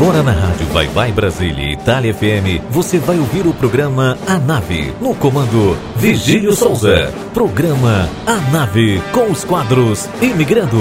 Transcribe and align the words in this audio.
Agora 0.00 0.22
na 0.22 0.32
Rádio 0.32 0.66
Vai 0.68 0.86
Vai 0.88 1.12
Brasília 1.12 1.62
e 1.62 1.72
Itália 1.74 2.14
FM, 2.14 2.64
você 2.70 2.98
vai 2.98 3.18
ouvir 3.18 3.46
o 3.46 3.52
programa 3.52 4.16
A 4.26 4.38
Nave, 4.38 4.94
no 4.98 5.14
comando 5.14 5.76
Vigílio 5.94 6.56
Souza. 6.56 7.12
Programa 7.34 8.08
A 8.26 8.36
Nave, 8.50 9.02
com 9.12 9.30
os 9.30 9.44
quadros 9.44 10.08
Imigrando, 10.22 10.78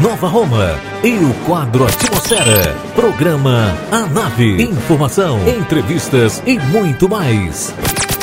Nova 0.00 0.26
Roma 0.26 0.74
e 1.04 1.12
o 1.12 1.32
quadro 1.46 1.84
Atmosfera. 1.84 2.74
Programa 2.96 3.76
A 3.92 4.00
Nave, 4.08 4.60
informação, 4.60 5.38
entrevistas 5.48 6.42
e 6.44 6.58
muito 6.58 7.08
mais. 7.08 7.72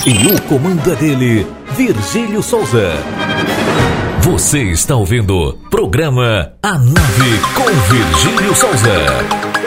E 0.05 0.33
o 0.33 0.41
comando 0.49 0.91
é 0.91 0.95
dele, 0.97 1.47
Virgílio 1.77 2.43
Souza. 2.43 2.91
Você 4.20 4.63
está 4.63 4.97
ouvindo 4.97 5.57
programa 5.71 6.52
A 6.61 6.73
Nave 6.73 7.39
com 7.55 7.93
Virgílio 7.93 8.54
Souza. 8.54 9.64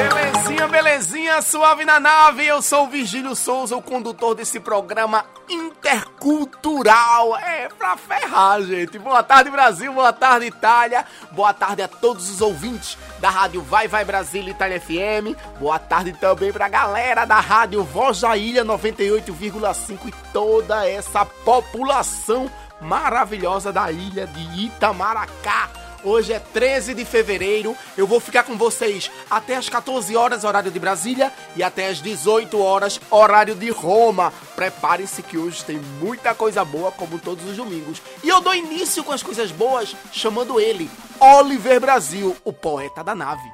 Suave 1.43 1.85
na 1.85 2.01
nave. 2.01 2.47
Eu 2.47 2.61
sou 2.61 2.85
o 2.85 2.89
Virgílio 2.89 3.35
Souza, 3.35 3.77
o 3.77 3.83
condutor 3.83 4.35
desse 4.35 4.59
programa 4.59 5.25
intercultural. 5.49 7.37
É 7.37 7.69
pra 7.69 7.97
ferrar, 7.97 8.63
gente. 8.63 8.99
Boa 8.99 9.23
tarde, 9.23 9.51
Brasil. 9.51 9.93
Boa 9.93 10.13
tarde, 10.13 10.47
Itália. 10.47 11.05
Boa 11.33 11.55
tarde 11.55 11.83
a 11.83 11.89
todos 11.89 12.29
os 12.31 12.41
ouvintes 12.41 12.99
da 13.21 13.31
rádio 13.31 13.63
Vai 13.63 13.89
Vai 13.89 14.05
Brasil 14.05 14.49
Itália 14.49 14.81
FM. 14.81 15.37
Boa 15.59 15.79
tarde 15.79 16.13
também 16.15 16.53
pra 16.53 16.69
galera 16.69 17.25
da 17.25 17.41
rádio 17.41 17.83
Voz 17.85 18.21
da 18.21 18.37
Ilha 18.37 18.65
98,5 18.65 20.09
e 20.09 20.13
toda 20.33 20.89
essa 20.89 21.25
população 21.25 22.51
maravilhosa 22.81 23.73
da 23.73 23.91
ilha 23.91 24.27
de 24.27 24.67
Itamaracá. 24.67 25.88
Hoje 26.05 26.33
é 26.33 26.39
13 26.39 26.95
de 26.95 27.05
fevereiro. 27.05 27.77
Eu 27.97 28.07
vou 28.07 28.21
ficar 28.21 28.45
com 28.45 28.57
vocês 28.57 29.11
até 29.29 29.57
as 29.57 29.69
14 29.69 30.17
horas, 30.17 30.45
horário 30.45 30.71
de 30.71 30.79
Brasília, 30.79 31.33
e 31.57 31.63
até 31.63 31.89
as 31.89 32.01
18 32.01 32.61
horas, 32.61 33.01
horário 33.11 33.55
de 33.55 33.71
Roma. 33.71 34.33
Prepare-se 34.55 35.23
que 35.23 35.37
hoje 35.37 35.65
tem 35.65 35.79
muita 36.01 36.35
coisa 36.35 36.65
boa, 36.65 36.93
como 36.93 37.19
todos 37.19 37.45
os 37.45 37.57
domingos. 37.57 38.01
E 38.23 38.29
eu 38.29 38.41
dou 38.41 38.55
início 38.55 39.03
com 39.03 39.13
as 39.13 39.23
coisas 39.23 39.51
boas, 39.51 39.97
chamando 40.13 40.61
ele, 40.61 40.89
Oliver 41.19 41.81
Brasil, 41.81 42.37
o 42.45 42.53
poeta 42.53 43.03
da 43.03 43.15
nave. 43.15 43.51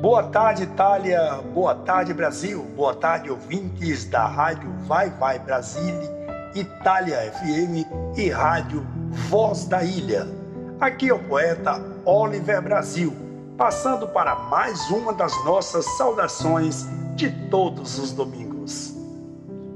Boa 0.00 0.22
tarde, 0.24 0.62
Itália. 0.62 1.42
Boa 1.52 1.74
tarde, 1.74 2.14
Brasil. 2.14 2.62
Boa 2.76 2.94
tarde, 2.94 3.30
ouvintes 3.30 4.04
da 4.04 4.24
rádio 4.26 4.72
Vai 4.86 5.10
Vai 5.10 5.38
Brasília 5.38 6.15
Itália 6.56 7.30
FM 7.32 8.16
e 8.16 8.30
Rádio 8.30 8.86
Voz 9.28 9.66
da 9.66 9.84
Ilha. 9.84 10.26
Aqui 10.80 11.10
é 11.10 11.14
o 11.14 11.18
poeta 11.18 11.78
Oliver 12.06 12.62
Brasil, 12.62 13.14
passando 13.58 14.08
para 14.08 14.34
mais 14.34 14.88
uma 14.88 15.12
das 15.12 15.32
nossas 15.44 15.84
saudações 15.98 16.86
de 17.14 17.30
todos 17.50 17.98
os 17.98 18.10
domingos. 18.12 18.94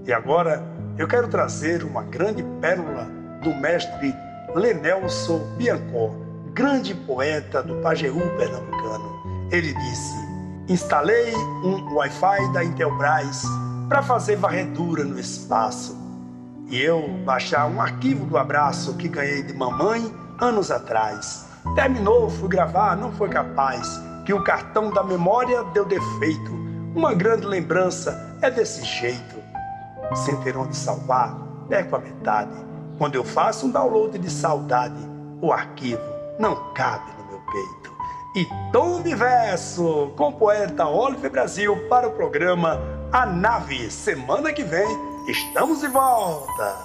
E 0.07 0.13
agora 0.13 0.65
eu 0.97 1.07
quero 1.07 1.29
trazer 1.29 1.85
uma 1.85 2.03
grande 2.05 2.43
pérola 2.63 3.07
do 3.43 3.55
mestre 3.57 4.15
Lenelson 4.55 5.39
Biancó, 5.59 6.15
grande 6.55 6.95
poeta 6.95 7.63
do 7.63 7.75
Pajeú 7.83 8.23
pernambucano. 8.39 9.49
Ele 9.53 9.75
disse: 9.75 10.17
Instalei 10.67 11.35
um 11.63 11.95
Wi-Fi 11.95 12.53
da 12.55 12.65
Intelbras 12.65 13.43
para 13.87 14.03
fazer 14.03 14.37
varredura 14.37 15.05
no 15.05 15.21
espaço 15.21 16.00
e 16.71 16.81
eu 16.81 17.09
baixar 17.25 17.67
um 17.67 17.81
arquivo 17.81 18.25
do 18.25 18.39
abraço 18.39 18.95
que 18.95 19.09
ganhei 19.09 19.43
de 19.43 19.53
mamãe 19.53 20.15
anos 20.41 20.71
atrás. 20.71 21.47
Terminou, 21.75 22.31
fui 22.31 22.49
gravar, 22.49 22.97
não 22.97 23.13
foi 23.13 23.29
capaz, 23.29 24.01
que 24.25 24.33
o 24.33 24.43
cartão 24.45 24.91
da 24.91 25.03
memória 25.03 25.65
deu 25.75 25.85
defeito. 25.85 26.53
Uma 26.95 27.13
grande 27.13 27.45
lembrança 27.45 28.39
é 28.41 28.51
desse 28.51 28.85
jeito. 28.85 29.41
Sem 30.15 30.37
ter 30.43 30.57
onde 30.57 30.77
salvar, 30.77 31.37
perco 31.69 31.97
a 31.97 31.99
metade. 31.99 32.55
Quando 32.99 33.17
eu 33.17 33.25
faço 33.25 33.67
um 33.67 33.71
download 33.71 34.17
de 34.17 34.31
saudade, 34.31 34.99
o 35.43 35.53
arquivo 35.53 36.03
não 36.39 36.73
cabe 36.73 37.11
no 37.19 37.31
meu 37.31 37.41
peito. 37.53 37.91
E 38.37 38.47
Tom 38.73 38.97
Universo, 38.97 40.13
com 40.17 40.29
o 40.29 40.33
poeta 40.33 40.87
Oliver 40.87 41.31
Brasil 41.31 41.77
para 41.89 42.07
o 42.07 42.13
programa 42.13 42.81
A 43.13 43.27
Nave, 43.27 43.91
semana 43.91 44.53
que 44.53 44.63
vem 44.63 45.10
Estamos 45.31 45.79
de 45.79 45.87
volta! 45.87 46.77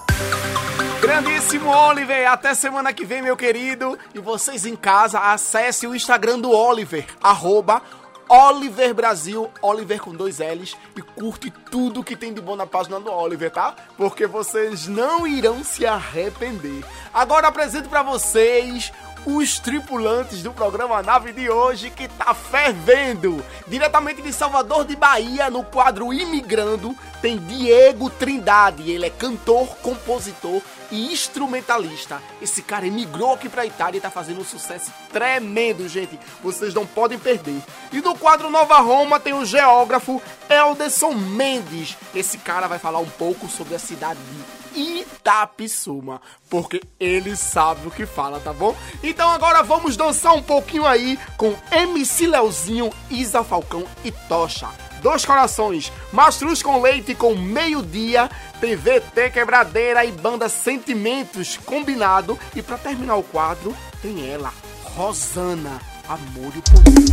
Grandíssimo 1.01 1.67
Oliver, 1.67 2.31
até 2.31 2.53
semana 2.53 2.93
que 2.93 3.03
vem, 3.03 3.19
meu 3.19 3.35
querido. 3.35 3.97
E 4.13 4.19
vocês 4.19 4.67
em 4.67 4.75
casa, 4.75 5.17
acesse 5.17 5.87
o 5.87 5.95
Instagram 5.95 6.37
do 6.37 6.51
Oliver, 6.51 7.07
arroba 7.23 7.81
Oliver 8.29 8.93
Brasil, 8.93 9.49
Oliver 9.63 9.99
com 9.99 10.13
dois 10.13 10.37
L's, 10.37 10.77
e 10.95 11.01
curte 11.01 11.49
tudo 11.71 12.03
que 12.03 12.15
tem 12.15 12.35
de 12.35 12.39
bom 12.39 12.55
na 12.55 12.67
página 12.67 12.99
do 12.99 13.11
Oliver, 13.11 13.49
tá? 13.49 13.75
Porque 13.97 14.27
vocês 14.27 14.85
não 14.85 15.25
irão 15.25 15.63
se 15.63 15.83
arrepender. 15.83 16.85
Agora 17.11 17.47
apresento 17.47 17.89
para 17.89 18.03
vocês 18.03 18.93
os 19.25 19.59
tripulantes 19.59 20.43
do 20.43 20.53
programa 20.53 21.01
Nave 21.01 21.33
de 21.33 21.49
hoje 21.49 21.89
que 21.89 22.07
tá 22.07 22.33
fervendo. 22.33 23.43
Diretamente 23.67 24.21
de 24.21 24.31
Salvador 24.31 24.85
de 24.85 24.95
Bahia, 24.95 25.49
no 25.49 25.63
quadro 25.63 26.13
Imigrando, 26.13 26.95
tem 27.21 27.37
Diego 27.37 28.09
Trindade. 28.09 28.91
Ele 28.91 29.07
é 29.07 29.09
cantor, 29.09 29.67
compositor 29.77 30.61
e 30.91 31.11
instrumentalista. 31.11 32.21
Esse 32.41 32.61
cara 32.61 32.85
emigrou 32.85 33.33
aqui 33.33 33.49
pra 33.49 33.65
Itália 33.65 33.97
e 33.97 34.01
tá 34.01 34.11
fazendo 34.11 34.41
um 34.41 34.45
sucesso 34.45 34.91
tremendo, 35.11 35.89
gente. 35.89 36.19
Vocês 36.43 36.73
não 36.73 36.85
podem 36.85 37.17
perder. 37.17 37.61
E 37.91 38.01
no 38.01 38.15
quadro 38.17 38.49
Nova 38.49 38.79
Roma 38.79 39.19
tem 39.19 39.33
o 39.33 39.45
geógrafo 39.45 40.21
Elderson 40.47 41.13
Mendes. 41.13 41.97
Esse 42.13 42.37
cara 42.37 42.67
vai 42.67 42.77
falar 42.77 42.99
um 42.99 43.09
pouco 43.09 43.47
sobre 43.47 43.73
a 43.73 43.79
cidade 43.79 44.19
de 44.19 44.54
Itapissuma, 44.75 46.21
porque 46.49 46.81
ele 46.99 47.35
sabe 47.35 47.87
o 47.87 47.91
que 47.91 48.05
fala, 48.05 48.39
tá 48.39 48.51
bom? 48.51 48.75
Então 49.01 49.29
agora 49.29 49.63
vamos 49.63 49.95
dançar 49.95 50.33
um 50.33 50.43
pouquinho 50.43 50.85
aí 50.85 51.17
com 51.37 51.55
MC 51.71 52.27
Leozinho, 52.27 52.91
Isa 53.09 53.43
Falcão 53.43 53.85
e 54.03 54.11
Tocha. 54.11 54.67
Dois 55.01 55.23
Corações, 55.23 55.91
Mastruz 56.11 56.63
com 56.63 56.81
Leite 56.81 57.13
com 57.13 57.35
Meio-Dia, 57.35 58.29
TVT 58.59 59.29
Quebradeira 59.29 60.03
e 60.03 60.11
Banda 60.11 60.49
Sentimentos 60.49 61.57
combinado. 61.57 62.39
E 62.55 62.61
para 62.61 62.77
terminar 62.77 63.15
o 63.15 63.23
quadro, 63.23 63.75
tem 64.01 64.27
ela, 64.27 64.51
Rosana, 64.83 65.79
Amor 66.09 66.51
e 66.55 66.61
Poder. 66.61 67.05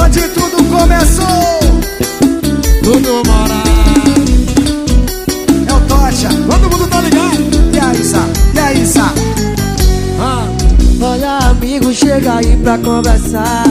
Onde 0.00 0.28
tudo 0.28 0.56
começou 0.70 1.67
tudo 2.92 3.22
mora. 3.26 3.54
É 5.68 5.74
o 5.74 5.80
Tocha, 5.82 6.28
todo 6.28 6.70
mundo 6.70 6.86
tá 6.88 7.00
ligado? 7.02 7.74
E 7.74 7.78
aí, 7.78 8.00
Isa? 8.00 8.18
E 8.54 8.58
aí, 8.58 8.82
Isa? 8.82 9.12
Ah. 10.18 10.46
Olha, 11.00 11.38
amigo, 11.50 11.92
chega 11.92 12.36
aí 12.36 12.56
pra 12.56 12.78
conversar. 12.78 13.64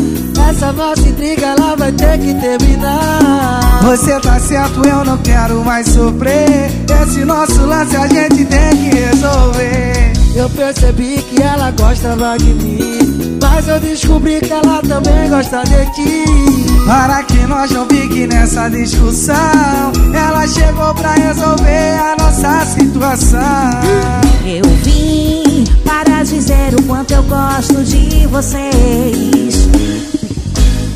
Essa 0.50 0.72
nossa 0.72 1.02
intriga 1.02 1.48
ela 1.48 1.76
vai 1.76 1.92
ter 1.94 2.20
que 2.20 2.34
terminar. 2.36 3.80
Você 3.82 4.20
tá 4.20 4.40
certo, 4.40 4.88
eu 4.88 5.04
não 5.04 5.18
quero 5.18 5.66
mais 5.66 5.88
sofrer. 5.88 6.70
Esse 7.02 7.26
nosso 7.26 7.66
lance 7.66 7.96
a 7.98 8.08
gente 8.08 8.46
tem 8.46 8.70
que 8.70 8.96
resolver. 8.98 10.17
Eu 10.38 10.48
percebi 10.52 11.18
que 11.24 11.42
ela 11.42 11.72
gostava 11.72 12.38
de 12.38 12.54
mim. 12.54 13.40
Mas 13.42 13.68
eu 13.68 13.80
descobri 13.80 14.40
que 14.40 14.54
ela 14.54 14.84
também 14.84 15.28
gosta 15.32 15.64
de 15.64 15.84
ti. 15.96 16.26
Para 16.86 17.24
que 17.24 17.40
nós 17.48 17.72
não 17.72 17.88
fique 17.88 18.28
nessa 18.28 18.70
discussão. 18.70 19.36
Ela 20.14 20.48
chegou 20.48 20.94
pra 20.94 21.14
resolver 21.14 22.00
a 22.00 22.16
nossa 22.20 22.66
situação. 22.68 23.40
Eu 24.46 24.64
vim 24.84 25.64
para 25.84 26.22
dizer 26.22 26.76
o 26.80 26.84
quanto 26.84 27.16
eu 27.16 27.24
gosto 27.24 27.84
de 27.84 28.28
vocês. 28.28 29.68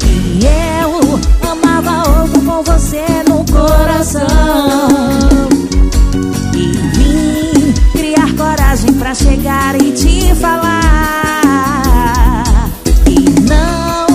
E 0.06 0.46
eu 0.84 1.20
amava 1.50 2.22
outro 2.22 2.42
com 2.44 2.62
você 2.62 3.04
no 3.28 3.44
coração. 3.52 4.28
Pra 9.12 9.16
chegar 9.16 9.76
e 9.76 9.92
te 9.92 10.34
falar. 10.36 10.72
E 13.06 13.20
não, 13.42 14.08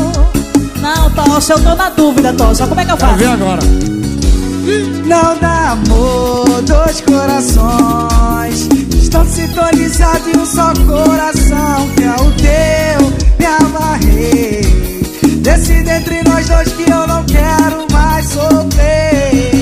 não, 0.80 1.10
Tocha, 1.10 1.52
eu 1.52 1.62
tô 1.62 1.74
na 1.74 1.90
dúvida, 1.90 2.32
Tocha. 2.32 2.66
Como 2.66 2.80
é 2.80 2.84
que 2.84 2.92
eu 2.92 2.96
faço? 2.96 3.18
Quero 3.18 3.36
ver 3.36 3.42
agora. 3.42 3.60
Não 5.04 5.38
dá 5.38 5.72
amor, 5.72 6.62
dois 6.62 7.00
corações 7.02 8.68
Estão 9.00 9.24
sintonizados 9.24 10.26
em 10.26 10.36
um 10.36 10.44
só 10.44 10.72
coração 10.74 11.88
Que 11.94 12.02
é 12.02 12.16
o 12.16 12.32
teu, 12.32 13.12
me 13.38 13.46
amarrei 13.46 14.62
Decide 15.40 15.88
entre 15.88 16.20
nós 16.24 16.48
dois 16.48 16.72
que 16.72 16.90
eu 16.90 17.06
não 17.06 17.22
quero 17.26 17.86
mais 17.92 18.26
sofrer 18.26 19.55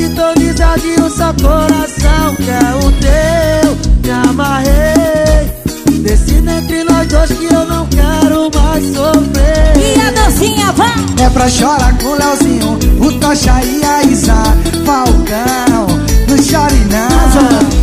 sintonizado 0.00 0.86
e 0.86 1.00
o 1.00 1.10
seu 1.10 1.34
coração 1.34 2.34
que 2.36 2.50
é 2.50 2.74
o 2.74 2.92
teu 2.92 3.76
Me 4.02 4.10
amarrei 4.28 6.00
Decida 6.00 6.52
entre 6.52 6.84
nós 6.84 7.06
dois 7.06 7.30
que 7.30 7.44
eu 7.44 7.66
não 7.66 7.86
quero 7.86 8.50
mais 8.54 8.84
sofrer 8.94 9.76
E 9.76 10.00
a 10.00 10.10
dancinha 10.10 10.72
vai! 10.72 10.94
É 11.22 11.28
pra 11.28 11.48
chorar 11.50 11.96
com 11.98 12.06
o 12.06 12.14
Leozinho, 12.14 12.78
o 13.00 13.12
Tocha 13.20 13.62
e 13.62 13.84
a 13.84 14.02
Isa 14.04 14.42
Falcão, 14.86 15.86
no 16.28 16.36
não. 16.36 17.79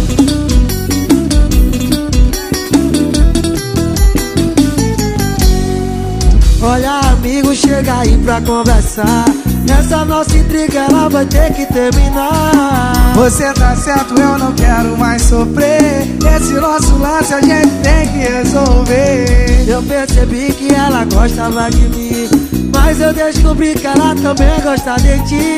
Chega 7.78 8.00
aí 8.00 8.18
pra 8.18 8.42
conversar. 8.42 9.26
Essa 9.70 10.04
nossa 10.06 10.36
intriga 10.36 10.80
ela 10.90 11.10
vai 11.10 11.26
ter 11.26 11.54
que 11.54 11.66
terminar. 11.68 13.14
Você 13.16 13.54
tá 13.54 13.76
certo, 13.76 14.20
eu 14.20 14.38
não 14.38 14.54
quero 14.54 14.98
mais 14.98 15.22
sofrer. 15.24 16.08
Esse 16.36 16.54
nosso 16.54 16.98
lance 16.98 17.34
a 17.34 17.42
gente 17.42 17.70
tem 17.84 18.08
que 18.08 18.20
resolver. 18.20 19.66
Eu 19.68 19.84
percebi 19.84 20.54
que 20.54 20.74
ela 20.74 21.06
gostava 21.06 21.70
de 21.70 21.82
mim. 21.90 22.57
Mas 22.74 23.00
eu 23.00 23.14
descobri 23.14 23.74
que 23.76 23.88
ela 23.88 24.16
também 24.16 24.60
gosta 24.62 24.96
de 24.96 25.20
ti. 25.28 25.58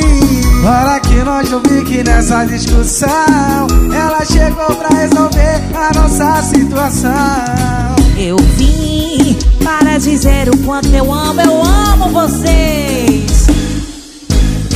Para 0.63 0.99
que 0.99 1.15
nós 1.23 1.49
não 1.49 1.61
fique 1.61 2.03
nessa 2.03 2.45
discussão. 2.45 3.67
Ela 3.93 4.25
chegou 4.25 4.75
pra 4.75 4.89
resolver 4.89 5.61
a 5.73 5.91
nossa 5.99 6.41
situação. 6.43 7.95
Eu 8.17 8.37
vim 8.57 9.37
para 9.63 9.97
dizer 9.97 10.49
o 10.49 10.57
quanto 10.59 10.87
eu 10.93 11.11
amo, 11.13 11.41
eu 11.41 11.63
amo 11.63 12.09
vocês. 12.09 13.47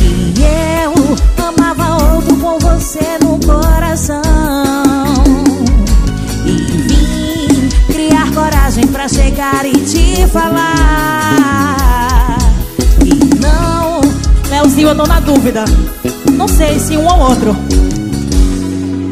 E 0.01 0.33
eu 0.83 0.93
amava 1.45 2.15
outro 2.15 2.37
com 2.37 2.57
você 2.59 3.17
no 3.21 3.37
coração. 3.45 4.21
E 6.45 6.51
vim 6.87 7.69
criar 7.87 8.31
coragem 8.33 8.87
pra 8.87 9.07
chegar 9.07 9.65
e 9.65 9.73
te 9.73 10.27
falar. 10.27 11.82
Melzinho, 14.73 14.89
eu 14.89 14.95
tô 14.95 15.05
na 15.05 15.19
dúvida. 15.19 15.65
Não 16.31 16.47
sei 16.47 16.79
se 16.79 16.97
um 16.97 17.05
ou 17.05 17.19
outro. 17.29 17.55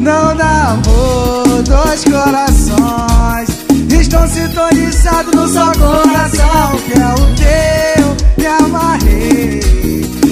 Não 0.00 0.36
dá 0.36 0.72
amor, 0.72 1.62
dois 1.62 2.04
corações. 2.04 3.48
Estão 3.88 4.26
sintonizados 4.26 5.32
no 5.32 5.46
seu 5.46 5.66
coração 5.66 6.76
Que 6.84 6.98
é 6.98 7.14
o 7.14 7.26
teu, 7.36 8.16
me 8.38 8.46
amarrei. 8.46 9.60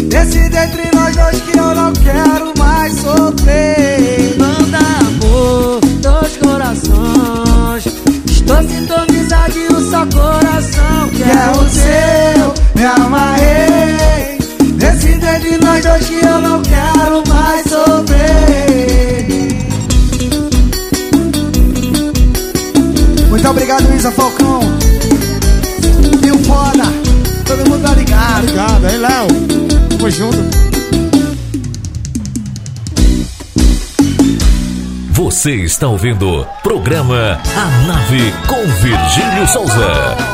Decide 0.09 0.57
entre 0.57 0.91
nós 0.97 1.15
dois 1.15 1.41
que 1.43 1.57
eu 1.57 1.75
não 1.77 1.93
quero 1.93 2.53
mais 2.59 2.93
sofrer. 2.95 4.37
Manda 4.37 4.79
amor, 4.79 5.81
dois 6.03 6.37
corações. 6.39 7.87
Estou 8.27 8.63
sintonizado 8.69 9.55
no 9.71 9.81
seu 9.81 10.07
coração 10.09 11.09
Que 11.13 11.23
é 11.23 11.51
o 11.53 11.69
seu, 11.69 12.55
me 12.75 12.85
amarrei 12.85 13.80
dois 15.83 16.07
que 16.07 16.27
eu 16.27 16.41
não 16.41 16.63
quero 16.63 17.23
mais 17.29 17.63
sofrer 17.63 18.41
Muito 23.29 23.49
obrigado, 23.49 23.95
Isa 23.95 24.13
Falcão. 24.13 24.61
E 26.27 26.31
o 26.31 26.39
foda. 26.45 26.85
Todo 27.47 27.71
mundo 27.71 27.83
tá 27.83 27.95
ligado. 27.95 28.43
Obrigado, 28.43 28.85
aí, 28.85 28.99
Léo. 28.99 29.29
Tamo 29.89 30.11
junto. 30.11 30.61
Você 35.13 35.55
está 35.55 35.89
ouvindo 35.89 36.47
programa 36.63 37.41
A 37.57 37.87
Nave 37.87 38.35
com 38.47 38.67
Virgílio 38.83 39.49
Souza. 39.49 40.30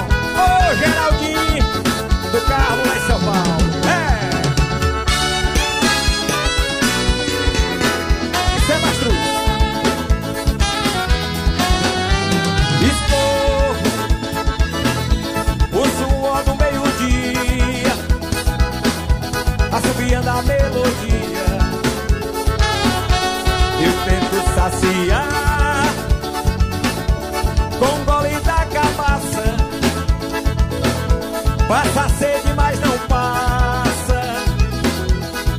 Passa 31.68 32.08
sede, 32.10 32.52
mas 32.54 32.78
não 32.80 32.96
passa. 33.08 34.20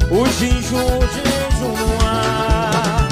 O 0.09 0.25
ginjo, 0.25 0.77
o 0.77 1.01
ginjo 1.01 1.67
no 1.77 2.07
ar. 2.07 3.07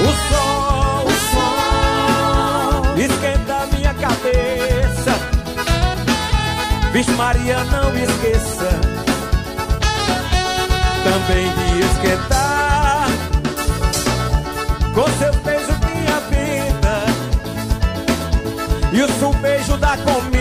O 0.00 0.10
sol, 0.28 1.06
o 1.06 1.10
sol 1.30 2.96
esquenta 2.98 3.66
minha 3.72 3.94
cabeça. 3.94 5.12
Vixe 6.92 7.12
Maria, 7.12 7.62
não 7.64 7.94
esqueça 7.96 9.00
também 11.04 11.48
de 11.48 11.80
esquentar 11.80 12.39
com 15.00 15.08
seu 15.12 15.32
beijo 15.42 15.72
minha 15.86 16.20
vida. 16.28 16.94
E 18.92 19.02
o 19.02 19.08
seu 19.18 19.32
beijo 19.34 19.76
da 19.78 19.96
comida 19.96 20.39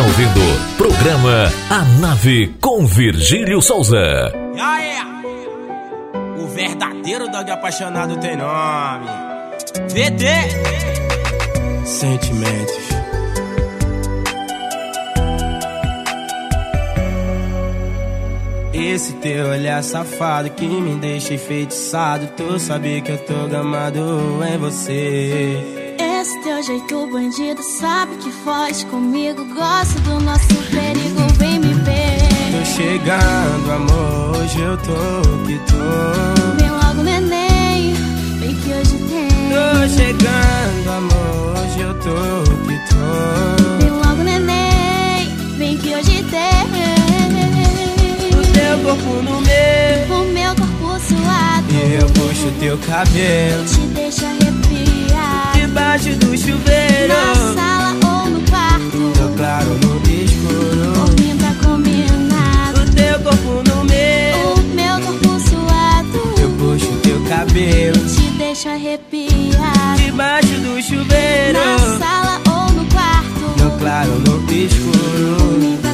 está 0.00 0.06
ouvindo 0.06 0.40
programa 0.78 1.52
A 1.68 1.84
Nave 2.00 2.54
com 2.60 2.86
Virgílio 2.86 3.60
Souza. 3.60 4.32
O 6.38 6.46
verdadeiro 6.46 7.30
dog 7.30 7.50
apaixonado 7.50 8.16
tem 8.18 8.36
nome. 8.36 9.06
VT. 9.90 10.24
Sentimentos. 11.84 12.80
Esse 18.72 19.12
teu 19.14 19.48
olhar 19.48 19.82
safado 19.82 20.50
que 20.50 20.66
me 20.66 20.98
deixa 20.98 21.34
enfeitiçado. 21.34 22.26
Tu 22.36 22.58
sabe 22.58 23.02
que 23.02 23.12
eu 23.12 23.18
tô 23.18 23.46
gamado 23.48 24.40
em 24.50 24.56
você. 24.56 25.79
Jeito 26.70 27.04
bandido 27.08 27.60
sabe 27.64 28.14
que 28.18 28.30
foge 28.30 28.86
comigo. 28.86 29.44
Gosto 29.44 30.00
do 30.02 30.20
nosso 30.20 30.46
perigo, 30.70 31.20
vem 31.36 31.58
me 31.58 31.74
ver. 31.74 32.20
Tô 32.52 32.64
chegando, 32.64 33.72
amor, 33.72 34.36
hoje 34.36 34.60
eu 34.60 34.76
tô 34.76 35.20
que 35.48 35.58
tô. 35.66 36.60
Vem 36.60 36.70
logo, 36.70 37.02
neném, 37.02 37.92
vem 38.38 38.54
que 38.54 38.72
hoje 38.72 38.98
tem. 39.08 39.28
Tô 39.50 39.88
chegando, 39.88 40.90
amor, 40.96 41.58
hoje 41.58 41.80
eu 41.80 41.94
tô 41.94 42.44
que 42.64 42.78
tô. 42.88 43.80
Vem 43.80 43.90
logo, 43.90 44.22
neném, 44.22 45.34
vem 45.58 45.76
que 45.76 45.92
hoje 45.92 46.24
tem. 46.30 46.70
O 48.38 48.42
teu 48.52 48.78
corpo 48.84 49.22
no 49.24 49.40
meu, 49.40 50.20
O 50.20 50.24
meu 50.32 50.54
corpo 50.54 51.00
suado 51.00 51.66
e 51.72 51.94
eu 51.94 52.06
puxo 52.10 52.48
teu 52.60 52.78
cabelo. 52.78 53.79
Debaixo 55.90 56.14
do 56.20 56.38
chuveiro, 56.38 57.08
Na 57.08 57.34
sala 57.52 57.90
ou 58.06 58.30
no 58.30 58.40
quarto, 58.48 58.96
no 58.96 59.36
claro, 59.36 59.66
no 59.82 60.22
escuro. 60.22 60.92
dormindo 60.94 61.40
tá 61.42 61.66
combinado. 61.66 62.80
O 62.80 62.94
teu 62.94 63.18
corpo 63.18 63.68
no 63.68 63.84
meu, 63.86 64.54
O 64.54 64.60
meu 64.76 65.00
corpo 65.04 65.40
suado 65.40 66.40
eu 66.40 66.48
puxo 66.50 66.92
teu 67.02 67.20
cabelo. 67.24 67.98
te 68.06 68.30
deixa 68.38 68.70
arrepiar. 68.70 69.96
Debaixo 69.96 70.54
do 70.60 70.80
chuveiro, 70.80 71.58
Na 71.58 71.78
sala 71.98 72.40
ou 72.46 72.72
no 72.72 72.84
quarto, 72.86 73.60
no 73.64 73.70
claro, 73.80 74.12
no 74.20 74.52
escuro. 74.52 75.89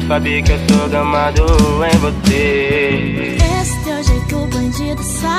Sabe 0.00 0.42
que 0.42 0.52
eu 0.52 0.58
tô 0.66 0.88
gamado 0.88 1.44
em 1.84 1.98
você. 1.98 3.36
Esse 3.60 3.84
teu 3.84 4.02
jeito 4.02 4.36
bandido 4.46 5.02
sabe 5.02 5.31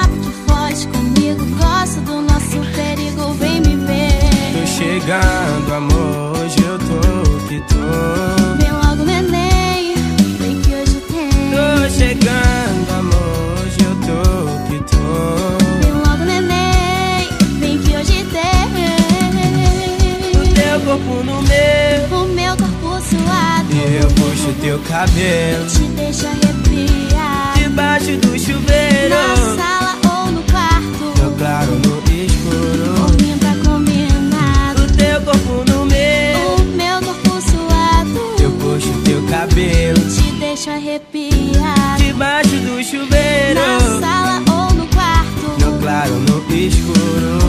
cabelo. 25.07 25.65
te 25.67 25.79
deixa 25.95 26.27
arrepiar. 26.29 27.53
Debaixo 27.57 28.17
do 28.17 28.39
chuveiro, 28.39 29.09
Na 29.09 29.35
sala 29.57 29.97
ou 30.05 30.31
no 30.31 30.43
quarto, 30.43 31.21
no 31.21 31.31
claro, 31.37 31.71
no 31.73 32.03
escuro. 32.13 33.37
tá 33.39 33.69
combinado. 33.69 34.83
O 34.83 34.87
teu 34.95 35.21
corpo 35.21 35.71
no 35.71 35.85
meu, 35.85 36.55
O 36.55 36.63
meu 36.77 37.01
corpo 37.01 37.41
suado 37.41 38.35
eu 38.41 38.51
puxo 38.51 38.93
teu 39.03 39.21
cabelo. 39.27 39.99
te 40.09 40.31
deixa 40.39 40.71
arrepiar. 40.71 41.97
Debaixo 41.97 42.49
do 42.49 42.83
chuveiro, 42.83 43.59
Na 43.59 43.99
sala 43.99 44.43
ou 44.49 44.73
no 44.73 44.87
quarto, 44.87 45.65
no 45.65 45.79
claro, 45.79 46.13
no 46.13 46.55
escuro. 46.55 47.42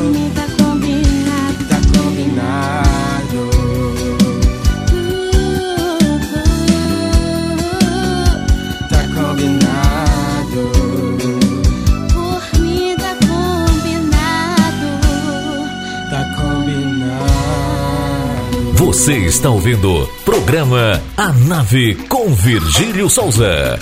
Você 18.95 19.17
está 19.27 19.51
ouvindo 19.51 20.09
programa 20.25 21.03
A 21.17 21.33
Nave 21.33 21.97
com 22.09 22.33
Virgílio 22.33 23.11
Souza. 23.11 23.77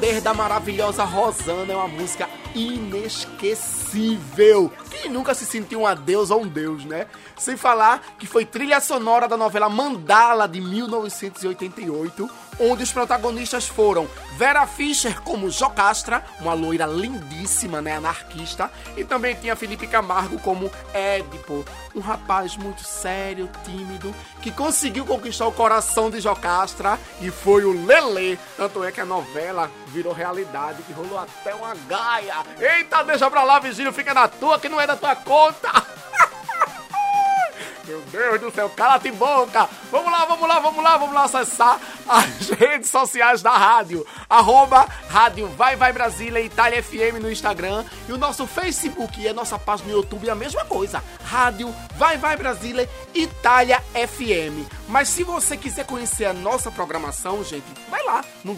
Poder 0.00 0.22
da 0.22 0.32
maravilhosa 0.32 1.04
Rosana, 1.04 1.74
é 1.74 1.76
uma 1.76 1.86
música 1.86 2.26
inesquecível. 2.54 4.72
Quem 4.90 5.10
nunca 5.10 5.34
se 5.34 5.44
sentiu 5.44 5.80
uma 5.80 5.94
deusa 5.94 6.34
ou 6.34 6.44
um 6.44 6.48
deus, 6.48 6.86
né? 6.86 7.06
Sem 7.36 7.54
falar 7.54 8.02
que 8.18 8.26
foi 8.26 8.46
trilha 8.46 8.80
sonora 8.80 9.28
da 9.28 9.36
novela 9.36 9.68
Mandala 9.68 10.48
de 10.48 10.58
1988, 10.58 12.30
onde 12.58 12.82
os 12.82 12.90
protagonistas 12.90 13.68
foram 13.68 14.08
Vera 14.40 14.66
Fischer 14.66 15.20
como 15.20 15.50
Jocastra, 15.50 16.24
uma 16.40 16.54
loira 16.54 16.86
lindíssima, 16.86 17.82
né, 17.82 17.96
anarquista, 17.96 18.70
e 18.96 19.04
também 19.04 19.34
tinha 19.34 19.54
Felipe 19.54 19.86
Camargo 19.86 20.38
como 20.38 20.72
Édipo, 20.94 21.62
um 21.94 22.00
rapaz 22.00 22.56
muito 22.56 22.82
sério, 22.82 23.50
tímido, 23.66 24.14
que 24.40 24.50
conseguiu 24.50 25.04
conquistar 25.04 25.46
o 25.46 25.52
coração 25.52 26.08
de 26.08 26.22
Jocastra 26.22 26.98
e 27.20 27.30
foi 27.30 27.66
o 27.66 27.84
Lelê. 27.84 28.38
Tanto 28.56 28.82
é 28.82 28.90
que 28.90 29.02
a 29.02 29.04
novela 29.04 29.70
virou 29.88 30.14
realidade, 30.14 30.82
que 30.84 30.92
rolou 30.94 31.18
até 31.18 31.54
uma 31.54 31.74
gaia. 31.86 32.36
Eita, 32.58 33.02
deixa 33.02 33.30
pra 33.30 33.44
lá, 33.44 33.58
Vigílio, 33.58 33.92
fica 33.92 34.14
na 34.14 34.26
tua, 34.26 34.58
que 34.58 34.70
não 34.70 34.80
é 34.80 34.86
da 34.86 34.96
tua 34.96 35.14
conta. 35.16 35.70
Meu 37.90 38.00
Deus 38.02 38.40
do 38.40 38.52
céu, 38.52 38.70
cala-te 38.70 39.10
boca! 39.10 39.68
Vamos 39.90 40.12
lá, 40.12 40.24
vamos 40.24 40.48
lá, 40.48 40.60
vamos 40.60 40.84
lá, 40.84 40.96
vamos 40.96 41.12
lá 41.12 41.24
acessar 41.24 41.80
as 42.08 42.48
redes 42.56 42.88
sociais 42.88 43.42
da 43.42 43.50
rádio. 43.50 44.06
Arroba 44.28 44.86
Rádio 45.08 45.48
Vai 45.48 45.74
Vai 45.74 45.92
Brasília, 45.92 46.40
Itália 46.40 46.80
FM 46.80 47.20
no 47.20 47.28
Instagram. 47.28 47.84
E 48.08 48.12
o 48.12 48.18
nosso 48.18 48.46
Facebook 48.46 49.20
e 49.20 49.26
a 49.26 49.34
nossa 49.34 49.58
página 49.58 49.88
no 49.88 49.96
YouTube 49.96 50.28
é 50.28 50.30
a 50.30 50.36
mesma 50.36 50.64
coisa. 50.64 51.02
Rádio 51.24 51.74
Vai 51.96 52.16
Vai 52.16 52.36
Brasília, 52.36 52.88
Itália 53.12 53.82
FM. 53.92 54.70
Mas 54.86 55.08
se 55.08 55.24
você 55.24 55.56
quiser 55.56 55.84
conhecer 55.84 56.26
a 56.26 56.32
nossa 56.32 56.70
programação, 56.70 57.42
gente, 57.42 57.66
vai 57.88 58.04
lá 58.04 58.24
no 58.44 58.54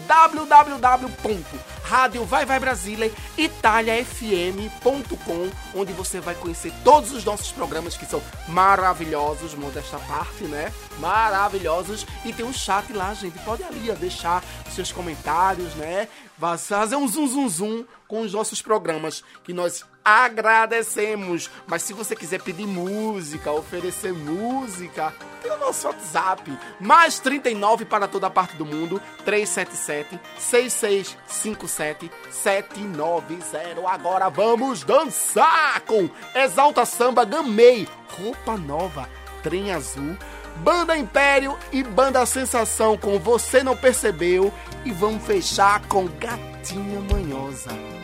www.radiovaivaibrasilia, 1.83 3.11
italiafm.com, 3.37 5.49
onde 5.75 5.93
você 5.93 6.19
vai 6.19 6.35
conhecer 6.35 6.73
todos 6.83 7.11
os 7.11 7.23
nossos 7.23 7.51
programas 7.51 7.97
que 7.97 8.05
são 8.05 8.21
maravilhosos, 8.47 9.53
modesta 9.53 9.99
parte, 9.99 10.45
né? 10.45 10.73
Maravilhosos. 10.99 12.05
E 12.25 12.33
tem 12.33 12.45
um 12.45 12.53
chat 12.53 12.91
lá, 12.93 13.13
gente. 13.13 13.37
Pode 13.39 13.63
ali 13.63 13.91
ó, 13.91 13.95
deixar 13.95 14.43
seus 14.71 14.91
comentários, 14.91 15.73
né? 15.75 16.07
Vai 16.37 16.57
fazer 16.57 16.95
um 16.95 17.07
zum 17.07 17.27
zum 17.27 17.49
zum 17.49 17.85
com 18.07 18.21
os 18.21 18.33
nossos 18.33 18.61
programas 18.61 19.23
que 19.43 19.53
nós 19.53 19.85
agradecemos. 20.03 21.49
Mas 21.67 21.83
se 21.83 21.93
você 21.93 22.15
quiser 22.15 22.41
pedir 22.41 22.67
música, 22.67 23.51
oferecer 23.51 24.13
música, 24.13 25.13
tem 25.41 25.51
o 25.51 25.57
nosso 25.57 25.87
WhatsApp. 25.87 26.57
Mais 26.79 27.19
39 27.19 27.85
para 27.85 28.07
toda 28.07 28.29
parte 28.29 28.55
do 28.55 28.65
mundo. 28.65 29.01
377 29.25 30.19
6657 30.37 32.11
790. 32.31 33.89
Agora 33.89 34.29
vamos 34.29 34.83
dançar 34.83 35.81
com 35.81 36.09
Exalta 36.35 36.85
Samba 36.85 37.25
Gamei. 37.25 37.87
Roupa 38.17 38.57
nova, 38.57 39.09
trem 39.41 39.71
azul. 39.71 40.17
Banda 40.57 40.95
Império 40.95 41.57
e 41.71 41.83
Banda 41.83 42.23
Sensação 42.27 42.95
com 42.95 43.17
Você 43.17 43.63
Não 43.63 43.75
Percebeu. 43.75 44.53
E 44.85 44.91
vamos 44.91 45.25
fechar 45.25 45.81
com 45.87 46.07
Gatinha 46.07 46.99
Manhosa. 47.01 48.02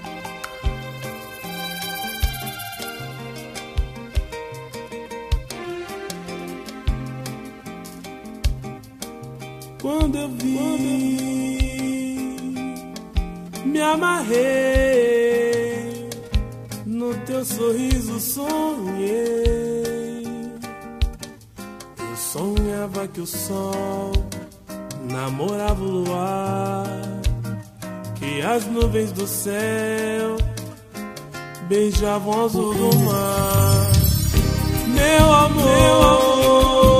Quando 9.81 10.17
eu 10.17 10.29
vi, 10.29 11.69
me 13.65 13.81
amarrei 13.81 14.39
no 16.85 17.15
teu 17.25 17.43
sorriso, 17.45 18.19
sonhei. 18.19 20.23
Eu 21.97 22.17
sonhava 22.17 23.07
que 23.07 23.21
o 23.21 23.25
sol 23.25 24.11
namorava 25.09 25.81
o 25.81 26.03
luar, 26.03 26.85
que 28.15 28.41
as 28.41 28.65
nuvens 28.65 29.13
do 29.13 29.25
céu 29.25 30.35
beijavam 31.69 32.37
o 32.37 32.45
azul 32.45 32.73
do 32.73 32.99
mar. 32.99 33.87
Meu 34.87 35.33
amor. 35.33 35.63
Meu 35.63 36.03
amor 36.03 36.98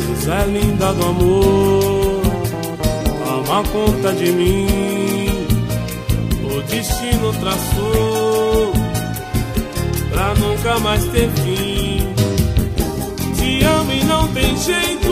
Coisa 0.06 0.46
linda 0.46 0.94
do 0.94 1.06
amor, 1.06 2.22
toma 3.26 3.64
conta 3.64 4.14
de 4.14 4.32
mim. 4.32 4.68
O 6.44 6.62
destino 6.64 7.34
traçou 7.40 8.74
pra 10.12 10.34
nunca 10.36 10.80
mais 10.80 11.04
ter 11.08 11.30
fim. 11.30 12.14
Te 13.36 13.64
amo 13.64 13.92
e 13.94 14.04
não 14.06 14.28
tem 14.30 14.58
jeito, 14.58 15.12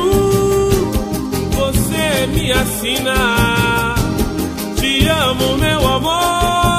você 1.52 2.28
me 2.28 2.52
assina. 2.52 3.96
Te 4.76 5.08
amo, 5.08 5.58
meu 5.58 5.88
amor, 5.88 6.79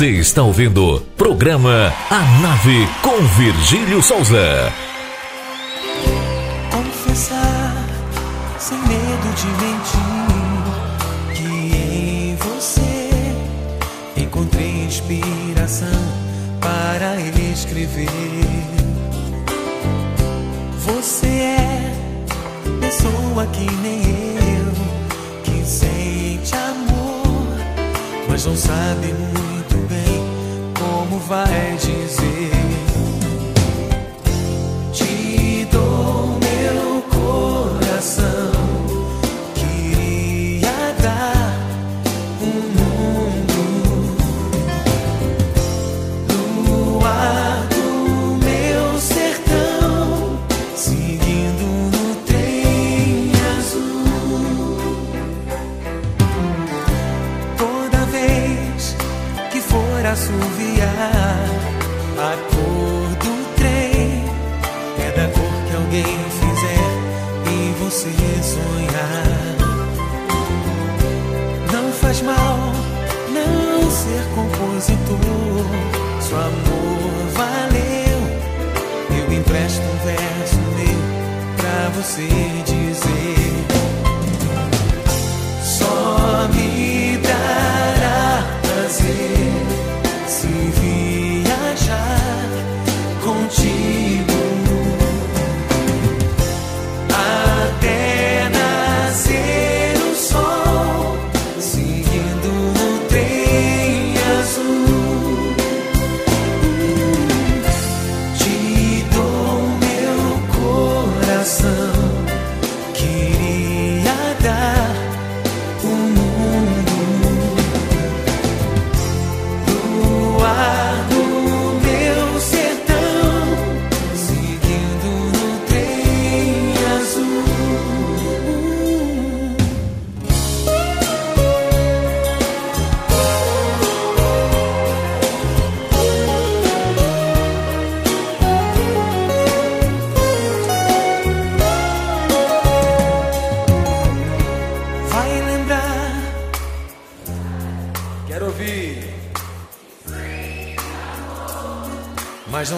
Você 0.00 0.12
está 0.12 0.42
ouvindo 0.42 1.02
programa 1.14 1.92
A 2.08 2.40
Nave 2.40 2.88
com 3.02 3.22
Virgílio 3.36 4.02
Souza. 4.02 4.72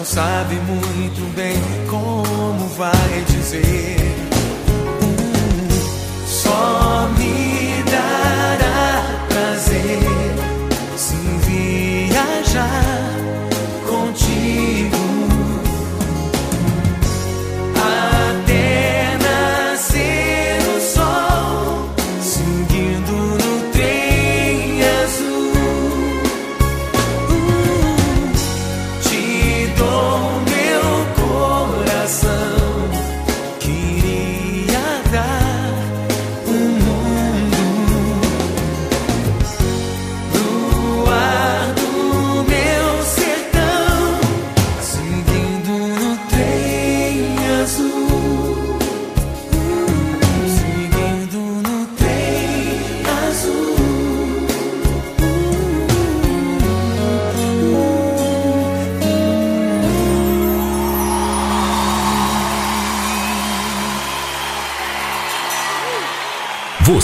Não 0.03 0.05
sabe 0.05 0.55
muito 0.55 1.33
bem 1.33 1.62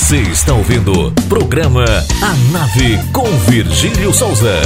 Você 0.09 0.21
está 0.21 0.55
ouvindo 0.55 1.13
programa 1.29 1.85
A 1.85 2.33
Nave 2.51 2.97
com 3.13 3.25
Virgílio 3.47 4.11
Souza. 4.11 4.59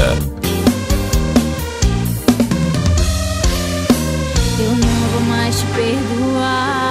Eu 4.57 4.69
não 4.69 5.09
vou 5.11 5.19
mais 5.27 5.59
te 5.59 5.65
perdoar. 5.65 6.81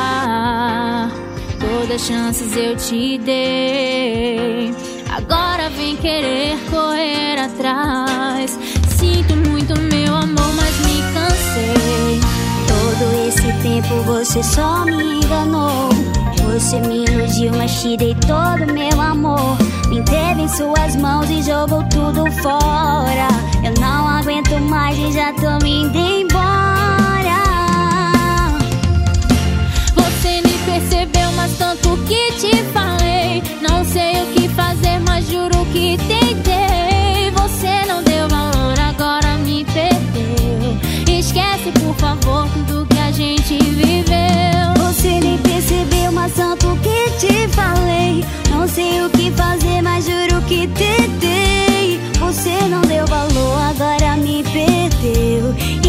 Todas 1.59 1.93
as 1.93 2.03
chances 2.07 2.55
eu 2.55 2.77
te 2.77 3.17
dei. 3.25 4.75
Agora 5.09 5.71
vem 5.71 5.97
querer 5.97 6.59
correr 6.69 7.39
atrás. 7.39 8.59
Sinto 8.99 9.35
muito, 9.35 9.81
meu 9.81 10.15
amor, 10.15 10.53
mas 10.55 10.79
me 10.81 11.01
cansei. 11.15 12.21
Todo 12.69 13.29
esse 13.29 13.51
tempo 13.63 14.03
você 14.03 14.43
só 14.43 14.85
me 14.85 15.23
enganou. 15.25 15.89
Você 16.53 16.79
me 16.81 17.05
iludiu, 17.05 17.51
mas 17.57 17.81
tirei 17.81 18.12
todo 18.27 18.73
meu 18.73 19.01
amor. 19.01 19.57
Me 19.89 20.03
teve 20.03 20.43
em 20.43 20.49
suas 20.49 20.97
mãos 20.97 21.29
e 21.31 21.43
jogou 21.43 21.83
tudo 21.85 22.31
fora. 22.43 23.29
Eu 23.63 23.75
não 23.81 24.09
aguento 24.09 24.59
mais 24.61 24.99
e 24.99 25.13
já 25.13 25.33
tô 25.33 25.65
me 25.65 25.83
indo 25.85 25.99
embora. 25.99 27.43
Você 29.95 30.41
nem 30.41 30.59
percebeu, 30.65 31.33
mas 31.37 31.53
tanto 31.59 31.97
que 32.09 32.33
te 32.33 32.63
falei. 32.73 33.43
Não 33.61 33.85
sei 33.85 34.23
o 34.23 34.27
que 34.35 34.49
fazer, 34.49 34.99
mas 35.07 35.29
juro 35.29 35.65
que 35.73 35.97
tentei. 35.99 37.31
Você 37.37 37.87
não 37.87 38.03
deu 38.03 38.29
valor, 38.29 38.79
agora 38.81 39.37
me 39.39 39.65
perdeu. 39.65 41.19
Esquece, 41.19 41.71
por 41.81 41.95
favor, 41.97 42.49
tudo 42.55 42.87
que 42.87 42.99
a 42.99 43.13
gente 43.13 43.59
viveu. 43.59 43.82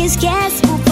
Perdeu. 0.04 0.06
Esquece, 0.06 0.68
por 0.68 0.83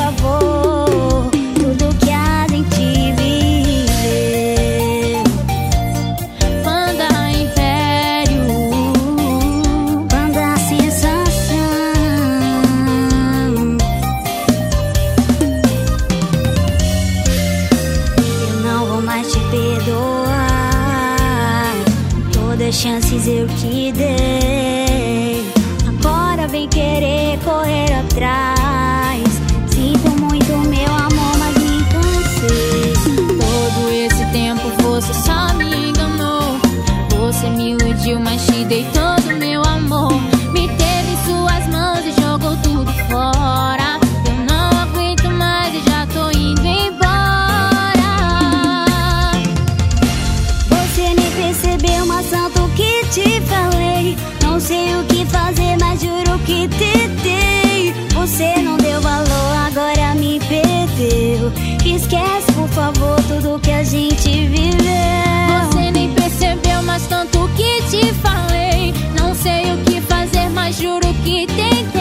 Você 58.41 58.59
não 58.63 58.75
deu 58.77 58.99
valor, 59.01 59.55
agora 59.67 60.15
me 60.15 60.39
perdeu. 60.39 61.53
Esquece, 61.85 62.51
por 62.53 62.67
favor, 62.69 63.15
tudo 63.27 63.59
que 63.59 63.69
a 63.69 63.83
gente 63.83 64.47
viveu. 64.47 65.69
Você 65.71 65.91
nem 65.91 66.11
percebeu, 66.15 66.81
mas 66.81 67.05
tanto 67.05 67.47
que 67.55 67.83
te 67.83 68.11
falei. 68.15 68.95
Não 69.15 69.35
sei 69.35 69.71
o 69.71 69.77
que 69.85 70.01
fazer, 70.01 70.49
mas 70.49 70.75
juro 70.75 71.13
que 71.23 71.45
tentei. 71.45 72.00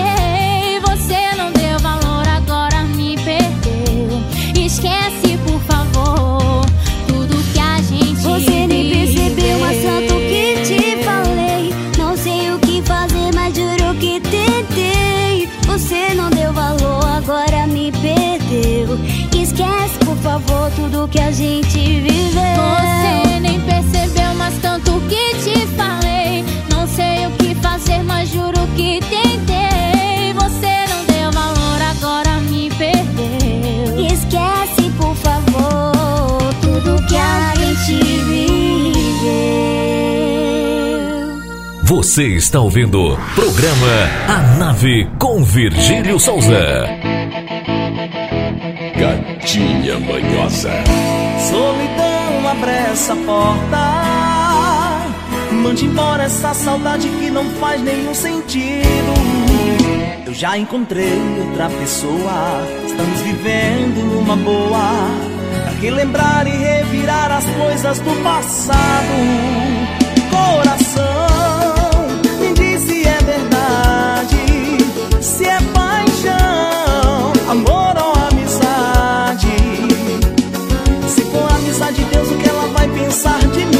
por 20.51 20.71
tudo 20.73 21.09
que 21.09 21.21
a 21.21 21.31
gente 21.31 21.79
viveu. 21.79 22.43
Você 22.43 23.41
nem 23.41 23.61
percebeu, 23.61 24.35
mas 24.37 24.59
tanto 24.59 25.01
que 25.09 25.35
te 25.45 25.67
falei. 25.77 26.45
Não 26.69 26.87
sei 26.89 27.27
o 27.27 27.31
que 27.33 27.55
fazer, 27.57 28.03
mas 28.03 28.29
juro 28.31 28.67
que 28.77 29.01
tentei. 29.01 30.33
Você 30.35 30.87
não 30.91 31.05
deu 31.07 31.31
valor, 31.33 31.81
agora 31.91 32.41
me 32.41 32.69
perdeu. 32.71 34.07
Esquece, 34.13 34.91
por 34.99 35.15
favor, 35.17 36.53
tudo 36.61 37.07
que 37.07 37.17
a 37.17 37.55
gente 37.55 37.95
viveu. 38.25 38.91
Você 41.85 42.27
está 42.37 42.61
ouvindo 42.61 43.19
programa 43.35 44.09
A 44.29 44.43
Nave 44.59 45.09
com 45.19 45.45
Virgílio 45.45 46.19
Souza. 46.19 47.00
manhosa. 50.23 50.71
Solidão, 51.49 52.49
abre 52.49 52.71
essa 52.71 53.17
porta. 53.17 54.01
Mande 55.53 55.85
embora 55.85 56.25
essa 56.25 56.55
saudade 56.55 57.09
que 57.09 57.31
não 57.31 57.45
faz 57.53 57.83
nenhum 57.83 58.15
sentido. 58.15 59.15
Eu 60.27 60.35
já 60.35 60.57
encontrei 60.57 61.19
outra 61.39 61.69
pessoa. 61.69 62.63
Estamos 62.87 63.21
vivendo 63.21 64.21
uma 64.21 64.37
boa. 64.37 64.93
Pra 65.63 65.73
relembrar 65.81 66.47
e 66.47 66.57
revirar 66.57 67.33
as 67.33 67.45
coisas 67.47 67.99
do 68.01 68.23
passado. 68.23 70.00
pensar 83.11 83.41
de 83.51 83.65
mim. 83.67 83.80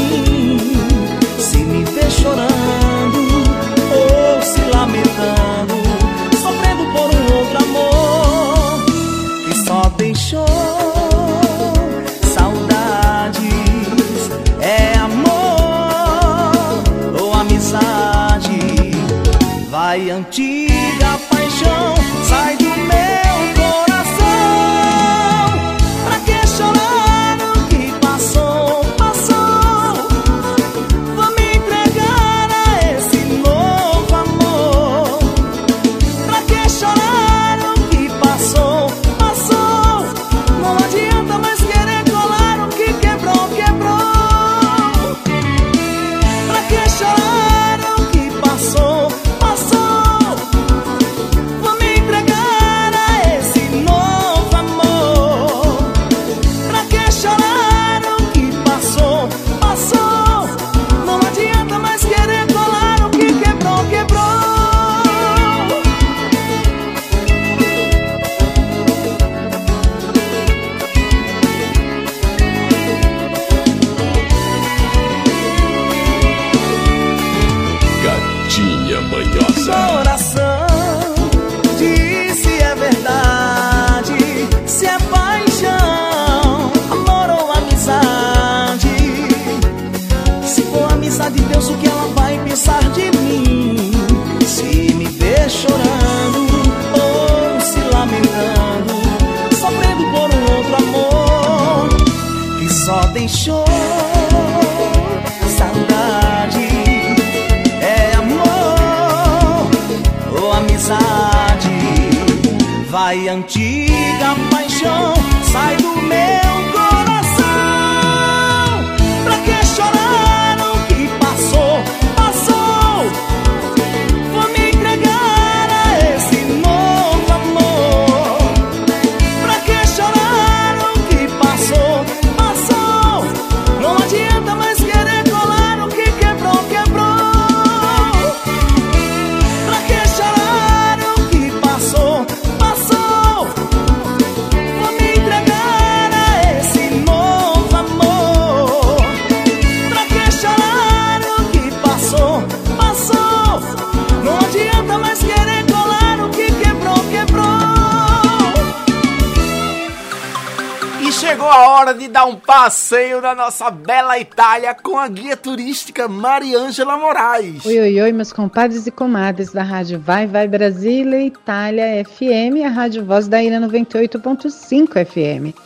Na 163.19 163.33
nossa 163.35 163.69
bela 163.69 164.17
Itália 164.19 164.73
com 164.75 164.97
a 164.97 165.07
guia 165.07 165.35
turística 165.35 166.07
Mariângela 166.07 166.95
Moraes. 166.97 167.65
Oi, 167.65 167.79
oi, 167.79 168.01
oi, 168.01 168.11
meus 168.11 168.31
compadres 168.31 168.85
e 168.85 168.91
comadres 168.91 169.51
da 169.51 169.63
Rádio 169.63 169.99
Vai 169.99 170.27
Vai 170.27 170.47
Brasília, 170.47 171.21
Itália 171.21 172.05
FM, 172.05 172.63
a 172.63 172.69
Rádio 172.69 173.03
Voz 173.03 173.27
da 173.27 173.43
Ilha 173.43 173.59
98.5 173.59 175.05
FM. 175.05 175.57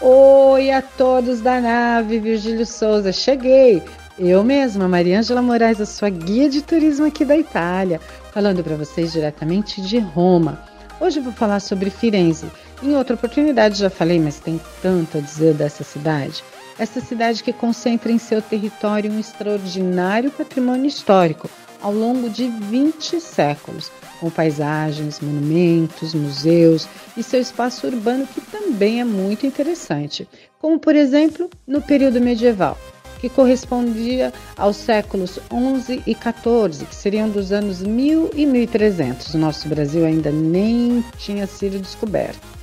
Oi 0.00 0.70
a 0.70 0.80
todos 0.80 1.40
da 1.40 1.60
nave, 1.60 2.20
Virgílio 2.20 2.64
Souza, 2.64 3.12
cheguei! 3.12 3.82
Eu 4.18 4.42
mesma, 4.42 4.88
Mariângela 4.88 5.42
Moraes, 5.42 5.80
a 5.80 5.86
sua 5.86 6.08
guia 6.08 6.48
de 6.48 6.62
turismo 6.62 7.04
aqui 7.04 7.24
da 7.24 7.36
Itália, 7.36 8.00
falando 8.32 8.62
para 8.62 8.76
vocês 8.76 9.12
diretamente 9.12 9.82
de 9.82 9.98
Roma. 9.98 10.62
Hoje 10.98 11.18
eu 11.18 11.24
vou 11.24 11.32
falar 11.32 11.60
sobre 11.60 11.90
Firenze. 11.90 12.46
Em 12.82 12.96
outra 12.96 13.14
oportunidade 13.14 13.78
já 13.78 13.90
falei, 13.90 14.18
mas 14.18 14.38
tem 14.38 14.60
tanto 14.80 15.18
a 15.18 15.20
dizer 15.20 15.54
dessa 15.54 15.84
cidade. 15.84 16.42
Essa 16.78 17.00
cidade 17.00 17.42
que 17.42 17.52
concentra 17.52 18.12
em 18.12 18.18
seu 18.18 18.42
território 18.42 19.10
um 19.10 19.18
extraordinário 19.18 20.30
patrimônio 20.30 20.86
histórico 20.86 21.48
ao 21.80 21.92
longo 21.92 22.28
de 22.28 22.48
20 22.48 23.20
séculos, 23.20 23.90
com 24.20 24.28
paisagens, 24.28 25.20
monumentos, 25.20 26.14
museus 26.14 26.86
e 27.16 27.22
seu 27.22 27.40
espaço 27.40 27.86
urbano 27.86 28.26
que 28.26 28.40
também 28.40 29.00
é 29.00 29.04
muito 29.04 29.46
interessante, 29.46 30.28
como 30.58 30.78
por 30.78 30.94
exemplo 30.94 31.48
no 31.66 31.80
período 31.80 32.20
medieval 32.20 32.76
que 33.20 33.28
correspondia 33.30 34.32
aos 34.56 34.76
séculos 34.76 35.38
11 35.50 36.02
e 36.06 36.14
14, 36.14 36.84
que 36.84 36.94
seriam 36.94 37.30
dos 37.30 37.50
anos 37.50 37.82
1000 37.82 38.30
e 38.34 38.44
1300. 38.44 39.34
O 39.34 39.38
nosso 39.38 39.68
Brasil 39.68 40.04
ainda 40.04 40.30
nem 40.30 41.02
tinha 41.16 41.46
sido 41.46 41.78
descoberto. 41.78 42.55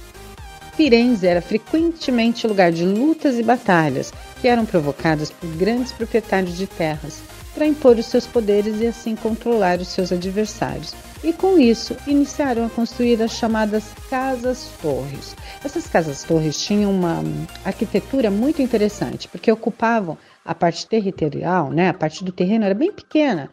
Firenze 0.76 1.28
era 1.28 1.42
frequentemente 1.42 2.48
lugar 2.48 2.72
de 2.72 2.84
lutas 2.84 3.38
e 3.38 3.44
batalhas 3.44 4.12
que 4.42 4.48
eram 4.48 4.66
provocadas 4.66 5.30
por 5.30 5.50
grandes 5.56 5.92
proprietários 5.92 6.58
de 6.58 6.66
terras 6.66 7.22
para 7.54 7.68
impor 7.68 7.98
os 7.98 8.08
seus 8.08 8.26
poderes 8.26 8.82
e 8.82 8.88
assim 8.88 9.16
controlar 9.16 9.80
os 9.80 9.90
seus 9.90 10.12
adversários. 10.12 10.94
E 11.24 11.32
com 11.32 11.58
isso, 11.60 11.96
iniciaram 12.08 12.66
a 12.66 12.70
construir 12.70 13.22
as 13.22 13.32
chamadas 13.32 13.84
casas-torres. 14.10 15.36
Essas 15.64 15.88
casas-torres 15.88 16.60
tinham 16.60 16.92
uma 16.92 17.24
arquitetura 17.64 18.32
muito 18.32 18.62
interessante, 18.62 19.28
porque 19.28 19.52
ocupavam 19.52 20.18
a 20.44 20.56
parte 20.56 20.88
territorial, 20.88 21.70
né, 21.70 21.90
a 21.90 21.94
parte 21.94 22.24
do 22.24 22.32
terreno 22.32 22.66
era 22.66 22.74
bem 22.74 22.92
pequena, 22.92 23.50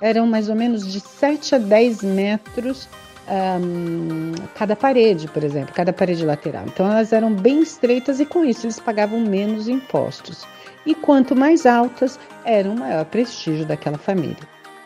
eram 0.00 0.26
mais 0.26 0.48
ou 0.48 0.56
menos 0.56 0.90
de 0.90 1.00
7 1.00 1.54
a 1.54 1.58
10 1.58 2.02
metros 2.02 2.88
um, 3.28 4.32
cada 4.54 4.76
parede, 4.76 5.28
por 5.28 5.42
exemplo, 5.42 5.74
cada 5.74 5.92
parede 5.92 6.24
lateral. 6.24 6.64
Então 6.66 6.86
elas 6.86 7.12
eram 7.12 7.32
bem 7.32 7.60
estreitas 7.60 8.20
e 8.20 8.26
com 8.26 8.44
isso 8.44 8.66
eles 8.66 8.78
pagavam 8.78 9.20
menos 9.20 9.68
impostos. 9.68 10.46
E 10.84 10.94
quanto 10.94 11.34
mais 11.34 11.66
altas, 11.66 12.18
era 12.44 12.68
o 12.70 12.78
maior 12.78 13.04
prestígio 13.06 13.66
daquela 13.66 13.98
família. 13.98 14.36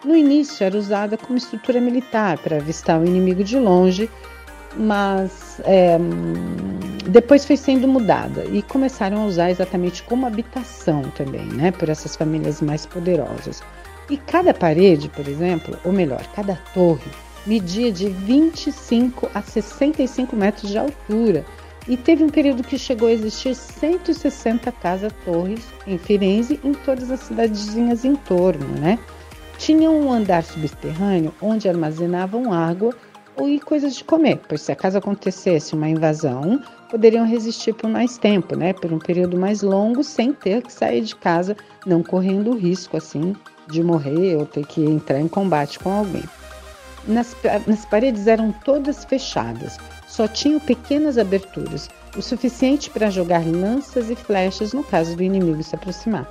No 0.05 0.17
início 0.17 0.65
era 0.65 0.77
usada 0.77 1.19
como 1.19 1.37
estrutura 1.37 1.81
militar 1.81 2.39
para 2.39 2.57
avistar 2.57 2.99
o 2.99 3.05
inimigo 3.05 3.45
de 3.45 3.59
longe, 3.59 4.09
mas 4.77 5.61
é, 5.65 5.99
depois 7.11 7.45
foi 7.45 7.57
sendo 7.57 7.87
mudada 7.87 8.45
e 8.47 8.63
começaram 8.63 9.23
a 9.23 9.27
usar 9.27 9.51
exatamente 9.51 10.03
como 10.05 10.27
habitação 10.27 11.03
também, 11.15 11.45
né, 11.45 11.71
por 11.71 11.91
essas 11.91 12.17
famílias 12.17 12.63
mais 12.63 12.87
poderosas. 12.87 13.63
E 14.09 14.17
cada 14.17 14.55
parede, 14.55 15.09
por 15.11 15.29
exemplo, 15.29 15.77
ou 15.85 15.93
melhor, 15.93 16.23
cada 16.35 16.57
torre, 16.73 17.11
media 17.47 17.91
de 17.91 18.09
25 18.09 19.31
a 19.35 19.43
65 19.43 20.37
metros 20.37 20.71
de 20.71 20.79
altura 20.79 21.45
e 21.89 21.97
teve 21.97 22.23
um 22.23 22.29
período 22.29 22.63
que 22.63 22.79
chegou 22.79 23.09
a 23.09 23.13
existir 23.13 23.55
160 23.55 24.71
casas-torres 24.73 25.67
em 25.87 25.99
Firenze 25.99 26.61
em 26.63 26.73
todas 26.73 27.11
as 27.11 27.21
cidadezinhas 27.21 28.05
em 28.05 28.15
torno, 28.15 28.67
né? 28.79 28.99
Tinham 29.59 29.99
um 29.99 30.13
andar 30.13 30.45
subterrâneo 30.45 31.35
onde 31.41 31.69
armazenavam 31.69 32.53
água 32.53 32.95
e 33.43 33.59
coisas 33.59 33.97
de 33.97 34.05
comer, 34.05 34.41
pois 34.49 34.61
se 34.61 34.73
acaso 34.73 34.99
acontecesse 34.99 35.75
uma 35.75 35.89
invasão, 35.89 36.63
poderiam 36.91 37.27
resistir 37.27 37.73
por 37.73 37.89
mais 37.89 38.19
tempo, 38.19 38.55
né? 38.55 38.73
Por 38.73 38.93
um 38.93 38.99
período 38.99 39.39
mais 39.39 39.63
longo, 39.63 40.05
sem 40.05 40.33
ter 40.33 40.63
que 40.63 40.73
sair 40.73 41.01
de 41.01 41.17
casa, 41.17 41.57
não 41.87 42.03
correndo 42.03 42.51
o 42.51 42.57
risco 42.57 42.97
assim 42.97 43.35
de 43.69 43.83
morrer 43.83 44.37
ou 44.37 44.45
ter 44.45 44.67
que 44.67 44.83
entrar 44.83 45.21
em 45.21 45.29
combate 45.29 45.79
com 45.79 45.91
alguém. 45.91 46.25
Nas, 47.07 47.35
nas 47.67 47.85
paredes 47.85 48.27
eram 48.27 48.53
todas 48.53 49.05
fechadas, 49.05 49.79
só 50.07 50.29
tinham 50.29 50.61
pequenas 50.61 51.17
aberturas, 51.17 51.89
o 52.17 52.23
suficiente 52.23 52.91
para 52.91 53.11
jogar 53.11 53.47
lanças 53.47 54.11
e 54.11 54.17
flechas 54.17 54.73
no 54.73 54.85
caso 54.85 55.17
do 55.17 55.23
inimigo 55.23 55.63
se 55.63 55.75
aproximar. 55.75 56.31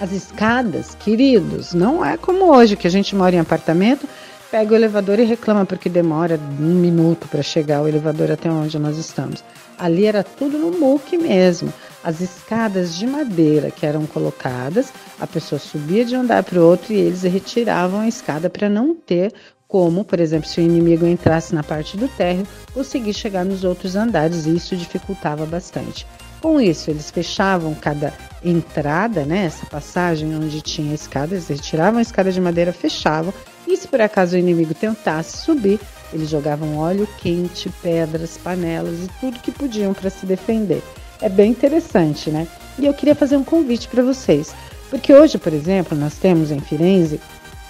As 0.00 0.12
escadas, 0.12 0.94
queridos, 0.94 1.72
não 1.72 2.04
é 2.04 2.16
como 2.18 2.54
hoje 2.54 2.76
que 2.76 2.86
a 2.86 2.90
gente 2.90 3.16
mora 3.16 3.34
em 3.34 3.40
apartamento, 3.40 4.06
pega 4.50 4.72
o 4.72 4.76
elevador 4.76 5.18
e 5.18 5.24
reclama 5.24 5.64
porque 5.64 5.88
demora 5.88 6.38
um 6.60 6.74
minuto 6.74 7.26
para 7.28 7.42
chegar 7.42 7.82
o 7.82 7.88
elevador 7.88 8.30
até 8.30 8.50
onde 8.50 8.78
nós 8.78 8.98
estamos. 8.98 9.42
Ali 9.78 10.04
era 10.04 10.22
tudo 10.22 10.58
no 10.58 10.70
muque 10.70 11.16
mesmo. 11.16 11.72
As 12.04 12.20
escadas 12.20 12.94
de 12.94 13.06
madeira 13.06 13.70
que 13.70 13.84
eram 13.84 14.06
colocadas, 14.06 14.92
a 15.18 15.26
pessoa 15.26 15.58
subia 15.58 16.04
de 16.04 16.14
um 16.14 16.20
andar 16.20 16.44
para 16.44 16.60
o 16.60 16.64
outro 16.64 16.92
e 16.92 16.96
eles 16.96 17.22
retiravam 17.22 18.00
a 18.00 18.08
escada 18.08 18.48
para 18.48 18.68
não 18.68 18.94
ter 18.94 19.34
como, 19.68 20.04
por 20.04 20.20
exemplo, 20.20 20.48
se 20.48 20.60
o 20.60 20.64
inimigo 20.64 21.06
entrasse 21.06 21.54
na 21.54 21.62
parte 21.62 21.96
do 21.96 22.08
térreo, 22.08 22.46
conseguir 22.72 23.14
chegar 23.14 23.44
nos 23.44 23.64
outros 23.64 23.96
andares 23.96 24.46
e 24.46 24.56
isso 24.56 24.76
dificultava 24.76 25.44
bastante. 25.44 26.06
Com 26.40 26.60
isso, 26.60 26.90
eles 26.90 27.10
fechavam 27.10 27.74
cada 27.74 28.12
entrada, 28.44 29.24
né, 29.24 29.46
essa 29.46 29.66
passagem 29.66 30.36
onde 30.36 30.60
tinha 30.60 30.94
escada, 30.94 31.34
eles 31.34 31.48
retiravam 31.48 31.98
a 31.98 32.02
escada 32.02 32.30
de 32.30 32.40
madeira, 32.40 32.72
fechavam, 32.72 33.32
e 33.66 33.76
se 33.76 33.88
por 33.88 34.00
acaso 34.00 34.36
o 34.36 34.38
inimigo 34.38 34.74
tentasse 34.74 35.38
subir, 35.38 35.80
eles 36.12 36.28
jogavam 36.28 36.78
óleo 36.78 37.08
quente, 37.18 37.68
pedras, 37.82 38.38
panelas 38.38 39.00
e 39.00 39.08
tudo 39.18 39.40
que 39.40 39.50
podiam 39.50 39.92
para 39.92 40.10
se 40.10 40.24
defender. 40.24 40.82
É 41.20 41.28
bem 41.28 41.50
interessante, 41.50 42.30
né? 42.30 42.46
E 42.78 42.86
eu 42.86 42.94
queria 42.94 43.14
fazer 43.14 43.36
um 43.36 43.42
convite 43.42 43.88
para 43.88 44.02
vocês, 44.02 44.54
porque 44.90 45.12
hoje, 45.12 45.38
por 45.38 45.52
exemplo, 45.52 45.98
nós 45.98 46.16
temos 46.16 46.50
em 46.50 46.60
Firenze 46.60 47.20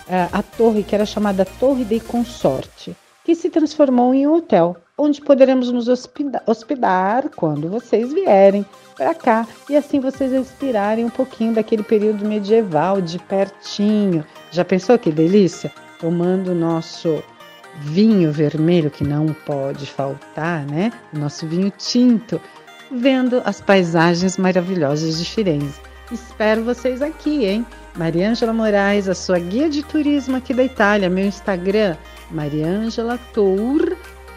a 0.09 0.43
torre 0.43 0.83
que 0.83 0.95
era 0.95 1.05
chamada 1.05 1.45
Torre 1.45 1.85
dei 1.85 2.01
Consorte, 2.01 2.97
que 3.25 3.35
se 3.35 3.51
transformou 3.51 4.15
em 4.15 4.27
um 4.27 4.35
hotel, 4.35 4.77
onde 4.97 5.21
poderemos 5.21 5.71
nos 5.71 5.89
hospedar, 5.89 6.43
hospedar 6.47 7.29
quando 7.35 7.69
vocês 7.69 8.13
vierem 8.13 8.65
para 8.97 9.15
cá 9.15 9.47
e 9.69 9.77
assim 9.77 10.01
vocês 10.01 10.33
respirarem 10.33 11.05
um 11.05 11.11
pouquinho 11.11 11.53
daquele 11.53 11.83
período 11.83 12.25
medieval 12.25 13.01
de 13.01 13.19
pertinho. 13.19 14.25
Já 14.51 14.65
pensou 14.65 14.99
que 14.99 15.11
delícia? 15.11 15.73
Tomando 15.99 16.53
o 16.53 16.55
nosso 16.55 17.23
vinho 17.81 18.33
vermelho 18.33 18.91
que 18.91 19.05
não 19.05 19.27
pode 19.45 19.87
faltar, 19.87 20.65
né? 20.65 20.93
O 21.13 21.19
nosso 21.19 21.47
vinho 21.47 21.71
tinto, 21.77 22.41
vendo 22.91 23.43
as 23.45 23.61
paisagens 23.61 24.39
maravilhosas 24.39 25.19
de 25.19 25.25
Firenze. 25.29 25.81
Espero 26.11 26.63
vocês 26.65 27.03
aqui, 27.03 27.45
hein? 27.45 27.67
Mariângela 27.97 28.53
Moraes, 28.53 29.09
a 29.09 29.15
sua 29.15 29.39
guia 29.39 29.71
de 29.71 29.83
turismo 29.83 30.37
aqui 30.37 30.53
da 30.53 30.63
Itália. 30.63 31.09
Meu 31.09 31.27
Instagram, 31.27 31.97
Mariângela 32.31 33.19
Tour 33.33 33.97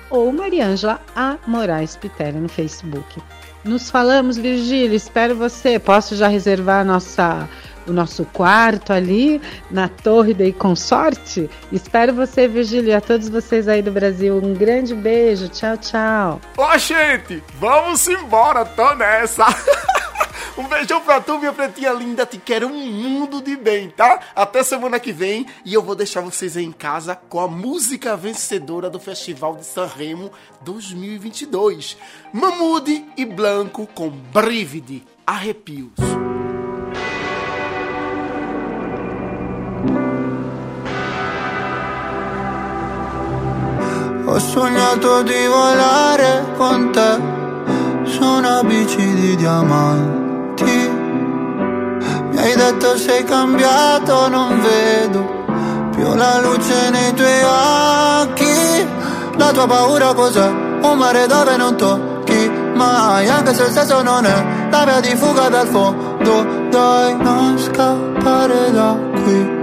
ou 0.10 0.32
Mariângela 0.32 1.00
A. 1.16 1.38
Moraes 1.46 1.96
Pitelli 1.96 2.40
no 2.40 2.50
Facebook. 2.50 3.22
Nos 3.64 3.90
falamos, 3.90 4.38
Virgílio. 4.38 4.96
Espero 4.96 5.36
você. 5.36 5.78
Posso 5.78 6.16
já 6.16 6.28
reservar 6.28 6.86
nossa, 6.86 7.48
o 7.90 7.94
nosso 7.94 8.26
quarto 8.26 8.94
ali 8.94 9.42
na 9.70 9.88
Torre 9.88 10.34
Dei 10.34 10.54
Consorte? 10.54 11.50
Espero 11.72 12.14
você, 12.14 12.48
Virgílio, 12.48 12.90
e 12.90 12.94
a 12.94 13.02
todos 13.02 13.30
vocês 13.30 13.68
aí 13.68 13.82
do 13.82 13.92
Brasil. 13.92 14.38
Um 14.38 14.54
grande 14.54 14.94
beijo. 14.94 15.50
Tchau, 15.50 15.78
tchau. 15.78 16.42
Ó, 16.58 16.78
gente, 16.78 17.44
vamos 17.60 18.08
embora, 18.08 18.66
tô 18.66 18.96
nessa. 18.96 19.46
Um 20.60 20.68
beijão 20.68 21.00
pra 21.00 21.22
tu, 21.22 21.40
minha 21.40 21.54
pretinha 21.54 21.94
linda. 21.94 22.26
Te 22.26 22.38
quero 22.38 22.68
um 22.68 22.92
mundo 22.92 23.42
de 23.42 23.56
bem, 23.56 23.90
tá? 23.90 24.20
Até 24.36 24.62
semana 24.62 25.00
que 25.00 25.14
vem. 25.14 25.46
E 25.64 25.74
eu 25.74 25.82
vou 25.82 25.96
deixar 25.96 26.20
vocês 26.20 26.58
aí 26.58 26.66
em 26.66 26.72
casa 26.74 27.16
com 27.16 27.40
a 27.40 27.48
música 27.48 28.18
vencedora 28.18 28.90
do 28.90 29.00
Festival 29.00 29.56
de 29.56 29.66
San 29.66 29.86
Remo 29.86 30.30
2022. 30.60 31.96
Mamude 32.34 33.06
e 33.16 33.24
Blanco 33.24 33.88
com 33.88 34.10
Brividi. 34.10 35.06
Arrepios. 35.26 35.94
Ho 44.32 44.38
sognato 44.38 45.24
di 45.24 45.48
volare 45.48 46.54
con 46.56 46.92
te 46.92 47.20
su 48.04 48.24
una 48.24 48.62
bici 48.64 49.14
di 49.16 49.36
diamanti. 49.36 50.90
Mi 52.30 52.38
hai 52.38 52.56
detto 52.56 52.96
sei 52.96 53.24
cambiato, 53.24 54.30
non 54.30 54.62
vedo 54.62 55.28
più 55.96 56.14
la 56.14 56.40
luce 56.42 56.92
nei 56.92 57.12
tuoi 57.16 57.42
occhi. 57.42 58.88
La 59.36 59.52
tua 59.52 59.66
paura 59.66 60.14
cos'è? 60.14 60.48
Un 60.48 60.98
mare 61.00 61.26
dove 61.26 61.58
non 61.58 61.76
tocchi 61.76 62.52
mai 62.76 63.28
Anche 63.28 63.54
se 63.56 63.64
il 63.64 63.72
senso 63.72 64.04
non 64.04 64.26
è 64.26 64.46
la 64.70 64.84
via 64.86 65.00
di 65.00 65.16
fuga 65.16 65.50
dal 65.50 65.68
fondo 65.68 66.68
Dai, 66.70 67.18
non 67.18 67.58
scappare 67.58 68.72
da 68.72 68.96
qui 69.24 69.58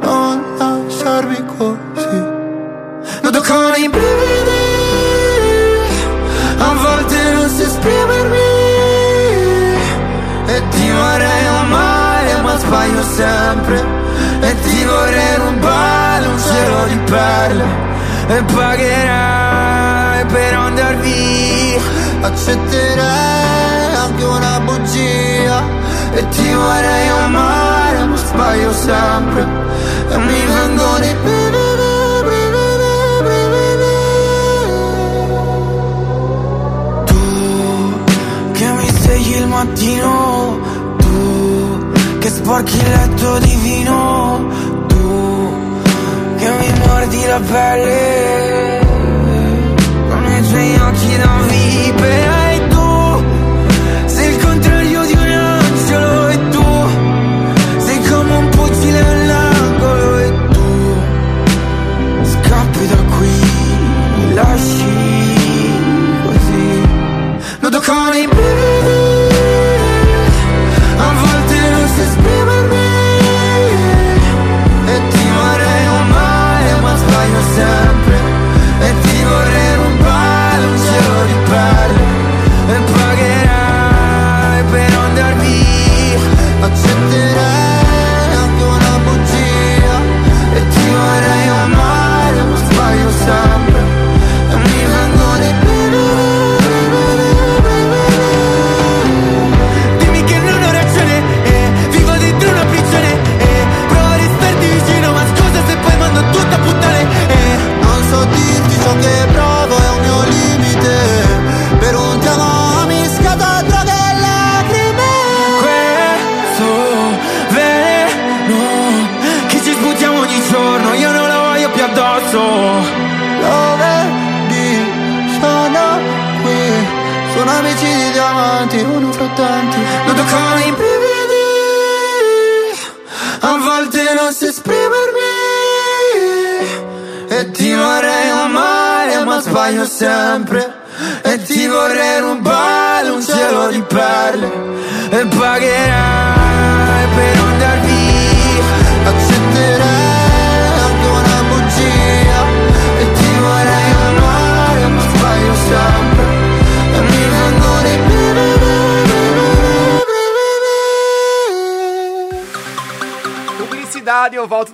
Non 0.00 0.42
lasciarmi 0.58 1.44
così 1.56 2.31
Noto 3.22 3.42
con 3.42 3.74
i 3.76 3.88
brividi. 3.88 4.62
A 6.58 6.72
volte 6.74 7.32
non 7.32 7.48
so 7.48 7.62
esprimermi. 7.62 8.50
E 10.46 10.62
ti 10.70 10.90
vorrei 10.90 11.46
amare 11.46 12.40
ma 12.42 12.56
sbaglio 12.58 13.02
sempre. 13.02 13.84
E 14.40 14.60
ti 14.60 14.84
vorrei 14.84 15.34
rubare 15.36 16.26
un 16.26 16.38
cielo 16.38 16.84
di 16.86 16.96
perle. 17.10 17.64
E 18.28 18.42
pagherai 18.54 20.24
per 20.26 20.54
andar 20.54 20.96
via. 20.98 21.80
Accetterei 22.20 23.94
anche 23.96 24.24
una 24.24 24.60
bugia. 24.60 25.62
E 26.14 26.28
ti 26.28 26.52
vorrei 26.52 27.08
amare 27.08 28.04
ma 28.04 28.16
sbaglio 28.16 28.72
sempre. 28.72 29.46
E 30.08 30.16
mi 30.18 30.46
vengono 30.46 31.04
i 31.04 31.16
a 47.32 47.38
ballet 47.40 48.31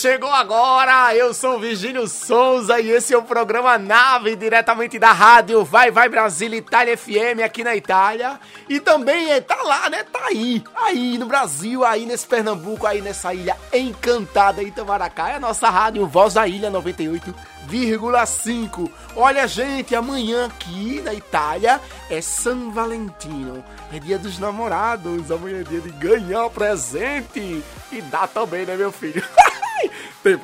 Chegou 0.00 0.32
agora, 0.32 1.14
eu 1.14 1.34
sou 1.34 1.60
Virgínio 1.60 2.08
Souza 2.08 2.80
e 2.80 2.90
esse 2.90 3.12
é 3.12 3.18
o 3.18 3.22
programa 3.22 3.76
Nave, 3.76 4.34
diretamente 4.34 4.98
da 4.98 5.12
rádio 5.12 5.62
Vai 5.62 5.90
Vai 5.90 6.08
Brasília 6.08 6.56
Itália 6.56 6.96
FM 6.96 7.42
aqui 7.44 7.62
na 7.62 7.76
Itália. 7.76 8.40
E 8.66 8.80
também 8.80 9.30
é, 9.30 9.42
tá 9.42 9.62
lá, 9.62 9.90
né? 9.90 10.02
Tá 10.04 10.28
aí, 10.28 10.64
aí 10.74 11.18
no 11.18 11.26
Brasil, 11.26 11.84
aí 11.84 12.06
nesse 12.06 12.26
Pernambuco, 12.26 12.86
aí 12.86 13.02
nessa 13.02 13.34
ilha 13.34 13.54
encantada 13.74 14.62
Itamaracá. 14.62 15.28
É 15.28 15.34
a 15.34 15.40
nossa 15.40 15.68
rádio 15.68 16.06
Voz 16.06 16.32
da 16.32 16.48
Ilha 16.48 16.70
98,5. 16.70 18.90
Olha, 19.14 19.46
gente, 19.46 19.94
amanhã 19.94 20.46
aqui 20.46 21.02
na 21.04 21.12
Itália 21.12 21.78
é 22.08 22.22
San 22.22 22.70
Valentino. 22.70 23.62
É 23.92 23.98
dia 23.98 24.18
dos 24.18 24.38
namorados. 24.38 25.30
Amanhã 25.30 25.60
é 25.60 25.62
dia 25.62 25.82
de 25.82 25.90
ganhar 25.90 26.48
presente. 26.48 27.62
E 27.92 28.00
dar 28.00 28.28
também, 28.28 28.64
né, 28.64 28.76
meu 28.76 28.90
filho? 28.90 29.22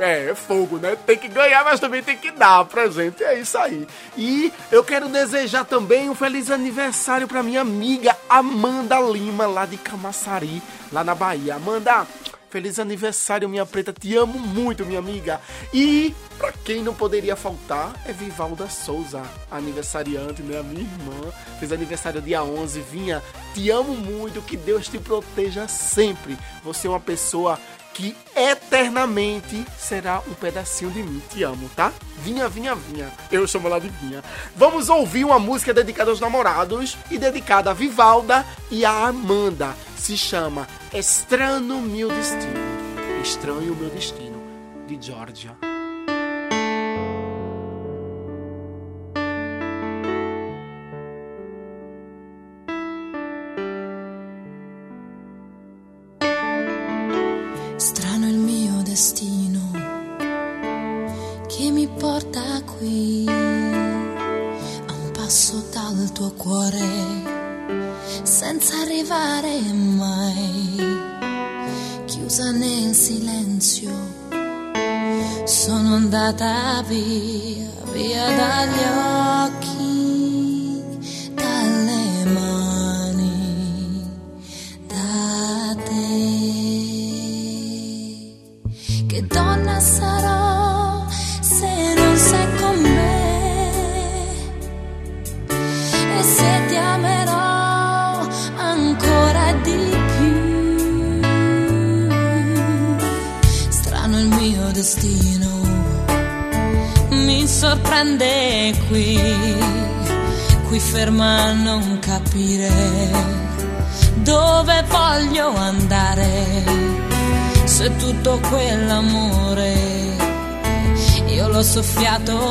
É, 0.00 0.30
é 0.30 0.34
fogo, 0.34 0.78
né? 0.78 0.96
Tem 1.06 1.18
que 1.18 1.28
ganhar, 1.28 1.62
mas 1.62 1.78
também 1.78 2.02
tem 2.02 2.16
que 2.16 2.30
dar 2.30 2.64
presente. 2.64 3.22
É 3.22 3.38
isso 3.38 3.58
aí. 3.58 3.86
E 4.16 4.52
eu 4.72 4.82
quero 4.82 5.08
desejar 5.08 5.64
também 5.64 6.08
um 6.08 6.14
feliz 6.14 6.50
aniversário 6.50 7.28
pra 7.28 7.42
minha 7.42 7.60
amiga 7.60 8.16
Amanda 8.28 8.98
Lima, 9.00 9.46
lá 9.46 9.66
de 9.66 9.76
Camaçari, 9.76 10.62
lá 10.90 11.04
na 11.04 11.14
Bahia. 11.14 11.56
Amanda, 11.56 12.06
feliz 12.48 12.78
aniversário, 12.78 13.50
minha 13.50 13.66
preta. 13.66 13.92
Te 13.92 14.16
amo 14.16 14.38
muito, 14.38 14.86
minha 14.86 14.98
amiga. 14.98 15.42
E 15.74 16.14
pra 16.38 16.52
quem 16.52 16.82
não 16.82 16.94
poderia 16.94 17.36
faltar 17.36 17.92
é 18.06 18.14
Vivalda 18.14 18.70
Souza, 18.70 19.22
aniversariante, 19.50 20.42
né? 20.42 20.62
Minha 20.62 20.80
irmã. 20.80 21.32
Fez 21.58 21.70
aniversário 21.70 22.22
dia 22.22 22.42
11. 22.42 22.80
Vinha, 22.80 23.22
te 23.52 23.68
amo 23.68 23.94
muito. 23.94 24.40
Que 24.40 24.56
Deus 24.56 24.88
te 24.88 24.98
proteja 24.98 25.68
sempre. 25.68 26.38
Você 26.64 26.86
é 26.86 26.90
uma 26.90 27.00
pessoa 27.00 27.58
que 27.96 28.14
eternamente 28.36 29.64
será 29.78 30.20
um 30.28 30.34
pedacinho 30.34 30.90
de 30.90 31.02
mim. 31.02 31.22
Te 31.30 31.42
amo, 31.42 31.70
tá? 31.74 31.90
Vinha, 32.18 32.46
vinha, 32.46 32.74
vinha. 32.74 33.10
Eu 33.32 33.46
chamo 33.48 33.68
ela 33.68 33.80
de 33.80 33.88
Vinha. 33.88 34.22
Vamos 34.54 34.90
ouvir 34.90 35.24
uma 35.24 35.38
música 35.38 35.72
dedicada 35.72 36.10
aos 36.10 36.20
namorados 36.20 36.98
e 37.10 37.16
dedicada 37.16 37.70
a 37.70 37.74
Vivalda 37.74 38.44
e 38.70 38.84
a 38.84 39.06
Amanda. 39.06 39.74
Se 39.96 40.14
chama 40.14 40.68
Estranho 40.92 41.80
Meu 41.80 42.08
Destino. 42.08 42.76
Estranho 43.22 43.74
Meu 43.74 43.88
Destino, 43.88 44.42
de 44.86 45.00
Georgia. 45.00 45.65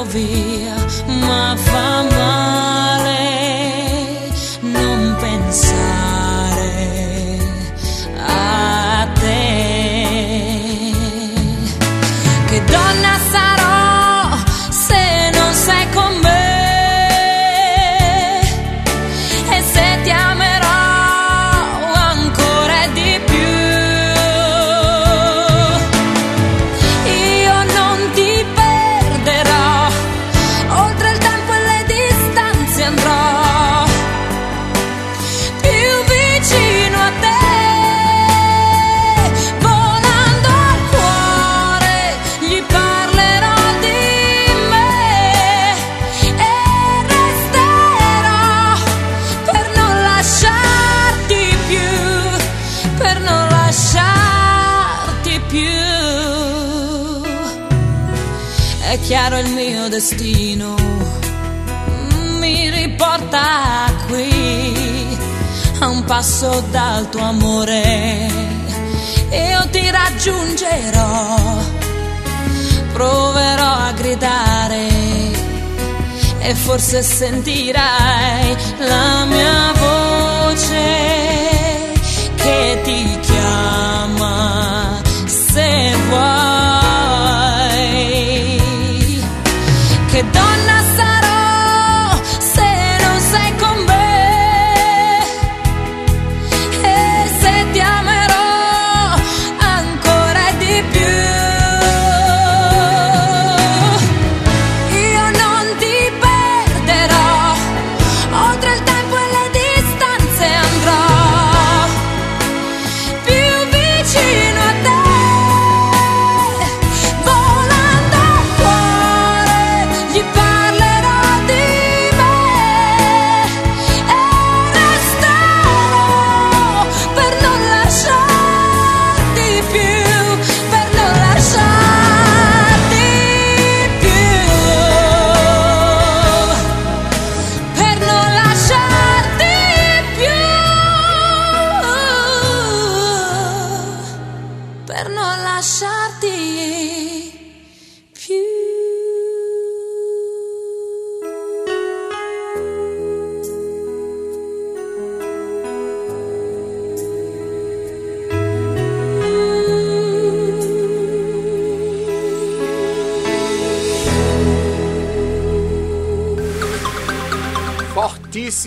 ouvir. 0.06 0.45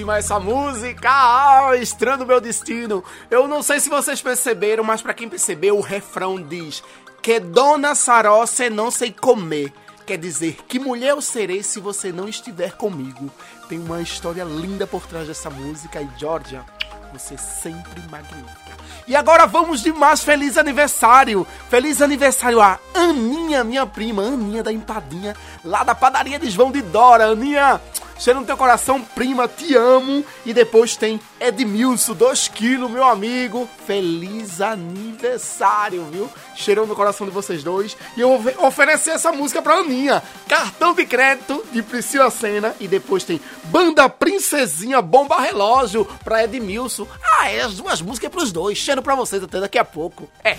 demais 0.09 0.25
essa 0.25 0.41
música, 0.41 1.11
ah, 1.11 1.77
Estrando 1.77 2.25
Meu 2.25 2.41
Destino. 2.41 3.05
Eu 3.31 3.47
não 3.47 3.63
sei 3.63 3.79
se 3.79 3.91
vocês 3.91 4.23
perceberam, 4.23 4.83
mas 4.83 5.03
para 5.03 5.13
quem 5.13 5.29
percebeu, 5.29 5.77
o 5.77 5.83
refrão 5.83 6.41
diz 6.41 6.83
que 7.21 7.39
Dona 7.39 7.95
Saró 7.95 8.47
você 8.47 8.71
não 8.71 8.91
sei 8.91 9.13
comer. 9.13 9.71
Quer 10.07 10.17
dizer, 10.17 10.57
que 10.67 10.79
mulher 10.79 11.11
eu 11.11 11.21
serei 11.21 11.63
se 11.63 11.79
você 11.79 12.11
não 12.11 12.27
estiver 12.27 12.73
comigo. 12.73 13.31
Tem 13.69 13.79
uma 13.79 14.01
história 14.01 14.45
linda 14.45 14.87
por 14.87 15.03
trás 15.07 15.29
dessa 15.29 15.51
música 15.51 16.01
e, 16.01 16.09
Georgia, 16.19 16.65
você 17.13 17.37
sempre 17.37 18.01
magnífica. 18.11 18.68
E 19.07 19.17
agora 19.17 19.47
vamos 19.47 19.83
de 19.83 19.91
mais 19.93 20.23
feliz 20.23 20.59
aniversário. 20.59 21.47
Feliz 21.71 22.03
aniversário 22.03 22.61
a 22.61 22.79
Aninha, 22.95 23.65
minha 23.65 23.87
prima, 23.87 24.23
Aninha 24.23 24.63
da 24.63 24.73
Empadinha, 24.73 25.35
lá 25.65 25.83
da 25.83 25.95
padaria 25.95 26.39
de 26.39 26.51
João 26.51 26.71
de 26.71 26.83
Dora. 26.83 27.27
Aninha, 27.27 27.81
cheiro 28.19 28.41
no 28.41 28.47
teu 28.47 28.57
coração, 28.57 29.01
prima, 29.01 29.49
te 29.49 29.75
amo. 29.75 30.23
E 30.45 30.53
depois 30.53 30.95
tem 30.95 31.19
Edmilson, 31.41 32.13
2 32.13 32.49
quilos, 32.49 32.91
meu 32.91 33.05
amigo. 33.05 33.67
Feliz 33.87 34.61
aniversário, 34.61 36.05
viu? 36.13 36.29
Cheirou 36.55 36.87
no 36.87 36.95
coração 36.95 37.27
de 37.27 37.33
vocês 37.33 37.63
dois. 37.63 37.97
E 38.15 38.21
eu 38.21 38.39
vou 38.39 38.67
oferecer 38.67 39.13
essa 39.13 39.33
música 39.33 39.63
pra 39.63 39.77
Aninha. 39.77 40.23
Cartão 40.47 40.93
de 40.93 41.07
crédito 41.07 41.65
de 41.73 41.83
Priscila 41.83 42.31
Senna. 42.31 42.75
E 42.79 42.87
depois 42.89 43.25
tem 43.25 43.41
Banda 43.65 44.09
Princesinha 44.09 45.01
Bomba 45.01 45.41
Relógio 45.41 46.05
pra 46.25 46.45
Edmilson. 46.45 47.07
Ah, 47.39 47.51
é 47.51 47.63
as 47.63 47.77
duas 47.77 48.03
músicas 48.03 48.31
pros 48.31 48.53
dois. 48.53 48.58
Cheiro 48.75 49.03
pra 49.03 49.15
vocês 49.15 49.43
até 49.43 49.61
daqui 49.61 49.79
a 49.79 49.85
pouco. 49.85 50.29
É. 50.45 50.57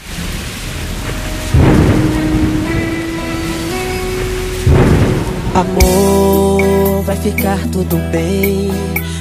Amor, 5.54 7.04
vai 7.04 7.16
ficar 7.18 7.60
tudo 7.72 7.98
bem, 8.12 8.72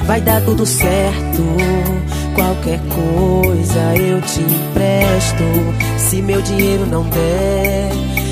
vai 0.05 0.21
dar 0.21 0.41
tudo 0.45 0.65
certo. 0.65 1.43
Qualquer 2.35 2.79
coisa 2.89 3.97
eu 3.97 4.21
te 4.23 4.41
empresto. 4.41 5.45
Se 5.99 6.23
meu 6.23 6.41
dinheiro 6.41 6.87
não 6.87 7.03
der, 7.05 7.91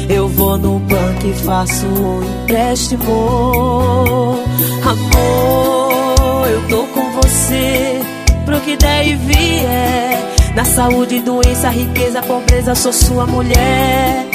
eu 0.09 0.28
vou 0.28 0.57
no 0.57 0.78
banco 0.78 1.26
e 1.26 1.32
faço 1.44 1.86
um 1.86 2.22
empréstimo. 2.44 4.38
Amor, 4.84 6.49
eu 6.49 6.68
tô 6.68 6.84
com 6.86 7.11
você 7.20 8.01
pro 8.44 8.61
que 8.61 8.76
der 8.76 9.09
e 9.09 9.14
vier. 9.16 10.36
Na 10.57 10.64
saúde, 10.64 11.20
doença, 11.20 11.68
riqueza, 11.68 12.22
pobreza, 12.22 12.74
sou 12.74 12.90
sua 12.90 13.26
mulher. 13.26 14.26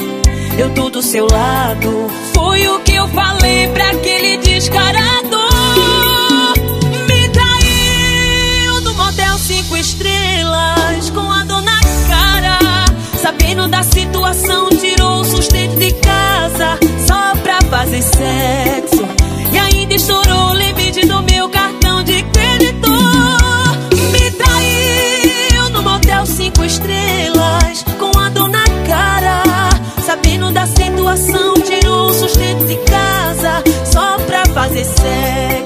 Eu 0.56 0.72
tô 0.76 0.88
do 0.88 1.02
seu 1.02 1.26
lado. 1.26 2.12
Foi 2.32 2.68
o 2.68 2.80
que 2.82 2.94
eu 2.94 3.08
falei 3.08 3.68
pra 3.70 3.90
aquele 3.90 4.38
descarado. 4.38 5.38
Me 7.10 7.28
traiu 7.30 8.82
no 8.82 8.94
motel 8.94 9.36
cinco 9.40 9.76
estrelas 9.76 11.10
com 11.10 11.28
a 11.28 11.44
dor 11.44 11.64
na 11.64 11.80
cara. 12.08 12.60
Sabendo 13.20 13.68
da 13.68 13.82
situação, 13.82 14.70
tirou 14.70 15.22
o 15.22 15.26
sustento 15.26 15.76
de 15.80 15.92
casa 15.94 16.78
só 17.08 17.36
pra 17.42 17.60
fazer 17.68 18.04
sexo. 18.04 18.91
Situação, 31.16 31.54
tirou 31.56 32.14
sustento 32.14 32.66
de 32.66 32.78
casa 32.90 33.64
só 33.86 34.18
pra 34.26 34.46
fazer 34.54 34.86
sexo. 34.86 35.61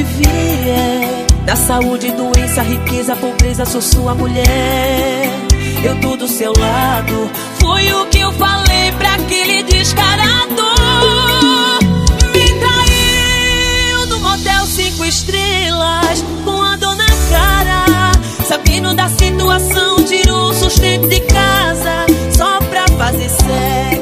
Que 0.00 0.04
der 0.04 0.04
e 0.04 0.04
vier. 0.04 1.26
Da 1.44 1.56
saúde, 1.56 2.10
doença, 2.12 2.62
riqueza, 2.62 3.16
pobreza, 3.16 3.64
sou 3.64 3.80
sua 3.80 4.14
mulher. 4.14 5.30
Eu 5.82 6.00
tô 6.00 6.16
do 6.16 6.28
seu 6.28 6.52
lado. 6.58 7.30
Foi 7.58 7.92
o 7.92 8.06
que 8.06 8.20
eu 8.20 8.32
falei 8.32 8.92
pra 8.98 9.14
aquele 9.14 9.62
descarado. 9.64 10.62
Me 12.34 12.48
traiu 12.60 14.06
no 14.06 14.18
motel 14.20 14.66
cinco 14.66 15.04
estrelas 15.04 16.24
com 16.44 16.62
a 16.62 16.76
dor 16.76 16.96
na 16.96 17.06
cara. 17.30 18.12
Sabendo 18.46 18.94
da 18.94 19.08
situação, 19.08 20.04
tirou 20.04 20.50
o 20.50 20.54
sustento 20.54 21.08
de 21.08 21.20
casa 21.20 22.06
só 22.36 22.58
pra 22.58 22.86
fazer 22.98 23.28
sexo. 23.28 23.99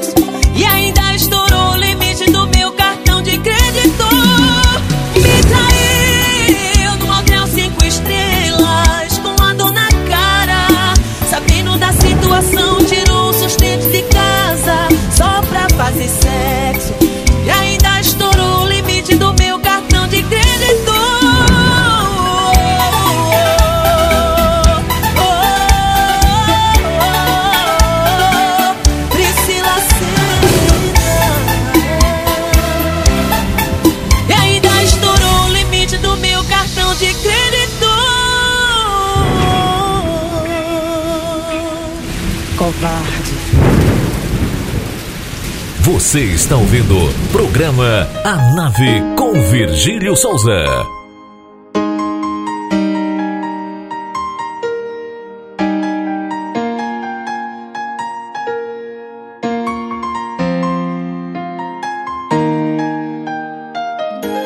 Você 46.09 46.25
está 46.25 46.57
ouvindo 46.57 46.95
programa 47.31 48.09
A 48.25 48.55
Nave 48.55 49.03
com 49.15 49.31
Virgílio 49.43 50.17
Souza. 50.17 50.65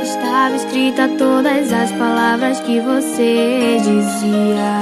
Estava 0.02 0.56
escrita 0.56 1.08
todas 1.16 1.72
as 1.72 1.92
palavras 1.92 2.58
que 2.58 2.80
você 2.80 3.76
dizia. 3.84 4.81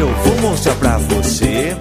Eu 0.00 0.08
vou 0.24 0.50
mostrar 0.50 0.74
pra 0.76 0.96
você 0.98 1.76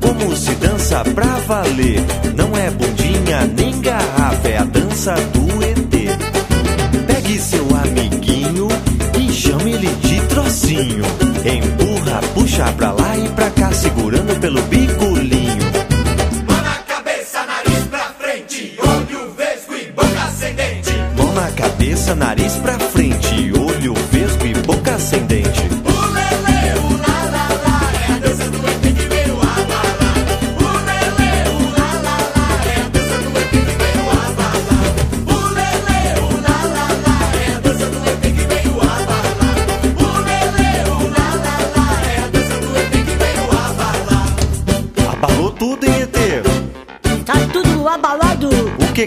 como 0.00 0.34
se 0.36 0.54
dança 0.54 1.04
pra 1.14 1.26
valer. 1.46 2.00
Não 2.34 2.56
é 2.56 2.70
bundinha 2.70 3.44
nem 3.56 3.80
garrafa, 3.80 4.48
é 4.48 4.58
a 4.58 4.64
dança 4.64 5.14
do 5.14 5.62
ET. 5.62 7.06
Pegue 7.06 7.38
seu 7.38 7.66
amiguinho 7.76 8.68
e 9.18 9.32
chame 9.32 9.72
ele 9.72 9.88
de 9.88 10.20
trocinho. 10.28 11.04
Empurra, 11.44 12.20
puxa 12.34 12.72
pra 12.72 12.92
lá 12.92 13.03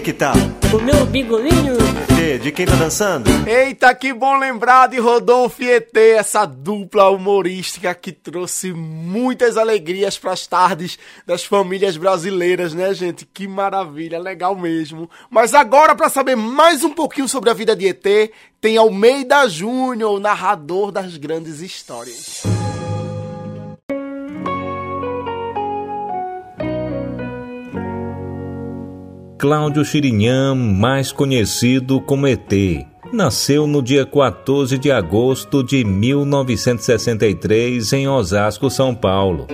que 0.00 0.12
tá? 0.12 0.32
O 0.72 0.78
meu 0.80 1.06
bigolinho! 1.06 1.76
ET, 2.16 2.38
de 2.38 2.52
quem 2.52 2.66
tá 2.66 2.76
dançando? 2.76 3.28
Eita, 3.48 3.92
que 3.94 4.12
bom 4.12 4.38
lembrar 4.38 4.88
de 4.88 4.98
Rodolfo 4.98 5.62
e 5.62 5.70
ET, 5.70 5.96
essa 5.96 6.44
dupla 6.46 7.08
humorística 7.08 7.92
que 7.94 8.12
trouxe 8.12 8.72
muitas 8.72 9.56
alegrias 9.56 10.16
para 10.16 10.32
as 10.32 10.46
tardes 10.46 10.98
das 11.26 11.44
famílias 11.44 11.96
brasileiras, 11.96 12.74
né, 12.74 12.94
gente? 12.94 13.26
Que 13.26 13.48
maravilha, 13.48 14.20
legal 14.20 14.54
mesmo. 14.54 15.10
Mas 15.28 15.52
agora, 15.52 15.96
para 15.96 16.08
saber 16.08 16.36
mais 16.36 16.84
um 16.84 16.90
pouquinho 16.90 17.28
sobre 17.28 17.50
a 17.50 17.54
vida 17.54 17.74
de 17.74 17.88
ET, 17.88 18.30
tem 18.60 18.76
Almeida 18.76 19.48
Júnior, 19.48 20.12
o 20.12 20.20
narrador 20.20 20.92
das 20.92 21.16
grandes 21.16 21.60
histórias. 21.60 22.42
Cláudio 29.38 29.82
Chirinham, 29.84 30.56
mais 30.56 31.12
conhecido 31.12 32.00
como 32.00 32.26
ET, 32.26 32.52
nasceu 33.12 33.68
no 33.68 33.80
dia 33.80 34.04
14 34.04 34.76
de 34.76 34.90
agosto 34.90 35.62
de 35.62 35.84
1963 35.84 37.92
em 37.92 38.08
Osasco, 38.08 38.68
São 38.68 38.92
Paulo. 38.92 39.46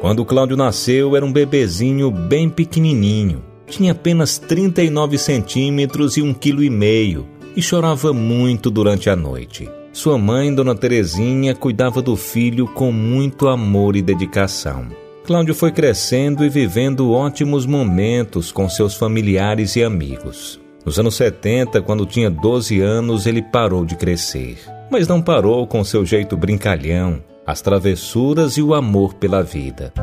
Quando 0.00 0.24
Cláudio 0.24 0.56
nasceu, 0.56 1.14
era 1.14 1.24
um 1.24 1.32
bebezinho 1.32 2.10
bem 2.10 2.50
pequenininho. 2.50 3.44
Tinha 3.68 3.92
apenas 3.92 4.36
39 4.36 5.16
centímetros 5.16 6.16
e 6.16 6.22
um 6.22 6.34
quilo 6.34 6.60
e 6.60 6.68
meio 6.68 7.24
e 7.54 7.62
chorava 7.62 8.12
muito 8.12 8.68
durante 8.68 9.08
a 9.08 9.14
noite. 9.14 9.70
Sua 9.92 10.18
mãe, 10.18 10.52
Dona 10.52 10.74
Terezinha, 10.74 11.54
cuidava 11.54 12.02
do 12.02 12.16
filho 12.16 12.66
com 12.66 12.90
muito 12.90 13.46
amor 13.46 13.94
e 13.94 14.02
dedicação. 14.02 15.03
Cláudio 15.24 15.54
foi 15.54 15.72
crescendo 15.72 16.44
e 16.44 16.50
vivendo 16.50 17.10
ótimos 17.10 17.64
momentos 17.64 18.52
com 18.52 18.68
seus 18.68 18.94
familiares 18.94 19.74
e 19.74 19.82
amigos. 19.82 20.60
Nos 20.84 20.98
anos 20.98 21.14
70, 21.14 21.80
quando 21.80 22.04
tinha 22.04 22.30
12 22.30 22.78
anos, 22.82 23.26
ele 23.26 23.40
parou 23.40 23.86
de 23.86 23.96
crescer. 23.96 24.58
Mas 24.90 25.08
não 25.08 25.22
parou 25.22 25.66
com 25.66 25.82
seu 25.82 26.04
jeito 26.04 26.36
brincalhão, 26.36 27.24
as 27.46 27.62
travessuras 27.62 28.58
e 28.58 28.62
o 28.62 28.74
amor 28.74 29.14
pela 29.14 29.42
vida. 29.42 29.94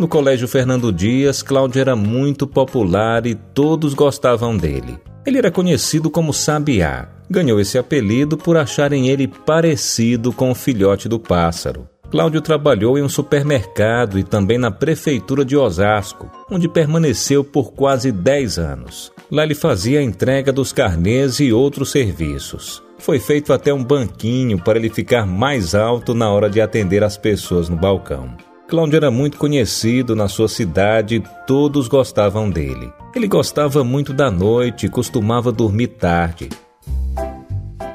No 0.00 0.08
Colégio 0.08 0.48
Fernando 0.48 0.90
Dias, 0.90 1.42
Cláudio 1.42 1.78
era 1.78 1.94
muito 1.94 2.46
popular 2.46 3.26
e 3.26 3.34
todos 3.34 3.92
gostavam 3.92 4.56
dele. 4.56 4.98
Ele 5.26 5.36
era 5.36 5.50
conhecido 5.50 6.10
como 6.10 6.32
Sabiá. 6.32 7.06
Ganhou 7.28 7.60
esse 7.60 7.76
apelido 7.76 8.38
por 8.38 8.56
acharem 8.56 9.08
ele 9.08 9.28
parecido 9.28 10.32
com 10.32 10.50
o 10.50 10.54
filhote 10.54 11.06
do 11.06 11.20
pássaro. 11.20 11.91
Cláudio 12.12 12.42
trabalhou 12.42 12.98
em 12.98 13.02
um 13.02 13.08
supermercado 13.08 14.18
e 14.18 14.22
também 14.22 14.58
na 14.58 14.70
prefeitura 14.70 15.46
de 15.46 15.56
Osasco, 15.56 16.30
onde 16.50 16.68
permaneceu 16.68 17.42
por 17.42 17.72
quase 17.72 18.12
10 18.12 18.58
anos. 18.58 19.10
Lá 19.30 19.44
ele 19.44 19.54
fazia 19.54 19.98
a 19.98 20.02
entrega 20.02 20.52
dos 20.52 20.74
carnês 20.74 21.40
e 21.40 21.54
outros 21.54 21.90
serviços. 21.90 22.82
Foi 22.98 23.18
feito 23.18 23.50
até 23.50 23.72
um 23.72 23.82
banquinho 23.82 24.62
para 24.62 24.78
ele 24.78 24.90
ficar 24.90 25.24
mais 25.24 25.74
alto 25.74 26.12
na 26.12 26.30
hora 26.30 26.50
de 26.50 26.60
atender 26.60 27.02
as 27.02 27.16
pessoas 27.16 27.70
no 27.70 27.76
balcão. 27.76 28.36
Cláudio 28.68 28.98
era 28.98 29.10
muito 29.10 29.38
conhecido 29.38 30.14
na 30.14 30.28
sua 30.28 30.48
cidade 30.48 31.14
e 31.14 31.24
todos 31.46 31.88
gostavam 31.88 32.50
dele. 32.50 32.92
Ele 33.16 33.26
gostava 33.26 33.82
muito 33.82 34.12
da 34.12 34.30
noite 34.30 34.84
e 34.84 34.90
costumava 34.90 35.50
dormir 35.50 35.86
tarde. 35.86 36.50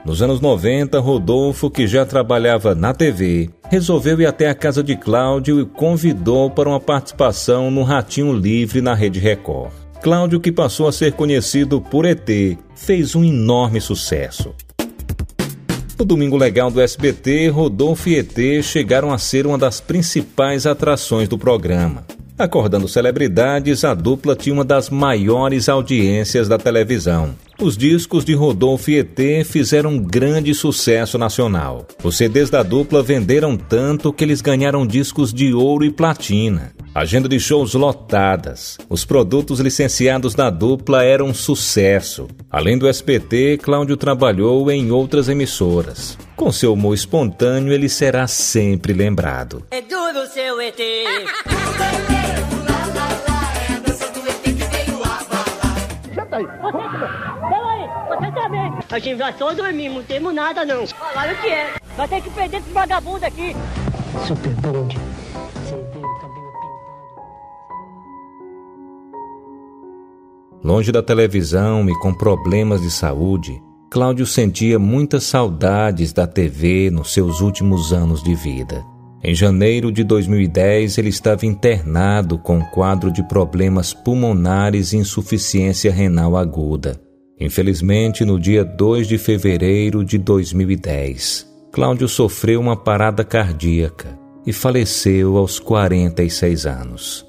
Nos 0.08 0.22
anos 0.22 0.40
90, 0.40 1.02
Rodolfo, 1.02 1.70
que 1.70 1.86
já 1.86 2.06
trabalhava 2.06 2.74
na 2.74 2.94
TV, 2.94 3.50
resolveu 3.70 4.22
ir 4.22 4.26
até 4.26 4.50
a 4.50 4.56
casa 4.56 4.82
de 4.82 4.96
Cláudio 4.96 5.60
e 5.60 5.66
convidou 5.66 6.50
para 6.50 6.70
uma 6.70 6.80
participação 6.80 7.70
no 7.70 7.84
Ratinho 7.84 8.32
Livre 8.32 8.80
na 8.80 8.94
Rede 8.94 9.20
Record. 9.20 9.74
Cláudio, 10.02 10.40
que 10.40 10.50
passou 10.50 10.88
a 10.88 10.94
ser 10.94 11.12
conhecido 11.12 11.82
por 11.82 12.06
ET, 12.06 12.26
fez 12.74 13.18
um 13.18 13.24
enorme 13.26 13.82
sucesso. 13.82 14.56
No 16.00 16.06
Domingo 16.06 16.38
Legal 16.38 16.72
do 16.72 16.80
SBT, 16.80 17.50
Rodolfo 17.50 18.08
e 18.08 18.16
ET 18.16 18.64
chegaram 18.64 19.12
a 19.12 19.18
ser 19.18 19.46
uma 19.46 19.58
das 19.58 19.82
principais 19.82 20.66
atrações 20.66 21.28
do 21.28 21.38
programa. 21.38 22.06
Acordando 22.40 22.88
celebridades, 22.88 23.84
a 23.84 23.94
dupla 23.94 24.38
tinha 24.38 24.54
uma 24.54 24.64
das 24.64 24.90
maiores 24.90 25.68
audiências 25.68 26.48
da 26.48 26.58
televisão. 26.58 27.36
Os 27.60 27.76
discos 27.76 28.24
de 28.24 28.36
Rodolfo 28.36 28.92
e 28.92 29.00
ET 29.00 29.44
fizeram 29.44 29.90
um 29.92 29.98
grande 29.98 30.54
sucesso 30.54 31.18
nacional. 31.18 31.88
Os 32.04 32.16
CDs 32.16 32.52
da 32.52 32.62
dupla 32.62 33.02
venderam 33.02 33.58
tanto 33.58 34.14
que 34.14 34.24
eles 34.24 34.42
ganharam 34.42 34.86
discos 34.86 35.34
de 35.34 35.52
ouro 35.56 35.84
e 35.84 35.90
platina. 35.92 36.72
Agenda 36.94 37.28
de 37.28 37.40
shows 37.40 37.74
lotadas. 37.74 38.78
Os 38.88 39.04
produtos 39.06 39.60
licenciados 39.60 40.36
da 40.36 40.52
dupla 40.52 41.04
eram 41.04 41.28
um 41.30 41.34
sucesso. 41.34 42.28
Além 42.52 42.78
do 42.78 42.88
SBT, 42.88 43.58
Cláudio 43.58 43.98
trabalhou 43.98 44.70
em 44.70 44.92
outras 44.92 45.28
emissoras. 45.28 46.16
Com 46.36 46.52
seu 46.52 46.74
humor 46.74 46.94
espontâneo, 46.94 47.74
ele 47.74 47.90
será 47.90 48.28
sempre 48.28 48.94
lembrado. 48.94 49.66
É 49.72 49.82
duro 49.82 50.28
seu 50.32 50.62
ET! 50.62 50.78
Senta 56.14 56.36
aí. 56.38 56.87
A 58.90 59.00
gente 59.00 59.18
já 59.18 59.34
só 59.34 59.54
dormir, 59.54 59.90
não 59.90 60.02
temos 60.02 60.34
nada 60.34 60.64
não. 60.64 60.88
Falaram 60.88 61.34
o 61.34 61.42
que 61.42 61.48
é. 61.48 61.74
Vai 61.98 62.08
ter 62.08 62.22
que 62.22 62.30
perder 62.30 62.58
esse 62.58 62.70
vagabundo 62.70 63.26
aqui. 63.26 63.54
Super 64.26 64.54
bonde. 64.54 64.98
Longe 70.64 70.92
da 70.92 71.04
televisão 71.04 71.88
e 71.90 72.00
com 72.00 72.14
problemas 72.14 72.82
de 72.82 72.90
saúde, 72.92 73.62
Cláudio 73.90 74.26
sentia 74.26 74.78
muitas 74.78 75.24
saudades 75.24 76.12
da 76.12 76.28
TV 76.28 76.90
nos 76.90 77.14
seus 77.14 77.42
últimos 77.42 77.94
anos 77.94 78.22
de 78.22 78.36
vida. 78.36 78.86
Em 79.24 79.34
janeiro 79.34 79.92
de 79.92 80.04
2010, 80.04 80.98
ele 80.98 81.10
estava 81.10 81.46
internado 81.46 82.38
com 82.38 82.58
um 82.58 82.66
quadro 82.72 83.12
de 83.12 83.24
problemas 83.28 83.94
pulmonares 83.94 84.94
e 84.94 84.98
insuficiência 84.98 85.92
renal 85.92 86.36
aguda. 86.36 87.07
Infelizmente, 87.40 88.26
no 88.26 88.40
dia 88.40 88.66
2 88.66 89.08
de 89.08 89.18
fevereiro 89.18 90.04
de 90.04 90.18
2010, 90.18 91.46
Cláudio 91.72 92.08
sofreu 92.08 92.60
uma 92.60 92.76
parada 92.76 93.24
cardíaca 93.24 94.18
e 94.44 94.52
faleceu 94.52 95.38
aos 95.38 95.60
46 95.60 96.66
anos. 96.66 97.28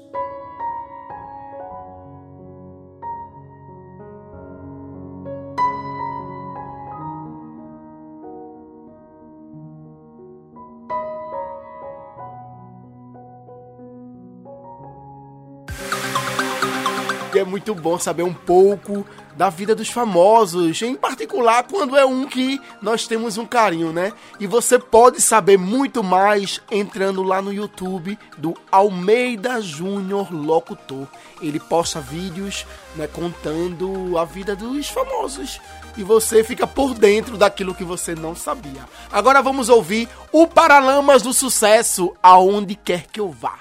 É 17.35 17.43
muito 17.45 17.75
bom 17.75 17.97
saber 17.97 18.23
um 18.23 18.33
pouco 18.33 19.05
da 19.39 19.49
vida 19.49 19.73
dos 19.73 19.87
famosos, 19.87 20.81
em 20.81 20.95
particular 20.95 21.63
quando 21.63 21.95
é 21.95 22.03
um 22.03 22.25
que 22.25 22.59
nós 22.81 23.07
temos 23.07 23.37
um 23.37 23.45
carinho, 23.45 23.93
né? 23.93 24.11
E 24.37 24.45
você 24.45 24.77
pode 24.77 25.21
saber 25.21 25.57
muito 25.57 26.03
mais 26.03 26.61
entrando 26.69 27.23
lá 27.23 27.41
no 27.41 27.53
YouTube 27.53 28.19
do 28.37 28.53
Almeida 28.69 29.61
Júnior 29.61 30.29
Locutor. 30.29 31.07
Ele 31.41 31.57
posta 31.57 32.01
vídeos, 32.01 32.67
né, 32.97 33.07
contando 33.07 34.17
a 34.17 34.25
vida 34.25 34.57
dos 34.57 34.89
famosos 34.89 35.61
e 35.95 36.03
você 36.03 36.43
fica 36.43 36.67
por 36.67 36.93
dentro 36.93 37.37
daquilo 37.37 37.73
que 37.73 37.85
você 37.85 38.13
não 38.13 38.35
sabia. 38.35 38.83
Agora 39.09 39.41
vamos 39.41 39.69
ouvir 39.69 40.09
o 40.33 40.47
Paralamas 40.47 41.21
do 41.21 41.31
Sucesso, 41.31 42.13
aonde 42.21 42.75
quer 42.75 43.07
que 43.07 43.21
eu 43.21 43.31
vá. 43.31 43.57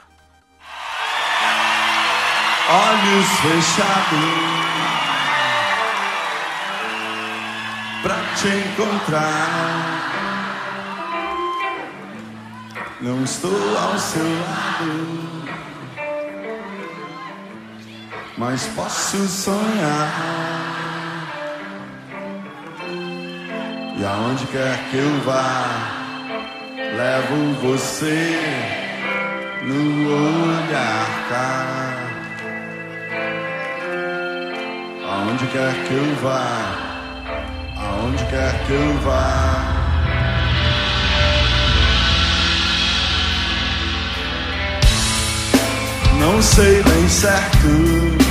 olhos 2.69 3.27
fechados 3.41 4.68
pra 8.09 8.17
te 8.37 8.49
encontrar. 8.49 10.09
Não 13.03 13.23
estou 13.23 13.79
ao 13.79 13.99
seu 13.99 14.25
lado, 14.25 15.59
mas 18.39 18.67
posso 18.69 19.29
sonhar. 19.29 20.09
E 23.99 24.05
aonde 24.05 24.47
quer 24.47 24.79
que 24.91 24.97
eu 24.97 25.21
vá, 25.27 25.67
levo 26.97 27.53
você 27.61 28.39
no 29.65 30.09
olhar 30.57 31.29
cá. 31.29 31.67
Aonde 35.11 35.47
quer 35.49 35.75
que 35.85 35.95
eu 35.95 36.15
vá, 36.23 36.88
aonde 37.79 38.25
quer 38.25 38.67
que 38.67 38.73
eu 38.73 38.99
vá. 39.01 39.79
Não 46.21 46.43
sei 46.43 46.83
bem 46.83 47.09
certo 47.09 48.29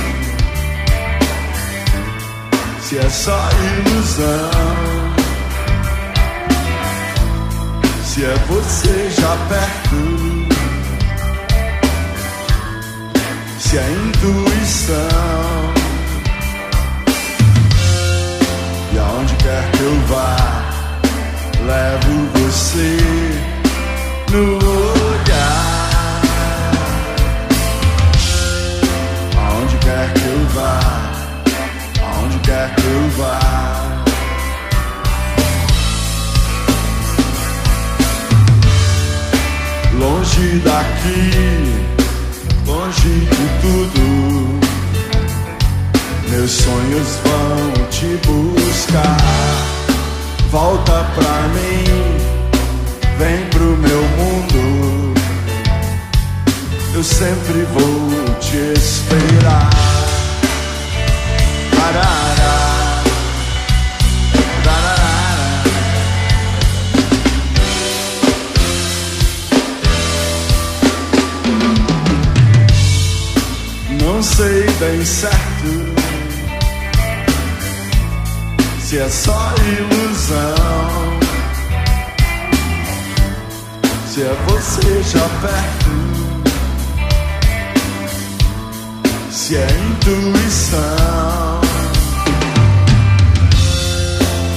se 2.88 2.96
é 2.96 3.10
só 3.10 3.38
ilusão. 3.86 4.50
Se 8.02 8.24
é 8.24 8.34
você 8.46 9.10
já 9.10 9.36
perto, 9.48 10.46
se 13.58 13.76
é 13.78 13.90
intuição. 13.90 15.77
E 19.18 19.20
aonde 19.20 19.34
quer 19.34 19.68
que 19.72 19.80
eu 19.80 20.00
vá, 20.06 20.36
levo 21.66 22.28
você 22.34 22.96
no 24.30 24.58
olhar. 24.58 26.20
Aonde 29.36 29.76
quer 29.78 30.12
que 30.14 30.20
eu 30.20 30.46
vá, 30.54 30.80
aonde 32.00 32.38
quer 32.44 32.72
que 32.76 32.86
eu 32.86 33.10
vá. 33.18 33.40
Longe 39.98 40.60
daqui, 40.60 41.84
longe 42.64 43.26
de 43.26 43.48
tudo. 43.62 44.57
Meus 46.30 46.50
sonhos 46.50 47.18
vão 47.24 47.86
te 47.88 48.20
buscar. 48.26 49.16
Volta 50.50 51.04
pra 51.14 51.48
mim, 51.54 51.84
vem 53.18 53.46
pro 53.48 53.76
meu 53.76 54.02
mundo. 54.02 55.14
Eu 56.94 57.02
sempre 57.02 57.66
vou 57.72 58.34
te 58.40 58.56
esperar. 58.78 59.70
Parará. 61.76 62.58
Não 74.00 74.22
sei 74.22 74.66
bem 74.78 75.04
certo 75.04 75.97
se 78.88 78.98
é 78.98 79.08
só 79.10 79.54
ilusão, 79.78 81.20
se 84.06 84.22
é 84.22 84.34
você 84.46 85.02
já 85.02 85.28
perto, 85.42 85.90
se 89.30 89.56
é 89.56 89.66
intuição. 89.90 91.60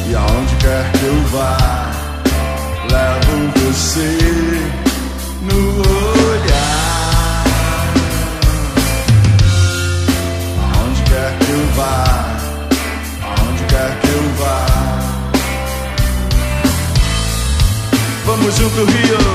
E 0.09 0.15
aonde 0.15 0.55
quer 0.61 0.89
que 0.93 1.05
eu 1.07 1.21
vá, 1.33 1.91
levo 2.89 3.51
você 3.59 4.17
no 5.41 5.81
olhar. 6.31 6.80
Vamos 18.73 19.30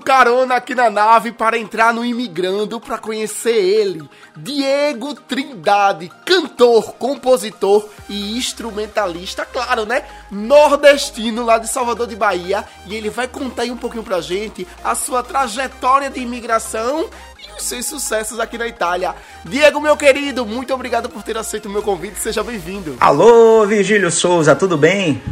carona 0.00 0.56
aqui 0.56 0.74
na 0.74 0.90
nave 0.90 1.32
para 1.32 1.58
entrar 1.58 1.92
no 1.92 2.04
imigrando 2.04 2.80
para 2.80 2.98
conhecer 2.98 3.54
ele, 3.54 4.08
Diego 4.36 5.14
Trindade, 5.14 6.10
cantor, 6.24 6.94
compositor 6.94 7.88
e 8.08 8.36
instrumentalista, 8.36 9.44
claro, 9.44 9.84
né? 9.84 10.02
Nordestino 10.30 11.44
lá 11.44 11.58
de 11.58 11.68
Salvador 11.68 12.06
de 12.06 12.16
Bahia, 12.16 12.64
e 12.86 12.94
ele 12.94 13.10
vai 13.10 13.28
contar 13.28 13.62
aí 13.62 13.70
um 13.70 13.76
pouquinho 13.76 14.02
pra 14.02 14.20
gente 14.20 14.66
a 14.82 14.94
sua 14.94 15.22
trajetória 15.22 16.10
de 16.10 16.20
imigração 16.20 17.08
e 17.38 17.56
os 17.56 17.64
seus 17.64 17.86
sucessos 17.86 18.40
aqui 18.40 18.58
na 18.58 18.66
Itália. 18.66 19.14
Diego, 19.44 19.80
meu 19.80 19.96
querido, 19.96 20.44
muito 20.46 20.72
obrigado 20.74 21.08
por 21.08 21.22
ter 21.22 21.36
aceito 21.36 21.66
o 21.66 21.70
meu 21.70 21.82
convite, 21.82 22.18
seja 22.18 22.42
bem-vindo. 22.42 22.96
Alô, 23.00 23.66
Virgílio 23.66 24.10
Souza, 24.10 24.56
tudo 24.56 24.76
bem? 24.76 25.22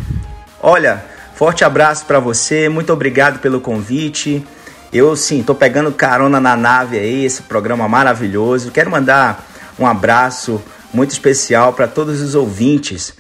Olha, 0.61 1.05
forte 1.35 1.65
abraço 1.65 2.05
pra 2.05 2.19
você, 2.19 2.69
muito 2.69 2.93
obrigado 2.93 3.39
pelo 3.39 3.61
convite. 3.61 4.47
Eu 4.93 5.15
sim, 5.17 5.43
tô 5.43 5.55
pegando 5.55 5.93
carona 5.93 6.41
na 6.41 6.57
nave 6.57 6.99
aí, 6.99 7.25
esse 7.25 7.43
programa 7.43 7.87
maravilhoso. 7.87 8.71
Quero 8.71 8.91
mandar 8.91 9.47
um 9.79 9.87
abraço 9.87 10.63
muito 10.93 11.11
especial 11.11 11.75
para 11.75 11.87
todos 11.87 12.23
os 12.23 12.35
ouvintes 12.35 13.15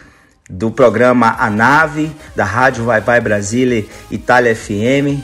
do 0.48 0.70
programa 0.70 1.36
A 1.38 1.50
Nave, 1.50 2.10
da 2.34 2.44
Rádio 2.44 2.84
Vai 2.84 3.02
Vai 3.02 3.20
Brasília, 3.20 3.84
Itália 4.10 4.56
FM 4.56 5.22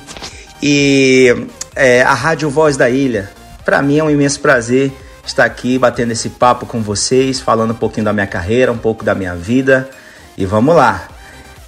e 0.62 1.46
é, 1.74 2.02
a 2.02 2.12
Rádio 2.12 2.50
Voz 2.50 2.76
da 2.76 2.90
Ilha. 2.90 3.30
Para 3.64 3.80
mim 3.80 3.98
é 3.98 4.04
um 4.04 4.10
imenso 4.10 4.40
prazer 4.40 4.92
estar 5.26 5.46
aqui 5.46 5.78
batendo 5.78 6.12
esse 6.12 6.28
papo 6.28 6.66
com 6.66 6.82
vocês, 6.82 7.40
falando 7.40 7.70
um 7.70 7.76
pouquinho 7.76 8.04
da 8.04 8.12
minha 8.12 8.26
carreira, 8.26 8.70
um 8.70 8.76
pouco 8.76 9.02
da 9.02 9.14
minha 9.14 9.34
vida 9.34 9.88
e 10.36 10.44
vamos 10.44 10.76
lá. 10.76 11.08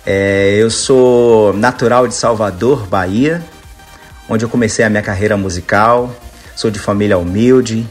É, 0.04 0.54
eu 0.58 0.70
sou 0.70 1.54
natural 1.54 2.06
de 2.06 2.14
Salvador, 2.14 2.86
Bahia, 2.86 3.42
onde 4.28 4.44
eu 4.44 4.48
comecei 4.48 4.84
a 4.84 4.90
minha 4.90 5.02
carreira 5.02 5.36
musical. 5.36 6.14
Sou 6.54 6.70
de 6.70 6.78
família 6.78 7.18
humilde 7.18 7.86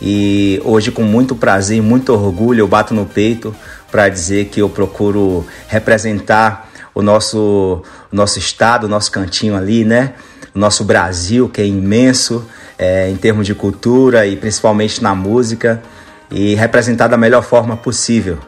e 0.00 0.60
hoje, 0.64 0.90
com 0.90 1.02
muito 1.02 1.34
prazer 1.34 1.78
e 1.78 1.80
muito 1.80 2.12
orgulho, 2.12 2.60
eu 2.60 2.68
bato 2.68 2.92
no 2.92 3.06
peito 3.06 3.54
para 3.90 4.08
dizer 4.08 4.46
que 4.46 4.60
eu 4.60 4.68
procuro 4.68 5.46
representar 5.68 6.68
o 6.94 7.02
nosso, 7.02 7.82
o 8.12 8.16
nosso 8.16 8.38
estado, 8.38 8.84
o 8.84 8.88
nosso 8.88 9.10
cantinho 9.10 9.56
ali, 9.56 9.84
né? 9.84 10.14
O 10.54 10.58
nosso 10.58 10.84
Brasil, 10.84 11.48
que 11.48 11.60
é 11.60 11.66
imenso 11.66 12.46
é, 12.78 13.08
em 13.08 13.16
termos 13.16 13.46
de 13.46 13.54
cultura 13.54 14.26
e 14.26 14.36
principalmente 14.36 15.02
na 15.02 15.14
música, 15.14 15.82
e 16.30 16.54
representar 16.54 17.08
da 17.08 17.16
melhor 17.16 17.42
forma 17.42 17.76
possível. 17.76 18.38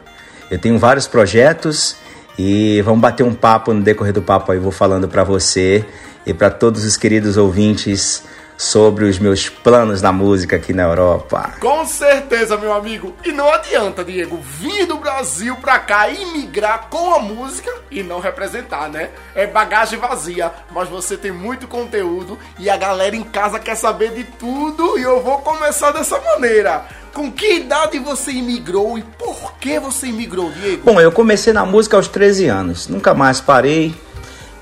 Eu 0.51 0.59
tenho 0.59 0.77
vários 0.77 1.07
projetos 1.07 1.95
e 2.37 2.81
vamos 2.83 3.01
bater 3.01 3.23
um 3.23 3.33
papo 3.33 3.73
no 3.73 3.81
decorrer 3.81 4.13
do 4.13 4.21
papo 4.21 4.51
aí, 4.51 4.59
vou 4.59 4.71
falando 4.71 5.07
para 5.07 5.23
você 5.23 5.85
e 6.27 6.33
para 6.33 6.49
todos 6.49 6.83
os 6.83 6.97
queridos 6.97 7.37
ouvintes 7.37 8.21
sobre 8.57 9.05
os 9.05 9.17
meus 9.17 9.47
planos 9.47 10.01
na 10.01 10.11
música 10.11 10.57
aqui 10.57 10.73
na 10.73 10.83
Europa. 10.83 11.53
Com 11.61 11.85
certeza, 11.85 12.57
meu 12.57 12.73
amigo. 12.73 13.15
E 13.23 13.31
não 13.31 13.49
adianta, 13.53 14.03
Diego, 14.03 14.37
vir 14.41 14.85
do 14.85 14.97
Brasil 14.97 15.55
pra 15.57 15.79
cá 15.79 16.09
e 16.09 16.25
migrar 16.33 16.87
com 16.89 17.13
a 17.13 17.19
música 17.19 17.71
e 17.89 18.03
não 18.03 18.19
representar, 18.19 18.89
né? 18.89 19.11
É 19.33 19.47
bagagem 19.47 19.99
vazia, 19.99 20.51
mas 20.71 20.89
você 20.89 21.15
tem 21.15 21.31
muito 21.31 21.65
conteúdo 21.65 22.37
e 22.59 22.69
a 22.69 22.75
galera 22.75 23.15
em 23.15 23.23
casa 23.23 23.59
quer 23.59 23.75
saber 23.75 24.11
de 24.11 24.25
tudo 24.25 24.99
e 24.99 25.03
eu 25.03 25.21
vou 25.21 25.37
começar 25.37 25.91
dessa 25.91 26.19
maneira. 26.19 26.83
Com 27.13 27.31
que 27.31 27.59
idade 27.59 27.99
você 27.99 28.31
imigrou 28.31 28.97
e 28.97 29.03
por 29.03 29.53
que 29.59 29.79
você 29.79 30.07
imigrou, 30.07 30.51
Diego? 30.51 30.83
Bom, 30.83 30.99
eu 30.99 31.11
comecei 31.11 31.53
na 31.53 31.65
música 31.65 31.95
aos 31.95 32.07
13 32.07 32.47
anos, 32.47 32.87
nunca 32.87 33.13
mais 33.13 33.39
parei. 33.39 33.95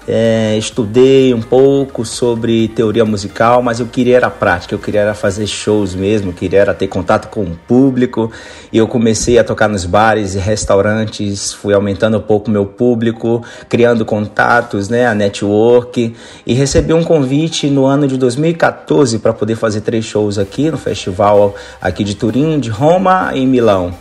É, 0.08 0.56
estudei 0.56 1.34
um 1.34 1.42
pouco 1.42 2.06
sobre 2.06 2.68
teoria 2.68 3.04
musical, 3.04 3.64
mas 3.64 3.80
eu 3.80 3.88
queria 3.88 4.18
era 4.18 4.30
prática, 4.30 4.76
eu 4.76 4.80
queria 4.80 5.02
era 5.02 5.14
fazer 5.16 5.48
shows 5.48 5.96
mesmo, 5.96 6.30
eu 6.30 6.34
queria 6.34 6.60
era 6.60 6.74
ter 6.76 6.88
contato 6.88 7.28
com 7.30 7.42
o 7.42 7.56
público. 7.68 8.32
E 8.72 8.78
eu 8.78 8.88
comecei 8.88 9.40
a 9.40 9.44
tocar 9.44 9.68
nos 9.68 9.86
bares 9.86 10.36
e 10.36 10.38
restaurantes, 10.38 11.54
fui 11.54 11.74
aumentando 11.74 12.18
um 12.18 12.22
pouco 12.22 12.52
meu 12.52 12.66
público, 12.66 13.44
criando 13.68 14.06
contatos, 14.06 14.90
né, 14.90 15.08
a 15.08 15.16
network. 15.16 16.16
E 16.46 16.54
recebi 16.54 16.94
um 16.94 17.04
convite 17.04 17.68
no 17.68 17.86
ano 17.86 18.08
de 18.08 18.18
2014 18.18 19.18
para 19.20 19.34
poder 19.34 19.56
fazer 19.56 19.82
três 19.82 20.06
shows 20.06 20.38
aqui 20.38 20.70
no 20.70 20.78
festival 20.78 21.56
aqui 21.82 22.04
de 22.04 22.16
Turim, 22.16 22.60
de 22.60 22.70
Roma 22.70 23.32
e 23.34 23.46
Milão. 23.46 23.94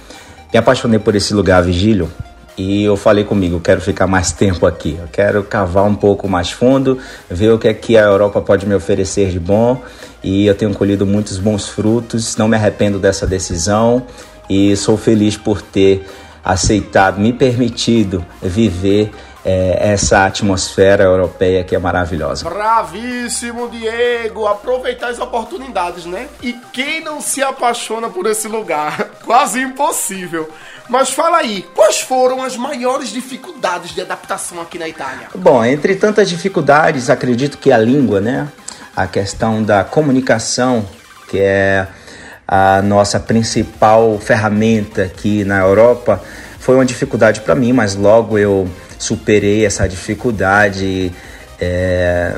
Me 0.52 0.58
apaixonei 0.58 0.98
por 0.98 1.16
esse 1.16 1.32
lugar, 1.32 1.62
Vigílio. 1.62 2.10
E 2.56 2.84
eu 2.84 2.96
falei 2.96 3.24
comigo, 3.24 3.58
quero 3.58 3.80
ficar 3.80 4.06
mais 4.06 4.30
tempo 4.30 4.64
aqui, 4.64 4.96
eu 5.00 5.08
quero 5.08 5.42
cavar 5.42 5.84
um 5.84 5.94
pouco 5.94 6.28
mais 6.28 6.52
fundo, 6.52 6.98
ver 7.28 7.50
o 7.50 7.58
que 7.58 7.66
é 7.66 7.74
que 7.74 7.96
a 7.96 8.02
Europa 8.02 8.40
pode 8.40 8.64
me 8.64 8.74
oferecer 8.74 9.30
de 9.30 9.40
bom. 9.40 9.82
E 10.22 10.46
eu 10.46 10.54
tenho 10.54 10.72
colhido 10.72 11.04
muitos 11.04 11.36
bons 11.38 11.68
frutos, 11.68 12.36
não 12.36 12.48
me 12.48 12.56
arrependo 12.56 12.98
dessa 12.98 13.26
decisão 13.26 14.06
e 14.48 14.76
sou 14.76 14.96
feliz 14.96 15.36
por 15.36 15.60
ter 15.60 16.06
aceitado, 16.44 17.20
me 17.20 17.32
permitido 17.32 18.24
viver 18.40 19.10
é, 19.44 19.92
essa 19.92 20.24
atmosfera 20.24 21.04
europeia 21.04 21.62
que 21.62 21.74
é 21.74 21.78
maravilhosa. 21.78 22.48
Bravíssimo, 22.48 23.68
Diego! 23.68 24.46
Aproveitar 24.46 25.08
as 25.08 25.18
oportunidades, 25.18 26.06
né? 26.06 26.28
E 26.42 26.54
quem 26.72 27.02
não 27.02 27.20
se 27.20 27.42
apaixona 27.42 28.08
por 28.08 28.26
esse 28.26 28.48
lugar? 28.48 29.10
Quase 29.24 29.60
impossível. 29.60 30.48
Mas 30.88 31.10
fala 31.10 31.38
aí, 31.38 31.64
quais 31.74 32.00
foram 32.00 32.42
as 32.42 32.56
maiores 32.56 33.08
dificuldades 33.08 33.94
de 33.94 34.00
adaptação 34.00 34.60
aqui 34.60 34.78
na 34.78 34.88
Itália? 34.88 35.28
Bom, 35.34 35.64
entre 35.64 35.96
tantas 35.96 36.28
dificuldades, 36.28 37.08
acredito 37.08 37.56
que 37.56 37.72
a 37.72 37.78
língua, 37.78 38.20
né? 38.20 38.48
A 38.94 39.06
questão 39.06 39.62
da 39.62 39.82
comunicação, 39.82 40.86
que 41.28 41.38
é 41.40 41.86
a 42.46 42.82
nossa 42.82 43.18
principal 43.18 44.18
ferramenta 44.18 45.02
aqui 45.02 45.42
na 45.42 45.58
Europa, 45.60 46.22
foi 46.60 46.74
uma 46.74 46.84
dificuldade 46.84 47.40
para 47.40 47.54
mim, 47.54 47.72
mas 47.72 47.94
logo 47.94 48.38
eu 48.38 48.68
superei 48.98 49.64
essa 49.64 49.88
dificuldade. 49.88 51.12
É, 51.58 52.36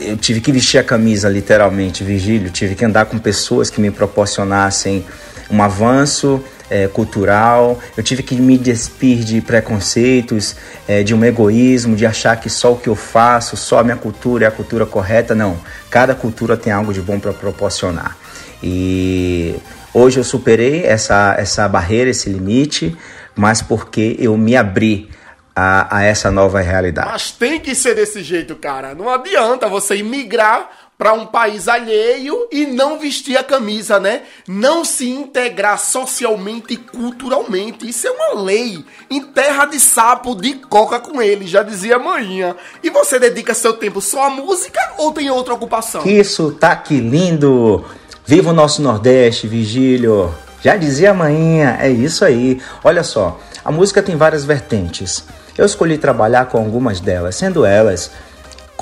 eu 0.00 0.16
tive 0.16 0.40
que 0.40 0.50
vestir 0.50 0.78
a 0.78 0.84
camisa, 0.84 1.28
literalmente, 1.28 2.02
Vigílio. 2.02 2.50
Tive 2.50 2.74
que 2.74 2.84
andar 2.84 3.04
com 3.04 3.18
pessoas 3.18 3.70
que 3.70 3.80
me 3.80 3.90
proporcionassem 3.90 5.04
um 5.50 5.62
avanço 5.62 6.42
é, 6.72 6.88
cultural. 6.88 7.78
Eu 7.94 8.02
tive 8.02 8.22
que 8.22 8.34
me 8.34 8.56
despir 8.56 9.18
de 9.18 9.42
preconceitos, 9.42 10.56
é, 10.88 11.02
de 11.02 11.14
um 11.14 11.22
egoísmo, 11.22 11.94
de 11.94 12.06
achar 12.06 12.34
que 12.40 12.48
só 12.48 12.72
o 12.72 12.78
que 12.78 12.88
eu 12.88 12.96
faço, 12.96 13.56
só 13.56 13.80
a 13.80 13.84
minha 13.84 13.96
cultura 13.96 14.46
é 14.46 14.48
a 14.48 14.50
cultura 14.50 14.86
correta. 14.86 15.34
Não, 15.34 15.58
cada 15.90 16.14
cultura 16.14 16.56
tem 16.56 16.72
algo 16.72 16.94
de 16.94 17.02
bom 17.02 17.20
para 17.20 17.34
proporcionar. 17.34 18.16
E 18.62 19.54
hoje 19.92 20.18
eu 20.18 20.24
superei 20.24 20.86
essa, 20.86 21.34
essa 21.38 21.68
barreira, 21.68 22.08
esse 22.08 22.30
limite, 22.30 22.96
mas 23.36 23.60
porque 23.60 24.16
eu 24.18 24.36
me 24.38 24.56
abri 24.56 25.10
a, 25.54 25.98
a 25.98 26.02
essa 26.02 26.30
nova 26.30 26.60
realidade. 26.60 27.10
Mas 27.12 27.30
tem 27.32 27.60
que 27.60 27.74
ser 27.74 27.94
desse 27.94 28.22
jeito, 28.22 28.56
cara. 28.56 28.94
Não 28.94 29.10
adianta 29.10 29.68
você 29.68 29.96
imigrar 29.96 30.70
para 31.02 31.14
um 31.14 31.26
país 31.26 31.66
alheio 31.66 32.46
e 32.52 32.64
não 32.64 32.96
vestir 32.96 33.36
a 33.36 33.42
camisa, 33.42 33.98
né? 33.98 34.20
Não 34.46 34.84
se 34.84 35.10
integrar 35.10 35.76
socialmente 35.76 36.74
e 36.74 36.76
culturalmente. 36.76 37.88
Isso 37.88 38.06
é 38.06 38.10
uma 38.12 38.40
lei. 38.40 38.84
Em 39.10 39.20
terra 39.20 39.64
de 39.64 39.80
sapo, 39.80 40.36
de 40.36 40.54
coca 40.54 41.00
com 41.00 41.20
ele, 41.20 41.44
já 41.44 41.64
dizia 41.64 41.98
manhã. 41.98 42.54
E 42.84 42.88
você 42.88 43.18
dedica 43.18 43.52
seu 43.52 43.72
tempo 43.72 44.00
só 44.00 44.26
à 44.26 44.30
música 44.30 44.78
ou 44.96 45.10
tem 45.10 45.28
outra 45.28 45.54
ocupação? 45.54 46.04
Que 46.04 46.22
sotaque 46.22 46.94
lindo! 47.00 47.84
Viva 48.24 48.50
o 48.50 48.54
nosso 48.54 48.80
Nordeste, 48.80 49.48
Vigílio! 49.48 50.32
Já 50.62 50.76
dizia 50.76 51.12
manhã, 51.12 51.78
é 51.80 51.90
isso 51.90 52.24
aí. 52.24 52.62
Olha 52.84 53.02
só, 53.02 53.40
a 53.64 53.72
música 53.72 54.00
tem 54.04 54.14
várias 54.14 54.44
vertentes. 54.44 55.24
Eu 55.58 55.66
escolhi 55.66 55.98
trabalhar 55.98 56.46
com 56.46 56.58
algumas 56.58 57.00
delas, 57.00 57.34
sendo 57.34 57.64
elas 57.66 58.08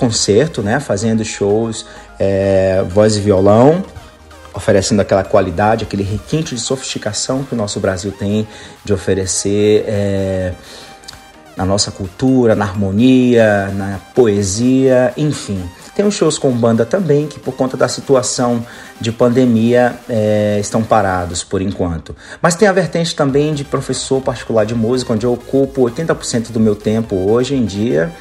concerto, 0.01 0.63
né, 0.63 0.81
fazendo 0.81 1.23
shows, 1.23 1.85
é, 2.21 2.85
voz 2.87 3.17
e 3.17 3.21
violão, 3.21 3.83
oferecendo 4.53 5.01
aquela 5.01 5.25
qualidade, 5.25 5.85
aquele 5.85 6.03
requinte 6.03 6.55
de 6.55 6.61
sofisticação 6.61 7.43
que 7.43 7.55
o 7.55 7.57
nosso 7.57 7.81
Brasil 7.81 8.13
tem 8.13 8.47
de 8.85 8.93
oferecer 8.93 9.85
é, 9.89 10.53
na 11.57 11.65
nossa 11.65 11.91
cultura, 11.91 12.55
na 12.55 12.67
harmonia, 12.67 13.69
na 13.75 13.99
poesia, 14.15 15.15
enfim. 15.17 15.63
Tem 15.95 16.07
os 16.07 16.15
shows 16.15 16.39
com 16.39 16.51
banda 16.53 16.87
também, 16.87 17.27
que 17.27 17.39
por 17.39 17.55
conta 17.55 17.77
da 17.77 17.89
situação 17.89 18.65
de 19.01 19.11
pandemia 19.11 19.95
é, 20.09 20.59
estão 20.61 20.83
parados 20.83 21.43
por 21.43 21.61
enquanto. 21.61 22.15
Mas 22.41 22.55
tem 22.55 22.69
a 22.69 22.73
vertente 22.73 23.15
também 23.15 23.55
de 23.55 23.65
professor 23.65 24.21
particular 24.21 24.65
de 24.65 24.75
música, 24.75 25.13
onde 25.13 25.27
eu 25.27 25.33
ocupo 25.33 25.83
80% 25.83 26.51
do 26.51 26.61
meu 26.61 26.75
tempo 26.75 27.17
hoje 27.17 27.55
em 27.55 27.65
dia. 27.65 28.13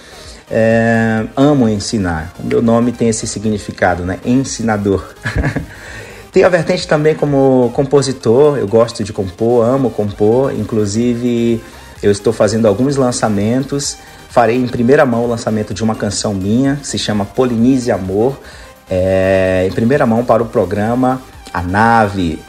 É, 0.52 1.26
amo 1.36 1.70
ensinar. 1.70 2.34
O 2.40 2.48
meu 2.48 2.62
nome 2.62 2.92
tem 2.92 3.10
esse 3.10 3.28
significado, 3.28 4.04
né? 4.04 4.20
Ensinador. 4.26 5.14
tem 6.32 6.44
a 6.44 6.50
vertente 6.50 6.88
também 6.88 7.16
como 7.16 7.72
compositor. 7.74 8.58
Eu 8.58 8.68
gosto 8.68 9.04
de 9.04 9.14
compor, 9.14 9.66
amo 9.66 9.90
compor. 9.90 10.54
Inclusive, 10.54 11.62
eu 12.02 12.12
estou 12.12 12.34
fazendo 12.34 12.68
alguns 12.68 12.96
lançamentos 12.96 13.98
farei 14.30 14.58
em 14.58 14.68
primeira 14.68 15.06
mão 15.06 15.26
o 15.26 15.28
lançamento 15.28 15.74
de 15.74 15.84
uma 15.84 15.96
canção 15.96 16.34
minha, 16.34 16.76
que 16.78 16.88
se 16.88 16.98
chama 16.98 17.26
Polinise 17.26 17.92
Amor, 17.92 18.40
é, 18.90 19.66
em 19.68 19.72
primeira 19.74 20.06
mão 20.06 20.24
para 20.24 20.42
o 20.42 20.46
programa 20.46 21.22
A 21.54 21.62
Nave. 21.62 22.40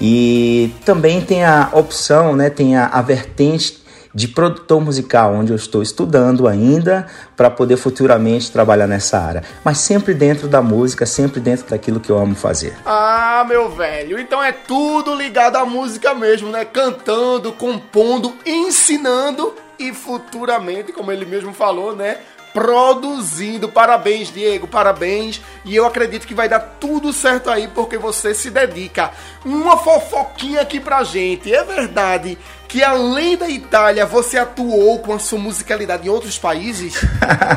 E 0.00 0.74
também 0.84 1.20
tem 1.20 1.44
a 1.44 1.68
opção, 1.72 2.34
né, 2.34 2.48
tem 2.48 2.74
a, 2.74 2.86
a 2.86 3.02
vertente 3.02 3.79
de 4.14 4.28
produtor 4.28 4.80
musical, 4.80 5.34
onde 5.34 5.52
eu 5.52 5.56
estou 5.56 5.82
estudando 5.82 6.48
ainda 6.48 7.06
para 7.36 7.50
poder 7.50 7.76
futuramente 7.76 8.50
trabalhar 8.50 8.86
nessa 8.86 9.18
área. 9.18 9.42
Mas 9.64 9.78
sempre 9.78 10.14
dentro 10.14 10.48
da 10.48 10.60
música, 10.60 11.06
sempre 11.06 11.40
dentro 11.40 11.68
daquilo 11.68 12.00
que 12.00 12.10
eu 12.10 12.18
amo 12.18 12.34
fazer. 12.34 12.76
Ah, 12.84 13.44
meu 13.48 13.70
velho, 13.70 14.18
então 14.18 14.42
é 14.42 14.52
tudo 14.52 15.14
ligado 15.14 15.56
à 15.56 15.64
música 15.64 16.14
mesmo, 16.14 16.50
né? 16.50 16.64
Cantando, 16.64 17.52
compondo, 17.52 18.34
ensinando 18.44 19.54
e 19.78 19.92
futuramente, 19.94 20.92
como 20.92 21.10
ele 21.10 21.24
mesmo 21.24 21.52
falou, 21.52 21.96
né? 21.96 22.18
Produzindo. 22.52 23.68
Parabéns, 23.68 24.32
Diego, 24.32 24.66
parabéns. 24.66 25.40
E 25.64 25.74
eu 25.76 25.86
acredito 25.86 26.26
que 26.26 26.34
vai 26.34 26.48
dar 26.48 26.60
tudo 26.80 27.12
certo 27.12 27.48
aí 27.50 27.68
porque 27.68 27.96
você 27.96 28.34
se 28.34 28.50
dedica. 28.50 29.10
Uma 29.44 29.76
fofoquinha 29.76 30.60
aqui 30.60 30.80
pra 30.80 31.04
gente. 31.04 31.52
É 31.54 31.62
verdade 31.62 32.36
que 32.70 32.84
além 32.84 33.36
da 33.36 33.48
Itália, 33.48 34.06
você 34.06 34.38
atuou 34.38 35.00
com 35.00 35.12
a 35.12 35.18
sua 35.18 35.38
musicalidade 35.38 36.06
em 36.06 36.10
outros 36.10 36.38
países? 36.38 36.94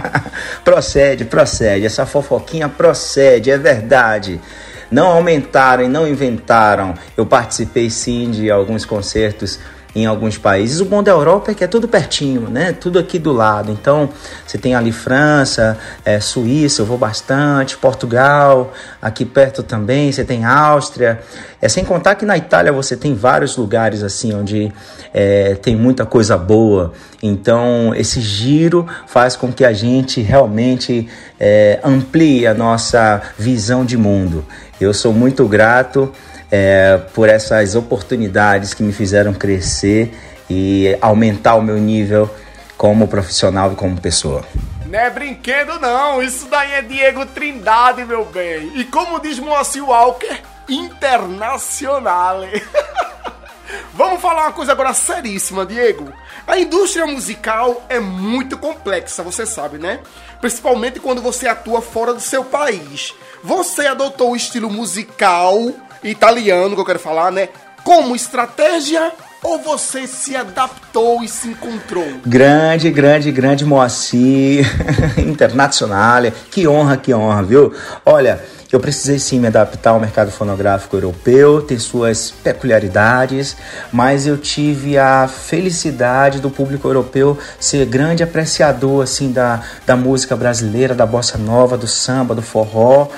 procede, 0.65 1.25
procede. 1.25 1.85
Essa 1.85 2.05
fofoquinha 2.05 2.67
procede, 2.67 3.51
é 3.51 3.57
verdade. 3.57 4.41
Não 4.89 5.07
aumentaram 5.07 5.83
e 5.83 5.87
não 5.87 6.07
inventaram. 6.07 6.95
Eu 7.15 7.25
participei 7.25 7.89
sim 7.89 8.31
de 8.31 8.49
alguns 8.49 8.85
concertos 8.85 9.59
em 9.95 10.05
alguns 10.05 10.37
países. 10.37 10.79
O 10.79 10.85
bom 10.85 11.03
da 11.03 11.11
Europa 11.11 11.51
é 11.51 11.53
que 11.53 11.63
é 11.63 11.67
tudo 11.67 11.87
pertinho, 11.87 12.49
né? 12.49 12.73
Tudo 12.73 12.97
aqui 12.97 13.19
do 13.19 13.31
lado. 13.31 13.71
Então, 13.71 14.09
você 14.45 14.57
tem 14.57 14.73
ali 14.73 14.91
França, 14.91 15.77
é, 16.03 16.19
Suíça, 16.19 16.81
eu 16.81 16.85
vou 16.85 16.97
bastante, 16.97 17.77
Portugal, 17.77 18.73
aqui 19.01 19.23
perto 19.23 19.61
também, 19.61 20.11
você 20.11 20.23
tem 20.23 20.43
Áustria. 20.45 21.19
É 21.61 21.69
sem 21.69 21.85
contar 21.85 22.15
que 22.15 22.25
na 22.25 22.37
Itália 22.37 22.71
você 22.71 22.97
tem 22.97 23.13
vários 23.13 23.55
lugares 23.55 24.03
assim 24.03 24.33
onde 24.33 24.71
é, 25.13 25.55
tem 25.55 25.75
muita 25.75 26.05
coisa 26.05 26.37
boa. 26.37 26.91
Então, 27.21 27.93
esse 27.95 28.19
giro 28.19 28.87
faz 29.07 29.35
com 29.35 29.51
que 29.51 29.63
a 29.63 29.71
gente 29.71 30.21
realmente 30.21 31.07
é, 31.39 31.79
amplie 31.83 32.47
a 32.47 32.53
nossa 32.53 33.21
visão 33.37 33.85
de 33.85 33.95
mundo. 33.95 34.43
Eu 34.81 34.93
sou 34.93 35.13
muito 35.13 35.47
grato 35.47 36.11
é, 36.55 36.99
por 37.15 37.29
essas 37.29 37.73
oportunidades 37.73 38.75
que 38.75 38.83
me 38.83 38.93
fizeram 38.93 39.33
crescer 39.33 40.15
e 40.47 40.95
aumentar 41.01 41.55
o 41.55 41.63
meu 41.63 41.79
nível 41.79 42.29
como 42.77 43.07
profissional 43.07 43.73
e 43.73 43.75
como 43.75 43.99
pessoa. 43.99 44.45
Não 44.85 44.99
é 44.99 45.09
brinquedo, 45.09 45.79
não. 45.79 46.21
Isso 46.21 46.45
daí 46.47 46.73
é 46.73 46.83
Diego 46.83 47.25
Trindade, 47.25 48.05
meu 48.05 48.23
bem. 48.25 48.71
E 48.75 48.83
como 48.83 49.19
diz 49.19 49.39
Moacir 49.39 49.83
Walker, 49.83 50.41
internacional. 50.69 52.41
Vamos 53.95 54.21
falar 54.21 54.43
uma 54.43 54.51
coisa 54.51 54.73
agora 54.73 54.93
seríssima, 54.93 55.65
Diego. 55.65 56.13
A 56.45 56.59
indústria 56.59 57.07
musical 57.07 57.83
é 57.89 57.99
muito 57.99 58.59
complexa, 58.59 59.23
você 59.23 59.43
sabe, 59.47 59.79
né? 59.79 60.01
Principalmente 60.39 60.99
quando 60.99 61.19
você 61.19 61.47
atua 61.47 61.81
fora 61.81 62.13
do 62.13 62.19
seu 62.19 62.43
país. 62.43 63.15
Você 63.43 63.87
adotou 63.87 64.31
o 64.31 64.35
estilo 64.35 64.69
musical 64.69 65.57
italiano, 66.03 66.75
que 66.75 66.81
eu 66.81 66.85
quero 66.85 66.99
falar, 66.99 67.31
né? 67.31 67.49
Como 67.83 68.15
estratégia 68.15 69.11
ou 69.43 69.59
você 69.59 70.07
se 70.07 70.35
adaptou 70.35 71.21
e 71.23 71.27
se 71.27 71.49
encontrou? 71.49 72.07
Grande, 72.25 72.89
grande, 72.89 73.31
grande 73.31 73.65
Moacir 73.65 74.65
Internacional. 75.19 76.23
Que 76.49 76.67
honra, 76.67 76.95
que 76.95 77.13
honra, 77.13 77.43
viu? 77.43 77.73
Olha, 78.05 78.41
eu 78.71 78.79
precisei 78.79 79.19
sim 79.19 79.39
me 79.39 79.47
adaptar 79.47 79.91
ao 79.91 79.99
mercado 79.99 80.31
fonográfico 80.31 80.95
europeu, 80.95 81.61
tem 81.61 81.77
suas 81.77 82.31
peculiaridades, 82.31 83.55
mas 83.91 84.25
eu 84.25 84.35
tive 84.35 84.97
a 84.97 85.27
felicidade 85.27 86.39
do 86.39 86.49
público 86.49 86.87
europeu 86.87 87.37
ser 87.59 87.85
grande 87.85 88.23
apreciador 88.23 89.03
assim 89.03 89.31
da, 89.31 89.61
da 89.85 89.95
música 89.95 90.35
brasileira, 90.35 90.95
da 90.95 91.05
bossa 91.05 91.37
nova, 91.37 91.77
do 91.77 91.85
samba, 91.85 92.33
do 92.33 92.41
forró. 92.41 93.09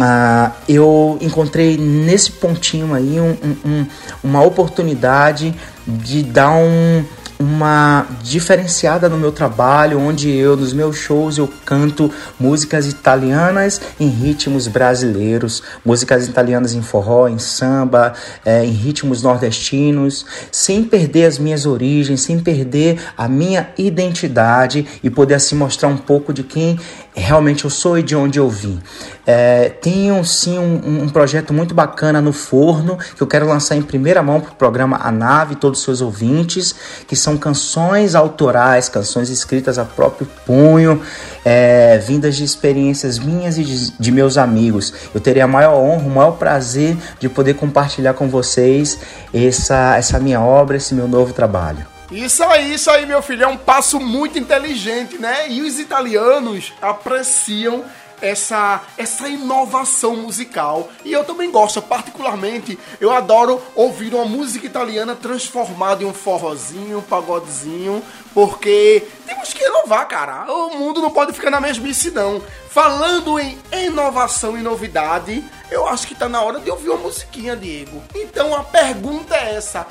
Ah, 0.00 0.52
eu 0.68 1.18
encontrei 1.20 1.76
nesse 1.76 2.32
pontinho 2.32 2.94
aí 2.94 3.20
um, 3.20 3.36
um, 3.64 3.86
uma 4.24 4.42
oportunidade 4.42 5.54
de 5.86 6.22
dar 6.24 6.50
um, 6.50 7.04
uma 7.38 8.06
diferenciada 8.22 9.08
no 9.08 9.18
meu 9.18 9.32
trabalho, 9.32 10.00
onde 10.00 10.30
eu, 10.30 10.56
nos 10.56 10.72
meus 10.72 10.96
shows, 10.96 11.36
eu 11.36 11.48
canto 11.64 12.10
músicas 12.38 12.86
italianas 12.86 13.80
em 13.98 14.08
ritmos 14.08 14.66
brasileiros, 14.66 15.62
músicas 15.84 16.26
italianas 16.26 16.74
em 16.74 16.82
forró, 16.82 17.28
em 17.28 17.38
samba, 17.38 18.14
é, 18.44 18.64
em 18.64 18.70
ritmos 18.70 19.22
nordestinos, 19.22 20.24
sem 20.50 20.84
perder 20.84 21.26
as 21.26 21.38
minhas 21.38 21.66
origens, 21.66 22.22
sem 22.22 22.38
perder 22.38 23.00
a 23.16 23.28
minha 23.28 23.68
identidade 23.76 24.86
e 25.02 25.10
poder 25.10 25.34
assim 25.34 25.56
mostrar 25.56 25.88
um 25.88 25.96
pouco 25.96 26.32
de 26.32 26.42
quem 26.42 26.78
realmente 27.20 27.64
eu 27.64 27.70
sou 27.70 27.98
e 27.98 28.02
de 28.02 28.16
onde 28.16 28.38
eu 28.38 28.48
vim. 28.48 28.80
É, 29.26 29.68
tenho 29.68 30.22
sim 30.24 30.58
um, 30.58 31.04
um, 31.04 31.08
projeto 31.08 31.54
muito 31.54 31.74
bacana 31.74 32.20
no 32.20 32.32
forno 32.32 32.98
que 33.16 33.22
eu 33.22 33.26
quero 33.26 33.46
lançar 33.46 33.76
em 33.76 33.82
primeira 33.82 34.22
mão 34.22 34.40
para 34.40 34.52
o 34.52 34.54
programa 34.54 34.98
A 35.02 35.10
Nave, 35.10 35.54
todos 35.54 35.78
os 35.78 35.84
seus 35.84 36.00
ouvintes, 36.00 36.74
que 37.06 37.16
são 37.16 37.38
canções 37.38 38.14
autorais, 38.14 38.88
canções 38.88 39.30
escritas 39.30 39.78
a 39.78 39.84
próprio 39.84 40.28
punho, 40.44 41.00
é, 41.44 41.98
vindas 41.98 42.36
de 42.36 42.44
experiências 42.44 43.18
minhas 43.18 43.56
e 43.56 43.64
de, 43.64 43.92
de 43.98 44.12
meus 44.12 44.36
amigos. 44.36 44.92
Eu 45.14 45.20
terei 45.20 45.42
a 45.42 45.46
maior 45.46 45.76
honra, 45.76 46.06
o 46.06 46.10
maior 46.10 46.32
prazer 46.32 46.96
de 47.18 47.28
poder 47.28 47.54
compartilhar 47.54 48.14
com 48.14 48.28
vocês 48.28 48.98
essa, 49.32 49.96
essa 49.96 50.18
minha 50.18 50.40
obra, 50.40 50.76
esse 50.76 50.94
meu 50.94 51.08
novo 51.08 51.32
trabalho. 51.32 51.93
Isso 52.10 52.44
aí, 52.44 52.74
isso 52.74 52.90
aí, 52.90 53.06
meu 53.06 53.22
filho, 53.22 53.44
é 53.44 53.46
um 53.46 53.56
passo 53.56 53.98
muito 53.98 54.38
inteligente, 54.38 55.18
né? 55.18 55.48
E 55.48 55.62
os 55.62 55.78
italianos 55.78 56.72
apreciam 56.80 57.84
essa, 58.20 58.82
essa 58.96 59.28
inovação 59.28 60.16
musical. 60.16 60.88
E 61.04 61.12
eu 61.12 61.24
também 61.24 61.50
gosto, 61.50 61.80
particularmente, 61.82 62.78
eu 63.00 63.12
adoro 63.12 63.60
ouvir 63.74 64.14
uma 64.14 64.24
música 64.24 64.66
italiana 64.66 65.14
transformada 65.14 66.02
em 66.02 66.06
um 66.06 66.14
forrozinho, 66.14 66.98
um 66.98 67.02
pagodezinho, 67.02 68.02
porque 68.32 69.06
temos 69.26 69.52
que 69.52 69.64
inovar, 69.64 70.06
cara. 70.08 70.50
O 70.50 70.76
mundo 70.76 71.00
não 71.00 71.10
pode 71.10 71.32
ficar 71.32 71.50
na 71.50 71.60
mesmice, 71.60 72.10
não. 72.10 72.42
Falando 72.68 73.38
em 73.38 73.58
inovação 73.72 74.58
e 74.58 74.62
novidade, 74.62 75.44
eu 75.70 75.86
acho 75.86 76.06
que 76.06 76.14
tá 76.14 76.28
na 76.28 76.42
hora 76.42 76.60
de 76.60 76.70
ouvir 76.70 76.88
uma 76.88 76.98
musiquinha, 76.98 77.56
Diego. 77.56 78.02
Então 78.14 78.54
a 78.54 78.62
pergunta 78.62 79.34
é 79.36 79.54
essa. 79.54 79.86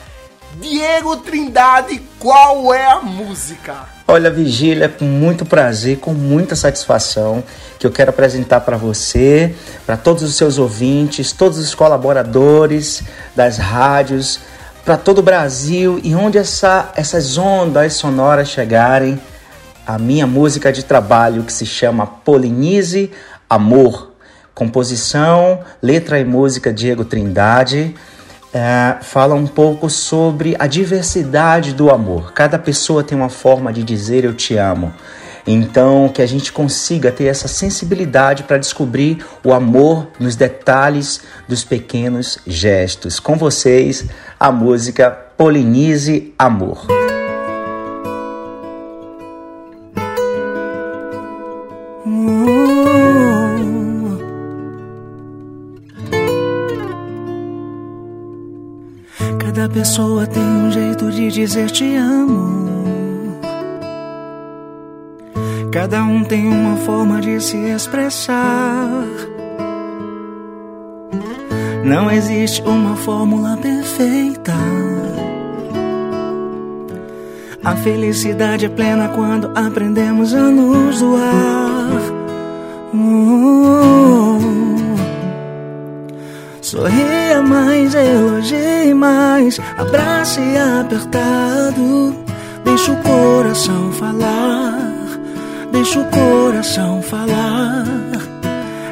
Diego 0.62 1.18
Trindade, 1.18 2.02
qual 2.20 2.74
é 2.74 2.86
a 2.86 3.02
música? 3.02 3.74
Olha, 4.08 4.30
Vigília, 4.30 4.88
com 4.88 5.06
muito 5.06 5.46
prazer, 5.46 5.98
com 5.98 6.14
muita 6.14 6.56
satisfação, 6.56 7.44
que 7.80 7.88
eu 7.88 7.92
quero 7.92 8.12
apresentar 8.12 8.62
para 8.62 8.78
você, 8.78 9.56
para 9.86 9.98
todos 9.98 10.22
os 10.22 10.36
seus 10.36 10.60
ouvintes, 10.60 11.32
todos 11.32 11.58
os 11.58 11.74
colaboradores 11.74 13.02
das 13.36 13.58
rádios, 13.58 14.42
para 14.86 14.96
todo 14.96 15.20
o 15.20 15.24
Brasil 15.24 16.00
e 16.04 16.14
onde 16.14 16.38
essa, 16.38 16.92
essas 16.96 17.38
ondas 17.38 17.94
sonoras 17.94 18.50
chegarem, 18.50 19.20
a 19.88 19.98
minha 19.98 20.28
música 20.28 20.72
de 20.72 20.84
trabalho 20.84 21.44
que 21.44 21.52
se 21.52 21.66
chama 21.66 22.06
Polinize 22.06 23.12
Amor. 23.50 24.12
Composição, 24.54 25.62
letra 25.82 26.20
e 26.20 26.26
música 26.26 26.72
Diego 26.72 27.04
Trindade 27.04 27.96
é, 28.54 28.98
fala 29.02 29.34
um 29.34 29.48
pouco 29.48 29.90
sobre 29.90 30.56
a 30.60 30.68
diversidade 30.68 31.74
do 31.74 31.90
amor. 31.90 32.34
Cada 32.34 32.60
pessoa 32.60 33.04
tem 33.04 33.18
uma 33.18 33.30
forma 33.30 33.74
de 33.74 33.84
dizer 33.84 34.24
eu 34.24 34.34
te 34.34 34.56
amo. 34.56 34.94
Então, 35.46 36.08
que 36.08 36.22
a 36.22 36.26
gente 36.26 36.54
consiga 36.54 37.12
ter 37.12 37.26
essa 37.26 37.50
sensibilidade 37.50 38.44
para 38.44 38.58
descobrir 38.58 39.26
o 39.44 39.54
amor 39.54 40.08
nos 40.18 40.36
detalhes 40.36 41.22
dos 41.48 41.66
pequenos 41.66 42.40
gestos. 42.48 43.20
Com 43.20 43.36
vocês, 43.36 44.06
a 44.40 44.52
música 44.52 45.12
Polinize 45.12 46.34
Amor. 46.38 46.88
Pessoa 59.84 60.26
tem 60.26 60.42
um 60.42 60.72
jeito 60.72 61.12
de 61.12 61.28
dizer 61.30 61.70
te 61.70 61.94
amo. 61.98 63.36
Cada 65.74 66.06
um 66.06 66.24
tem 66.24 66.48
uma 66.48 66.78
forma 66.78 67.20
de 67.20 67.42
se 67.42 67.58
expressar. 67.58 69.04
Não 71.84 72.10
existe 72.10 72.62
uma 72.62 72.96
fórmula 72.96 73.58
perfeita. 73.58 74.54
A 77.62 77.76
felicidade 77.76 78.68
é 78.68 78.70
plena 78.70 79.10
quando 79.10 79.52
aprendemos 79.54 80.34
a 80.34 80.44
nos 80.44 81.00
doar. 81.02 82.00
Sorria 86.74 87.40
mais, 87.44 87.94
elogie 87.94 88.96
mais, 88.96 89.60
abrace 89.78 90.42
apertado. 90.82 92.16
Deixa 92.66 92.94
o 92.94 92.96
coração 93.04 93.92
falar, 93.92 94.80
deixa 95.72 96.00
o 96.00 96.06
coração 96.06 97.00
falar. 97.04 97.86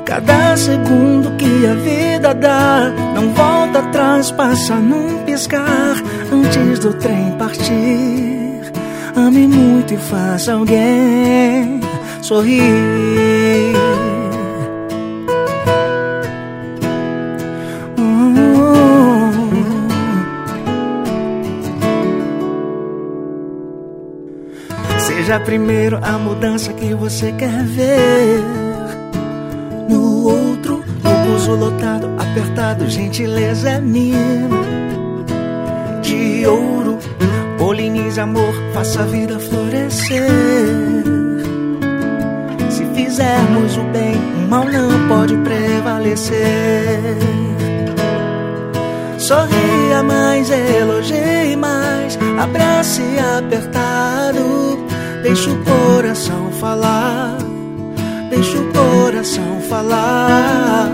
Cada 0.05 0.55
segundo 0.55 1.35
que 1.37 1.65
a 1.65 1.73
vida 1.73 2.35
dá, 2.35 2.91
não 3.15 3.33
volta 3.33 3.79
atrás, 3.79 4.29
passa 4.29 4.75
num 4.75 5.23
piscar. 5.25 5.95
Antes 6.31 6.77
do 6.77 6.93
trem 6.93 7.31
partir, 7.39 8.61
ame 9.15 9.47
muito 9.47 9.95
e 9.95 9.97
faça 9.97 10.53
alguém 10.53 11.81
sorrir. 12.21 13.10
Seja 25.31 25.45
primeiro 25.45 25.97
a 26.01 26.17
mudança 26.17 26.73
que 26.73 26.93
você 26.93 27.31
quer 27.31 27.63
ver. 27.63 28.43
No 29.87 30.25
outro, 30.25 30.83
no 31.01 31.25
buzo 31.25 31.55
lotado, 31.55 32.09
apertado, 32.17 32.89
gentileza 32.89 33.69
é 33.69 33.79
minha. 33.79 34.49
De 36.01 36.45
ouro, 36.45 36.97
Polinize 37.57 38.19
amor, 38.19 38.53
faça 38.73 39.03
a 39.03 39.05
vida 39.05 39.39
florescer. 39.39 40.27
Se 42.69 42.83
fizermos 42.93 43.77
o 43.77 43.83
bem, 43.83 44.15
o 44.15 44.49
mal 44.49 44.65
não 44.65 45.07
pode 45.07 45.37
prevalecer. 45.37 46.35
Sorria 49.17 50.03
mais, 50.03 50.49
elogie 50.51 51.55
mais, 51.55 52.19
abrace 52.37 53.01
apertado. 53.37 54.60
Deixa 55.23 55.51
o 55.51 55.57
coração 55.63 56.51
falar, 56.59 57.37
deixa 58.29 58.57
o 58.57 58.73
coração 58.73 59.61
falar. 59.69 60.89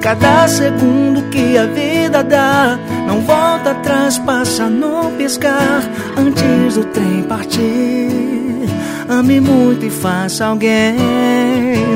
Cada 0.00 0.48
segundo 0.48 1.22
que 1.30 1.58
a 1.58 1.66
vida 1.66 2.24
dá, 2.24 2.78
não 3.06 3.20
volta 3.20 3.72
atrás, 3.72 4.18
passa 4.18 4.66
no 4.66 5.10
piscar. 5.12 5.82
Antes 6.16 6.74
do 6.74 6.84
trem 6.86 7.22
partir, 7.24 8.66
ame 9.08 9.40
muito 9.40 9.84
e 9.84 9.90
faça 9.90 10.46
alguém 10.46 10.96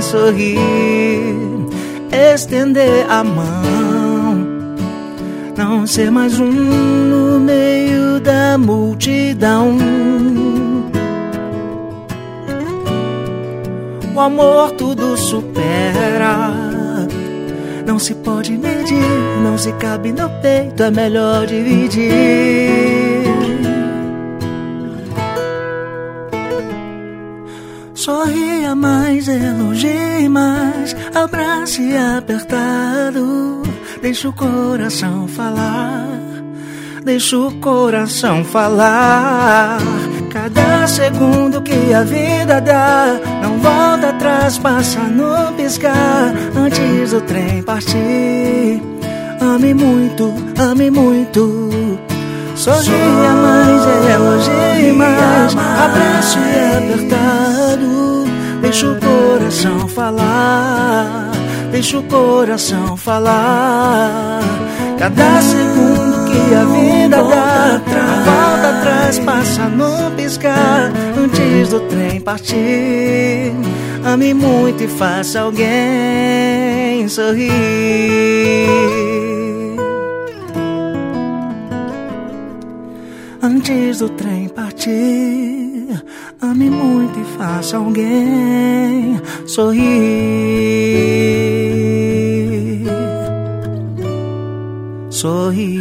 sorrir, 0.03 1.35
estender 2.13 3.07
a 3.09 3.25
mão. 3.25 4.55
Não 5.57 5.87
ser 5.87 6.11
mais 6.11 6.39
um 6.39 6.51
no 6.51 7.41
meio 7.41 8.21
da 8.21 8.59
multidão. 8.59 9.79
O 14.15 14.21
amor 14.21 14.71
tudo 14.73 15.17
supera. 15.17 16.53
Não 17.85 17.99
se 17.99 18.15
pode 18.15 18.57
medir, 18.57 19.43
não 19.43 19.59
se 19.59 19.73
cabe 19.73 20.13
no 20.13 20.31
peito, 20.41 20.85
é 20.85 20.91
melhor 20.91 21.47
dividir. 21.47 22.15
Sorria 27.93 28.75
mais, 28.75 29.27
elogie 29.27 30.29
mais, 30.29 30.95
abrace 31.15 31.97
apertado. 31.97 33.63
Deixa 34.01 34.29
o 34.29 34.33
coração 34.33 35.27
falar, 35.27 36.07
deixa 37.05 37.37
o 37.37 37.53
coração 37.61 38.45
falar. 38.45 39.79
Cada 40.31 40.64
segundo 40.87 41.63
que 41.63 41.93
a 41.93 42.03
vida 42.03 42.61
dá, 42.61 43.19
não 43.43 43.59
volta 43.59 44.11
atrás, 44.11 44.59
passa 44.59 45.01
no 45.01 45.53
piscar. 45.55 46.33
Antes 46.57 47.11
do 47.11 47.21
trem 47.23 47.63
partir, 47.63 48.83
ame 49.41 49.75
muito, 49.75 50.35
ame 50.59 50.91
muito. 50.91 51.71
Sorria 52.57 53.33
mais, 53.33 53.83
elogie 54.15 54.93
mais, 54.93 55.57
abraço 55.57 56.39
e 56.39 56.77
apertado. 56.77 58.25
Deixa 58.61 58.87
o 58.87 59.01
coração 59.01 59.89
falar, 59.89 61.31
deixa 61.71 61.99
o 61.99 62.03
coração 62.05 62.97
falar. 62.97 64.41
Cada 64.99 65.41
segundo 65.43 66.04
a 66.37 66.65
vida 66.65 67.17
dá, 67.17 67.23
não 67.23 68.25
volta 68.25 68.69
atrás, 68.79 69.19
passa 69.21 69.69
no 69.69 70.11
piscar. 70.17 70.93
Antes 71.17 71.69
do 71.71 71.81
trem 71.81 72.21
partir, 72.21 73.53
ame 74.05 74.35
muito 74.35 74.85
e 74.85 74.89
faça 74.89 75.41
alguém 75.41 77.09
sorrir. 77.09 77.49
Antes 83.43 83.99
do 83.99 84.09
trem 84.09 84.49
partir, 84.49 86.03
ame 86.41 86.71
muito 86.71 87.21
e 87.21 87.25
faça 87.37 87.77
alguém 87.77 89.21
sorrir. 89.47 90.95
Sorrir. 95.25 95.81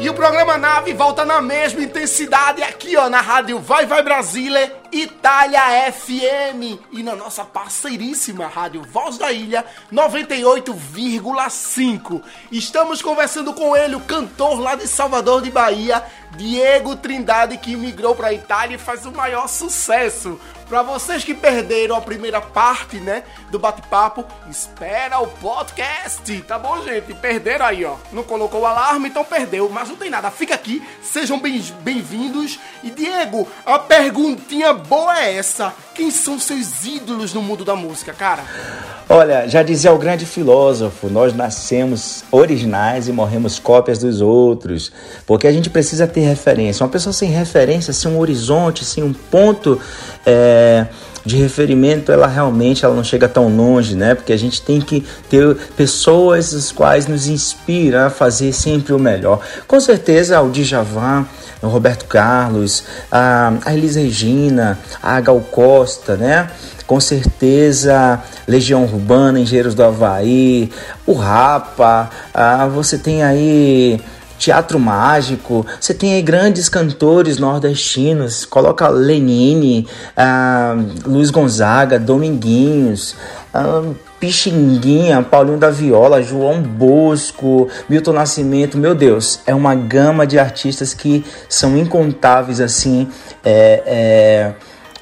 E 0.00 0.08
o 0.08 0.14
programa 0.14 0.56
Nave 0.56 0.94
volta 0.94 1.22
na 1.22 1.42
mesma 1.42 1.82
intensidade 1.82 2.62
aqui, 2.62 2.96
ó, 2.96 3.10
na 3.10 3.20
rádio 3.20 3.58
Vai 3.58 3.84
Vai 3.84 4.02
Brasília, 4.02 4.74
Itália 4.90 5.92
FM 5.92 6.80
e 6.92 7.02
na 7.02 7.14
nossa 7.14 7.44
parceiríssima 7.44 8.46
rádio 8.46 8.80
Voz 8.90 9.18
da 9.18 9.30
Ilha 9.32 9.66
98,5. 9.92 12.22
Estamos 12.50 13.02
conversando 13.02 13.52
com 13.52 13.76
ele, 13.76 13.96
o 13.96 14.00
cantor 14.00 14.58
lá 14.60 14.74
de 14.74 14.88
Salvador 14.88 15.42
de 15.42 15.50
Bahia, 15.50 16.02
Diego 16.36 16.96
Trindade, 16.96 17.56
que 17.58 17.76
migrou 17.76 18.14
para 18.14 18.28
a 18.28 18.32
Itália 18.32 18.74
e 18.76 18.78
faz 18.78 19.06
o 19.06 19.12
maior 19.12 19.48
sucesso. 19.48 20.40
Para 20.68 20.82
vocês 20.82 21.22
que 21.22 21.34
perderam 21.34 21.94
a 21.94 22.00
primeira 22.00 22.40
parte, 22.40 22.96
né, 22.96 23.22
do 23.50 23.58
bate-papo, 23.58 24.24
espera 24.48 25.18
o 25.20 25.26
podcast, 25.26 26.40
tá 26.42 26.58
bom, 26.58 26.82
gente? 26.82 27.12
Perderam 27.14 27.66
aí, 27.66 27.84
ó. 27.84 27.96
Não 28.12 28.22
colocou 28.22 28.62
o 28.62 28.66
alarme, 28.66 29.08
então 29.10 29.22
perdeu, 29.24 29.68
mas 29.68 29.88
não 29.90 29.96
tem 29.96 30.08
nada. 30.10 30.30
Fica 30.30 30.54
aqui, 30.54 30.82
sejam 31.02 31.38
bem- 31.38 31.60
bem-vindos. 31.82 32.58
e 32.82 32.90
Diego, 32.90 33.46
a 33.64 33.78
perguntinha 33.78 34.72
boa 34.72 35.18
é 35.20 35.36
essa: 35.36 35.74
quem 35.94 36.10
são 36.10 36.38
seus 36.38 36.84
ídolos 36.84 37.32
no 37.32 37.40
mundo 37.40 37.64
da 37.64 37.76
música, 37.76 38.12
cara? 38.12 38.42
Olha, 39.08 39.46
já 39.46 39.62
dizia 39.62 39.92
o 39.92 39.98
grande 39.98 40.26
filósofo, 40.26 41.08
nós 41.08 41.34
nascemos 41.34 42.24
originais 42.32 43.06
e 43.06 43.12
morremos 43.12 43.58
cópias 43.58 43.98
dos 43.98 44.20
outros, 44.20 44.90
porque 45.26 45.46
a 45.46 45.52
gente 45.52 45.70
precisa 45.70 46.06
ter 46.06 46.20
referência. 46.20 46.82
Uma 46.84 46.90
pessoa 46.90 47.12
sem 47.12 47.30
referência, 47.30 47.92
sem 47.92 48.10
um 48.10 48.18
horizonte, 48.18 48.84
sem 48.84 49.04
um 49.04 49.12
ponto 49.12 49.80
é, 50.26 50.86
de 51.24 51.36
referimento, 51.36 52.12
ela 52.12 52.26
realmente 52.26 52.84
ela 52.84 52.94
não 52.94 53.02
chega 53.02 53.28
tão 53.28 53.48
longe, 53.48 53.94
né? 53.94 54.14
Porque 54.14 54.32
a 54.32 54.36
gente 54.36 54.60
tem 54.60 54.80
que 54.80 55.04
ter 55.30 55.56
pessoas 55.76 56.52
as 56.52 56.70
quais 56.70 57.06
nos 57.06 57.26
inspiram 57.26 58.06
a 58.06 58.10
fazer 58.10 58.52
sempre 58.52 58.92
o 58.92 58.98
melhor. 58.98 59.40
Com 59.66 59.80
certeza, 59.80 60.40
o 60.42 60.50
Djavan, 60.50 61.26
o 61.62 61.68
Roberto 61.68 62.04
Carlos, 62.04 62.84
a, 63.10 63.54
a 63.64 63.70
Regina, 63.70 64.78
a 65.02 65.18
Gal 65.20 65.40
Costa, 65.40 66.16
né? 66.16 66.50
Com 66.86 67.00
certeza, 67.00 68.22
Legião 68.46 68.84
Urbana, 68.84 69.40
Engenheiros 69.40 69.74
do 69.74 69.82
Havaí, 69.82 70.70
o 71.06 71.14
Rapa, 71.14 72.10
ah, 72.34 72.66
você 72.66 72.98
tem 72.98 73.22
aí 73.22 73.98
Teatro 74.38 74.78
Mágico, 74.78 75.64
você 75.80 75.94
tem 75.94 76.22
grandes 76.24 76.68
cantores 76.68 77.38
nordestinos, 77.38 78.44
coloca 78.44 78.88
Lenine, 78.88 79.86
ah, 80.16 80.76
Luiz 81.06 81.30
Gonzaga, 81.30 81.98
Dominguinhos, 81.98 83.16
ah, 83.52 83.82
Pixinguinha, 84.18 85.22
Paulinho 85.22 85.58
da 85.58 85.70
Viola, 85.70 86.22
João 86.22 86.62
Bosco, 86.62 87.68
Milton 87.88 88.14
Nascimento, 88.14 88.78
meu 88.78 88.94
Deus, 88.94 89.40
é 89.46 89.54
uma 89.54 89.74
gama 89.74 90.26
de 90.26 90.38
artistas 90.38 90.94
que 90.94 91.24
são 91.48 91.76
incontáveis 91.76 92.60
assim, 92.60 93.08
é, 93.44 93.82
é, 93.86 94.52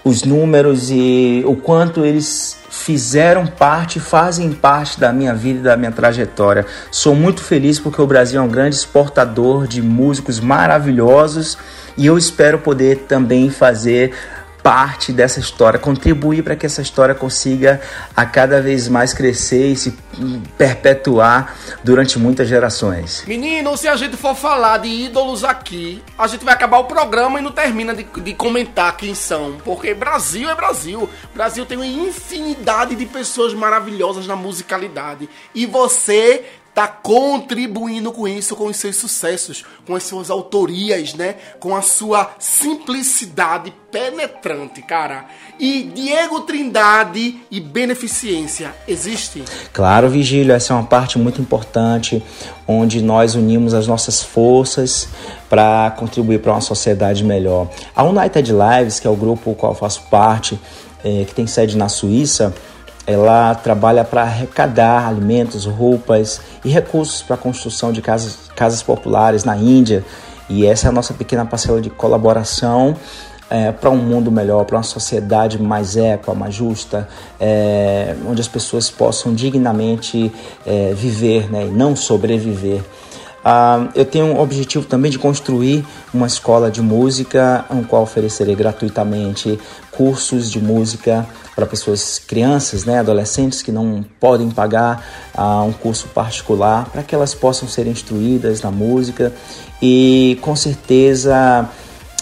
os 0.04 0.24
números 0.24 0.90
e 0.90 1.44
o 1.46 1.54
quanto 1.54 2.04
eles 2.04 2.61
fizeram 2.72 3.46
parte, 3.46 4.00
fazem 4.00 4.50
parte 4.50 4.98
da 4.98 5.12
minha 5.12 5.34
vida 5.34 5.60
e 5.60 5.62
da 5.62 5.76
minha 5.76 5.92
trajetória. 5.92 6.64
Sou 6.90 7.14
muito 7.14 7.42
feliz 7.42 7.78
porque 7.78 8.00
o 8.00 8.06
Brasil 8.06 8.40
é 8.40 8.42
um 8.42 8.48
grande 8.48 8.74
exportador 8.74 9.66
de 9.68 9.82
músicos 9.82 10.40
maravilhosos 10.40 11.58
e 11.98 12.06
eu 12.06 12.16
espero 12.16 12.58
poder 12.58 13.00
também 13.00 13.50
fazer 13.50 14.14
parte 14.62 15.12
dessa 15.12 15.40
história, 15.40 15.78
contribuir 15.78 16.42
para 16.42 16.54
que 16.54 16.64
essa 16.64 16.80
história 16.80 17.14
consiga 17.14 17.80
a 18.16 18.24
cada 18.24 18.60
vez 18.62 18.88
mais 18.88 19.12
crescer 19.12 19.72
e 19.72 19.76
se 19.76 19.90
perpetuar 20.56 21.56
durante 21.82 22.18
muitas 22.18 22.48
gerações. 22.48 23.24
Menino, 23.26 23.76
se 23.76 23.88
a 23.88 23.96
gente 23.96 24.16
for 24.16 24.34
falar 24.34 24.78
de 24.78 24.88
ídolos 24.88 25.42
aqui, 25.42 26.02
a 26.16 26.26
gente 26.26 26.44
vai 26.44 26.54
acabar 26.54 26.78
o 26.78 26.84
programa 26.84 27.38
e 27.38 27.42
não 27.42 27.50
termina 27.50 27.94
de, 27.94 28.04
de 28.04 28.34
comentar 28.34 28.96
quem 28.96 29.14
são. 29.14 29.58
Porque 29.64 29.94
Brasil 29.94 30.48
é 30.48 30.54
Brasil. 30.54 31.08
Brasil 31.34 31.66
tem 31.66 31.76
uma 31.76 31.86
infinidade 31.86 32.94
de 32.94 33.06
pessoas 33.06 33.52
maravilhosas 33.52 34.26
na 34.26 34.36
musicalidade. 34.36 35.28
E 35.54 35.66
você 35.66 36.44
tá 36.74 36.86
contribuindo 36.86 38.12
com 38.12 38.26
isso, 38.26 38.56
com 38.56 38.66
os 38.66 38.76
seus 38.76 38.96
sucessos, 38.96 39.64
com 39.86 39.94
as 39.94 40.04
suas 40.04 40.30
autorias, 40.30 41.14
né? 41.14 41.36
Com 41.60 41.76
a 41.76 41.82
sua 41.82 42.30
simplicidade 42.38 43.72
penetrante, 43.90 44.80
cara. 44.80 45.26
E 45.60 45.82
Diego 45.94 46.40
Trindade 46.40 47.40
e 47.50 47.60
beneficência 47.60 48.74
existe? 48.88 49.44
Claro, 49.72 50.08
Vigílio, 50.08 50.54
essa 50.54 50.72
é 50.72 50.76
uma 50.76 50.86
parte 50.86 51.18
muito 51.18 51.40
importante 51.42 52.22
onde 52.66 53.02
nós 53.02 53.34
unimos 53.34 53.74
as 53.74 53.86
nossas 53.86 54.22
forças 54.22 55.08
para 55.50 55.90
contribuir 55.98 56.40
para 56.40 56.52
uma 56.52 56.60
sociedade 56.60 57.22
melhor. 57.22 57.68
A 57.94 58.02
United 58.02 58.50
Lives, 58.50 58.98
que 58.98 59.06
é 59.06 59.10
o 59.10 59.16
grupo 59.16 59.50
do 59.50 59.56
qual 59.56 59.72
eu 59.72 59.78
faço 59.78 60.02
parte, 60.10 60.58
eh, 61.04 61.24
que 61.26 61.34
tem 61.34 61.46
sede 61.46 61.76
na 61.76 61.88
Suíça, 61.88 62.54
ela 63.06 63.54
trabalha 63.54 64.04
para 64.04 64.22
arrecadar 64.22 65.08
alimentos, 65.08 65.64
roupas 65.64 66.40
e 66.64 66.68
recursos 66.68 67.22
para 67.22 67.34
a 67.34 67.38
construção 67.38 67.92
de 67.92 68.00
casas, 68.00 68.50
casas 68.54 68.82
populares 68.82 69.44
na 69.44 69.56
Índia 69.56 70.04
E 70.48 70.66
essa 70.66 70.86
é 70.86 70.90
a 70.90 70.92
nossa 70.92 71.14
pequena 71.14 71.44
parcela 71.44 71.80
de 71.80 71.90
colaboração 71.90 72.96
é, 73.50 73.70
para 73.70 73.90
um 73.90 73.96
mundo 73.96 74.30
melhor, 74.30 74.64
para 74.64 74.78
uma 74.78 74.82
sociedade 74.82 75.60
mais 75.60 75.96
equa, 75.96 76.34
mais 76.34 76.54
justa, 76.54 77.06
é, 77.38 78.16
onde 78.26 78.40
as 78.40 78.48
pessoas 78.48 78.90
possam 78.90 79.34
dignamente 79.34 80.32
é, 80.64 80.94
viver 80.94 81.50
né, 81.50 81.66
e 81.66 81.70
não 81.70 81.94
sobreviver. 81.94 82.82
Ah, 83.44 83.88
eu 83.94 84.04
tenho 84.04 84.26
um 84.26 84.40
objetivo 84.40 84.86
também 84.86 85.10
de 85.10 85.18
construir 85.18 85.84
uma 86.14 86.26
escola 86.26 86.70
de 86.70 86.80
música, 86.80 87.64
no 87.70 87.84
qual 87.84 88.02
oferecerei 88.02 88.54
gratuitamente 88.54 89.58
cursos 89.90 90.50
de 90.50 90.60
música 90.60 91.26
para 91.54 91.66
pessoas, 91.66 92.18
crianças, 92.18 92.84
né, 92.84 92.98
adolescentes 92.98 93.62
que 93.62 93.70
não 93.70 94.04
podem 94.18 94.50
pagar 94.50 95.04
ah, 95.34 95.62
um 95.62 95.72
curso 95.72 96.08
particular, 96.08 96.88
para 96.90 97.02
que 97.02 97.14
elas 97.14 97.34
possam 97.34 97.68
ser 97.68 97.86
instruídas 97.86 98.62
na 98.62 98.70
música 98.70 99.32
e 99.80 100.38
com 100.40 100.56
certeza 100.56 101.68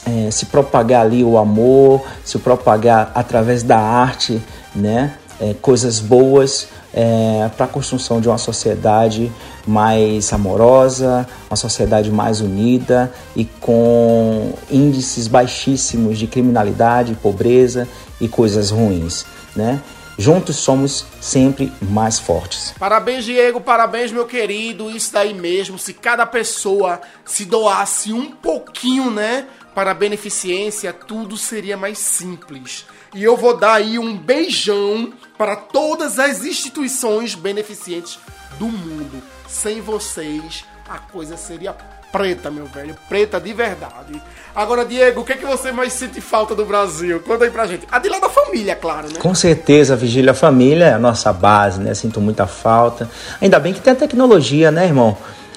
é, 0.07 0.31
se 0.31 0.47
propagar 0.47 1.03
ali 1.03 1.23
o 1.23 1.39
amor, 1.39 2.03
se 2.25 2.39
propagar 2.39 3.13
através 3.15 3.63
da 3.63 3.79
arte, 3.79 4.43
né? 4.75 5.15
É, 5.41 5.55
coisas 5.55 6.01
boas 6.01 6.69
é, 6.93 7.51
para 7.57 7.67
a 7.67 7.69
construção 7.69 8.21
de 8.21 8.29
uma 8.29 8.39
sociedade 8.39 9.31
mais 9.67 10.33
amorosa, 10.33 11.27
uma 11.49 11.57
sociedade 11.57 12.11
mais 12.11 12.41
unida 12.41 13.13
e 13.37 13.45
com 13.45 14.53
índices 14.71 15.29
baixíssimos 15.29 16.19
de 16.19 16.27
criminalidade, 16.27 17.15
pobreza 17.15 17.89
e 18.21 18.29
coisas 18.29 18.71
ruins, 18.71 19.25
né? 19.55 19.81
Juntos 20.19 20.57
somos 20.57 21.07
sempre 21.19 21.73
mais 21.81 22.19
fortes. 22.19 22.75
Parabéns, 22.79 23.25
Diego, 23.25 23.59
parabéns, 23.59 24.13
meu 24.13 24.27
querido. 24.27 24.91
Isso 24.91 25.15
daí 25.15 25.33
mesmo. 25.33 25.79
Se 25.79 25.95
cada 25.95 26.27
pessoa 26.27 27.01
se 27.25 27.47
doasse 27.47 28.13
um 28.13 28.31
pouquinho, 28.31 29.11
né, 29.11 29.47
para 29.75 29.93
a 29.93 29.95
beneficência, 29.95 30.93
tudo 30.93 31.39
seria 31.39 31.75
mais 31.75 31.99
simples. 31.99 32.85
E 33.15 33.25
eu 33.25 33.35
vou 33.35 33.57
dar 33.57 33.75
aí 33.75 33.99
um 33.99 34.15
beijão 34.15 35.11
para 35.41 35.57
todas 35.57 36.19
as 36.19 36.45
instituições 36.45 37.35
beneficentes 37.35 38.19
do 38.59 38.67
mundo. 38.67 39.23
Sem 39.49 39.81
vocês, 39.81 40.67
a 40.87 40.99
coisa 40.99 41.35
seria 41.39 41.75
preta, 42.13 42.51
meu 42.51 42.67
velho. 42.67 42.95
Preta 43.09 43.41
de 43.41 43.55
verdade. 43.55 44.21
Agora, 44.55 44.85
Diego, 44.85 45.23
o 45.23 45.25
que 45.25 45.33
é 45.33 45.37
que 45.37 45.47
você 45.47 45.73
mais 45.73 45.95
sente 45.95 46.21
falta 46.21 46.55
do 46.55 46.67
Brasil? 46.67 47.21
Conta 47.21 47.47
aí 47.47 47.51
pra 47.51 47.67
gente. 47.67 47.87
A 47.91 47.99
de 47.99 48.11
lá 48.11 48.19
da 48.19 48.29
família, 48.29 48.77
claro, 48.77 49.09
né? 49.09 49.15
Com 49.19 49.35
certeza, 49.35 49.97
Vigília 49.97 50.35
Família 50.35 50.85
é 50.85 50.93
a 50.93 50.99
nossa 50.99 51.33
base, 51.33 51.81
né? 51.81 51.95
Sinto 51.95 52.21
muita 52.21 52.47
falta. 52.47 53.09
Ainda 53.41 53.59
bem 53.59 53.73
que 53.73 53.81
tem 53.81 53.95
a 53.95 53.97
tecnologia, 53.97 54.71
né, 54.71 54.85
irmão? 54.85 55.17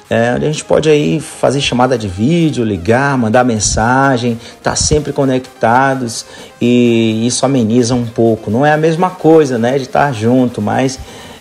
É, 0.10 0.30
a 0.30 0.40
gente 0.40 0.64
pode 0.66 0.90
aí 0.90 1.20
fazer 1.20 1.62
chamada 1.62 1.98
de 1.98 2.08
vídeo, 2.08 2.64
ligar, 2.64 3.18
mandar 3.18 3.44
mensagem, 3.44 4.40
tá 4.62 4.76
sempre 4.76 5.14
conectados 5.14 6.26
e 6.62 7.26
isso 7.26 7.46
ameniza 7.46 7.96
um 7.96 8.06
pouco. 8.06 8.52
Não 8.52 8.66
é 8.66 8.74
a 8.74 8.78
mesma 8.78 9.10
coisa, 9.10 9.58
né, 9.58 9.78
de 9.78 9.86
estar 9.86 10.14
junto, 10.14 10.62
mas 10.62 11.00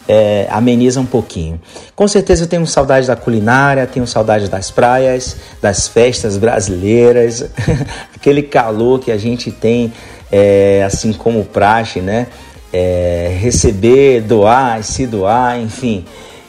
é, 0.08 0.46
ameniza 0.50 1.00
um 1.00 1.06
pouquinho. 1.06 1.60
Com 1.94 2.06
certeza 2.08 2.44
eu 2.44 2.48
tenho 2.48 2.66
saudade 2.66 3.06
da 3.06 3.16
culinária, 3.16 3.86
tenho 3.86 4.06
saudade 4.06 4.48
das 4.48 4.70
praias, 4.70 5.36
das 5.60 5.88
festas 5.88 6.36
brasileiras, 6.36 7.50
aquele 8.14 8.42
calor 8.42 9.00
que 9.00 9.10
a 9.10 9.18
gente 9.18 9.50
tem, 9.50 9.92
é, 10.30 10.82
assim 10.84 11.12
como 11.12 11.44
praxe, 11.44 12.00
né? 12.00 12.26
É, 12.72 13.36
receber, 13.38 14.22
doar, 14.22 14.82
se 14.82 15.06
doar, 15.06 15.60
enfim. 15.60 16.04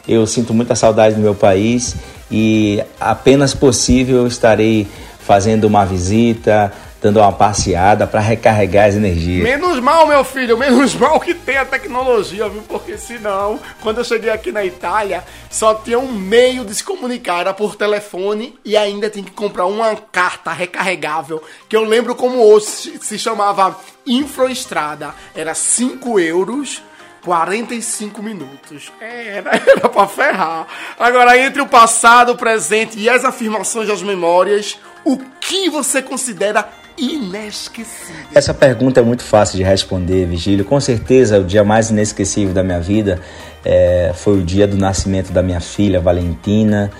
Eu 0.07 0.27
sinto 0.27 0.53
muita 0.53 0.75
saudade 0.75 1.15
do 1.15 1.21
meu 1.21 1.33
país 1.33 1.95
e 2.29 2.83
apenas 2.99 3.53
possível 3.53 4.27
estarei 4.27 4.87
fazendo 5.19 5.65
uma 5.65 5.85
visita, 5.85 6.73
dando 7.03 7.19
uma 7.19 7.33
passeada 7.33 8.07
para 8.07 8.21
recarregar 8.21 8.87
as 8.87 8.95
energias. 8.95 9.43
Menos 9.43 9.79
mal, 9.81 10.07
meu 10.07 10.23
filho, 10.23 10.57
menos 10.57 10.95
mal 10.99 11.19
que 11.19 11.33
tem 11.33 11.57
a 11.57 11.65
tecnologia, 11.65 12.47
viu? 12.47 12.61
Porque 12.61 12.97
senão, 12.97 13.59
quando 13.81 13.97
eu 13.97 14.05
cheguei 14.05 14.29
aqui 14.29 14.53
na 14.53 14.63
Itália, 14.63 15.21
só 15.49 15.75
tinha 15.75 15.99
um 15.99 16.11
meio 16.13 16.63
de 16.63 16.73
se 16.73 16.83
comunicar, 16.83 17.41
era 17.41 17.53
por 17.53 17.75
telefone 17.75 18.57
e 18.63 18.77
ainda 18.77 19.09
tem 19.09 19.21
que 19.21 19.31
comprar 19.31 19.65
uma 19.65 19.95
carta 19.95 20.53
recarregável, 20.53 21.43
que 21.67 21.75
eu 21.75 21.83
lembro 21.83 22.15
como 22.15 22.41
hoje 22.41 22.97
se 23.01 23.19
chamava 23.19 23.77
Infroestrada. 24.07 25.13
Era 25.35 25.53
5 25.53 26.19
euros 26.19 26.81
45 27.23 28.21
minutos. 28.21 28.91
É, 28.99 29.37
era, 29.37 29.51
era 29.65 29.89
pra 29.89 30.07
ferrar. 30.07 30.67
Agora, 30.99 31.37
entre 31.37 31.61
o 31.61 31.67
passado, 31.67 32.33
o 32.33 32.37
presente 32.37 32.99
e 32.99 33.09
as 33.09 33.23
afirmações 33.23 33.87
das 33.87 34.01
memórias, 34.01 34.77
o 35.03 35.17
que 35.39 35.69
você 35.69 36.01
considera 36.01 36.67
inesquecível? 36.97 38.25
Essa 38.33 38.53
pergunta 38.53 38.99
é 38.99 39.03
muito 39.03 39.23
fácil 39.23 39.57
de 39.57 39.63
responder, 39.63 40.25
Vigílio. 40.25 40.65
Com 40.65 40.79
certeza, 40.79 41.39
o 41.39 41.43
dia 41.43 41.63
mais 41.63 41.89
inesquecível 41.89 42.53
da 42.53 42.63
minha 42.63 42.79
vida 42.79 43.19
é, 43.65 44.11
foi 44.15 44.39
o 44.39 44.43
dia 44.43 44.67
do 44.67 44.77
nascimento 44.77 45.31
da 45.31 45.41
minha 45.41 45.59
filha, 45.59 45.99
Valentina. 45.99 46.91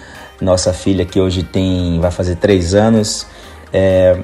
Nossa 0.42 0.74
filha 0.74 1.06
que 1.06 1.20
hoje 1.20 1.44
tem, 1.44 2.00
vai 2.00 2.12
fazer 2.12 2.36
três 2.38 2.74
anos. 2.74 3.28
É, 3.72 4.18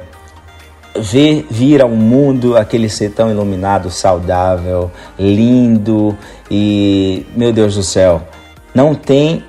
ver 0.98 1.46
vir 1.50 1.82
ao 1.82 1.90
mundo 1.90 2.58
aquele 2.58 2.90
ser 2.90 3.12
tão 3.12 3.30
iluminado, 3.30 3.90
saudável, 3.90 4.92
lindo 5.18 6.18
e 6.50 7.26
meu 7.36 7.52
Deus 7.52 7.76
do 7.76 7.84
céu, 7.84 8.24
não 8.74 8.96
tem 8.96 9.44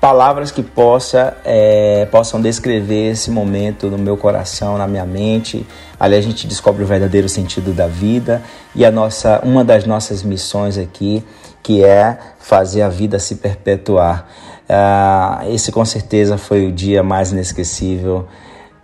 palavras 0.00 0.50
que 0.50 0.62
possa, 0.62 1.36
é, 1.44 2.06
possam 2.10 2.40
descrever 2.40 3.10
esse 3.10 3.30
momento 3.30 3.88
no 3.88 3.98
meu 3.98 4.16
coração, 4.16 4.78
na 4.78 4.86
minha 4.86 5.04
mente. 5.04 5.66
Ali 5.98 6.14
a 6.14 6.20
gente 6.20 6.46
descobre 6.46 6.84
o 6.84 6.86
verdadeiro 6.86 7.28
sentido 7.28 7.72
da 7.72 7.86
vida 7.86 8.42
e 8.74 8.84
a 8.84 8.90
nossa, 8.90 9.40
uma 9.42 9.64
das 9.64 9.84
nossas 9.84 10.22
missões 10.22 10.78
aqui, 10.78 11.24
que 11.62 11.82
é 11.84 12.18
fazer 12.38 12.82
a 12.82 12.88
vida 12.88 13.18
se 13.18 13.36
perpetuar. 13.36 14.28
Ah, 14.68 15.44
esse 15.48 15.72
com 15.72 15.84
certeza 15.84 16.36
foi 16.36 16.66
o 16.66 16.72
dia 16.72 17.02
mais 17.02 17.32
inesquecível 17.32 18.26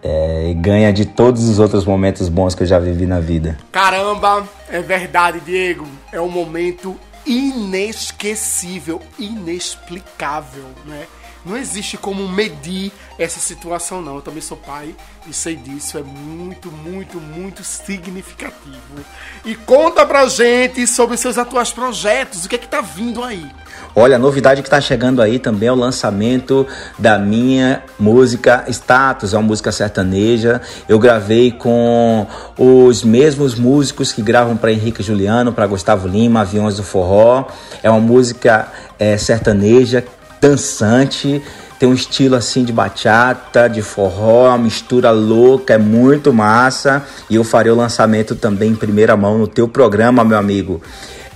é, 0.02 0.50
e 0.50 0.54
ganha 0.54 0.92
de 0.92 1.04
todos 1.06 1.48
os 1.48 1.58
outros 1.58 1.84
momentos 1.84 2.28
bons 2.28 2.54
que 2.54 2.64
eu 2.64 2.66
já 2.66 2.78
vivi 2.78 3.06
na 3.06 3.20
vida. 3.20 3.56
Caramba, 3.70 4.46
é 4.68 4.80
verdade, 4.80 5.40
Diego. 5.40 5.86
É 6.10 6.20
um 6.20 6.28
momento 6.28 6.96
inesquecível, 7.24 9.00
inexplicável, 9.18 10.64
né? 10.84 11.06
Não 11.44 11.56
existe 11.56 11.96
como 11.96 12.28
medir 12.28 12.92
essa 13.18 13.40
situação, 13.40 14.00
não. 14.00 14.16
Eu 14.16 14.22
também 14.22 14.40
sou 14.40 14.56
pai 14.56 14.94
e 15.26 15.32
sei 15.32 15.56
disso. 15.56 15.98
É 15.98 16.02
muito, 16.02 16.70
muito, 16.70 17.20
muito 17.20 17.64
significativo. 17.64 19.04
E 19.44 19.56
conta 19.56 20.06
pra 20.06 20.28
gente 20.28 20.86
sobre 20.86 21.16
seus 21.16 21.38
atuais 21.38 21.72
projetos. 21.72 22.44
O 22.44 22.48
que 22.48 22.54
é 22.54 22.58
que 22.58 22.68
tá 22.68 22.80
vindo 22.80 23.24
aí? 23.24 23.50
Olha, 23.94 24.16
a 24.16 24.18
novidade 24.18 24.62
que 24.62 24.68
está 24.68 24.80
chegando 24.80 25.20
aí 25.20 25.38
também 25.38 25.68
é 25.68 25.72
o 25.72 25.74
lançamento 25.74 26.66
da 26.98 27.18
minha 27.18 27.82
música 27.98 28.64
Status, 28.68 29.34
é 29.34 29.36
uma 29.36 29.46
música 29.46 29.70
sertaneja. 29.70 30.62
Eu 30.88 30.98
gravei 30.98 31.52
com 31.52 32.26
os 32.56 33.04
mesmos 33.04 33.54
músicos 33.54 34.10
que 34.10 34.22
gravam 34.22 34.56
para 34.56 34.72
Henrique 34.72 35.02
Juliano, 35.02 35.52
para 35.52 35.66
Gustavo 35.66 36.08
Lima, 36.08 36.40
Aviões 36.40 36.76
do 36.76 36.82
Forró. 36.82 37.44
É 37.82 37.90
uma 37.90 38.00
música 38.00 38.68
é, 38.98 39.18
sertaneja, 39.18 40.02
dançante, 40.40 41.42
tem 41.78 41.88
um 41.88 41.94
estilo 41.94 42.36
assim 42.36 42.64
de 42.64 42.72
bachata, 42.72 43.68
de 43.68 43.82
forró, 43.82 44.46
uma 44.50 44.58
mistura 44.58 45.10
louca, 45.10 45.74
é 45.74 45.78
muito 45.78 46.32
massa. 46.32 47.02
E 47.28 47.34
eu 47.34 47.42
farei 47.42 47.72
o 47.72 47.74
lançamento 47.74 48.36
também 48.36 48.70
em 48.70 48.76
primeira 48.76 49.16
mão 49.16 49.36
no 49.36 49.48
teu 49.48 49.66
programa, 49.66 50.24
meu 50.24 50.38
amigo. 50.38 50.80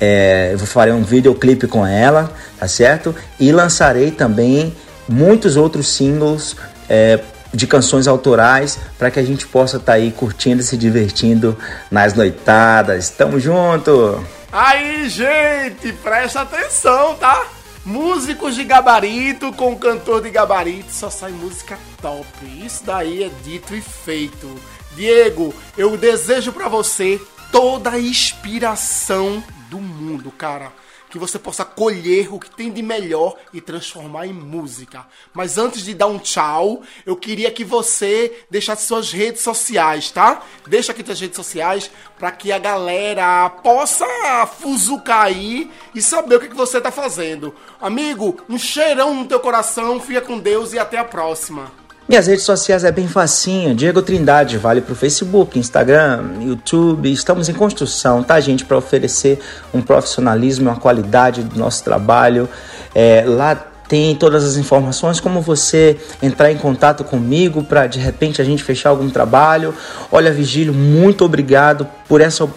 É, 0.01 0.51
eu 0.52 0.59
farei 0.60 0.93
um 0.93 1.02
videoclipe 1.02 1.66
com 1.66 1.86
ela, 1.86 2.31
tá 2.59 2.68
certo? 2.68 3.14
E 3.40 3.51
lançarei 3.52 4.10
também 4.10 4.74
muitos 5.09 5.56
outros 5.56 5.89
singles 5.89 6.56
é, 6.89 7.20
de 7.52 7.66
canções 7.66 8.06
autorais 8.06 8.78
para 8.98 9.10
que 9.10 9.18
a 9.18 9.23
gente 9.23 9.47
possa 9.47 9.78
estar 9.78 9.93
tá 9.93 9.98
aí 9.98 10.10
curtindo 10.10 10.60
e 10.60 10.64
se 10.64 10.77
divertindo 10.77 11.56
nas 11.90 12.14
noitadas. 12.14 13.10
Tamo 13.10 13.40
junto! 13.40 14.24
Aí, 14.52 15.09
gente, 15.09 15.93
presta 16.02 16.43
atenção, 16.43 17.14
tá? 17.16 17.47
Músicos 17.85 18.55
de 18.55 18.64
gabarito 18.64 19.52
com 19.52 19.77
cantor 19.77 20.20
de 20.20 20.31
gabarito 20.31 20.90
só 20.90 21.09
sai 21.09 21.31
música 21.31 21.78
top. 22.02 22.27
Isso 22.64 22.82
daí 22.85 23.23
é 23.23 23.31
dito 23.44 23.74
e 23.74 23.81
feito. 23.81 24.48
Diego, 24.97 25.55
eu 25.77 25.97
desejo 25.97 26.52
para 26.52 26.68
você 26.68 27.20
toda 27.52 27.90
a 27.90 28.01
inspiração 28.01 29.43
do 29.68 29.78
mundo, 29.78 30.30
cara. 30.30 30.72
Que 31.09 31.18
você 31.18 31.38
possa 31.38 31.64
colher 31.64 32.34
o 32.34 32.38
que 32.38 32.51
tem 32.51 32.70
de 32.70 32.82
melhor 32.82 33.36
e 33.52 33.60
transformar 33.60 34.26
em 34.26 34.32
música. 34.32 35.06
Mas 35.32 35.56
antes 35.56 35.84
de 35.84 35.94
dar 35.94 36.09
um 36.09 36.18
tchau, 36.18 36.82
eu 37.06 37.16
queria 37.16 37.51
que 37.51 37.64
você 37.64 38.44
deixasse 38.51 38.86
suas 38.86 39.12
redes 39.12 39.40
sociais, 39.40 40.10
tá? 40.10 40.43
Deixa 40.66 40.90
aqui 40.90 41.05
suas 41.05 41.20
redes 41.20 41.36
sociais 41.36 41.90
para 42.18 42.32
que 42.32 42.51
a 42.51 42.59
galera 42.59 43.48
possa 43.48 44.06
fuzucar 44.47 45.26
aí 45.26 45.70
e 45.94 46.02
saber 46.02 46.36
o 46.36 46.40
que, 46.40 46.48
que 46.48 46.56
você 46.56 46.80
tá 46.80 46.90
fazendo. 46.90 47.55
Amigo, 47.80 48.38
um 48.48 48.59
cheirão 48.59 49.14
no 49.14 49.26
teu 49.26 49.38
coração, 49.38 50.01
fica 50.01 50.20
com 50.20 50.38
Deus 50.38 50.72
e 50.72 50.78
até 50.78 50.98
a 50.98 51.05
próxima. 51.05 51.85
Minhas 52.09 52.28
redes 52.28 52.45
sociais 52.45 52.85
é 52.85 52.93
bem 52.93 53.09
facinho, 53.09 53.74
Diego 53.74 54.01
Trindade, 54.01 54.59
vale 54.59 54.81
para 54.81 54.93
o 54.93 54.95
Facebook, 54.95 55.59
Instagram, 55.59 56.35
YouTube. 56.41 57.11
Estamos 57.11 57.49
em 57.49 57.53
construção, 57.53 58.23
tá, 58.23 58.39
gente, 58.39 58.65
para 58.65 58.77
oferecer 58.77 59.41
um 59.74 59.83
profissionalismo 59.83 60.70
uma 60.70 60.78
qualidade 60.78 61.43
do 61.43 61.59
nosso 61.59 61.83
trabalho. 61.83 62.49
É, 62.95 63.24
lá 63.27 63.57
tem 63.88 64.14
todas 64.14 64.44
as 64.44 64.56
informações, 64.56 65.20
como 65.20 65.40
você 65.40 65.96
entrar 66.22 66.50
em 66.50 66.56
contato 66.56 67.04
comigo 67.04 67.62
para 67.62 67.86
de 67.86 67.98
repente 67.98 68.42
a 68.42 68.44
gente 68.44 68.62
fechar 68.62 68.90
algum 68.90 69.08
trabalho. 69.08 69.74
Olha, 70.10 70.32
Vigílio, 70.32 70.74
muito 70.74 71.24
obrigado 71.24 71.86
por 72.08 72.20
essa 72.20 72.48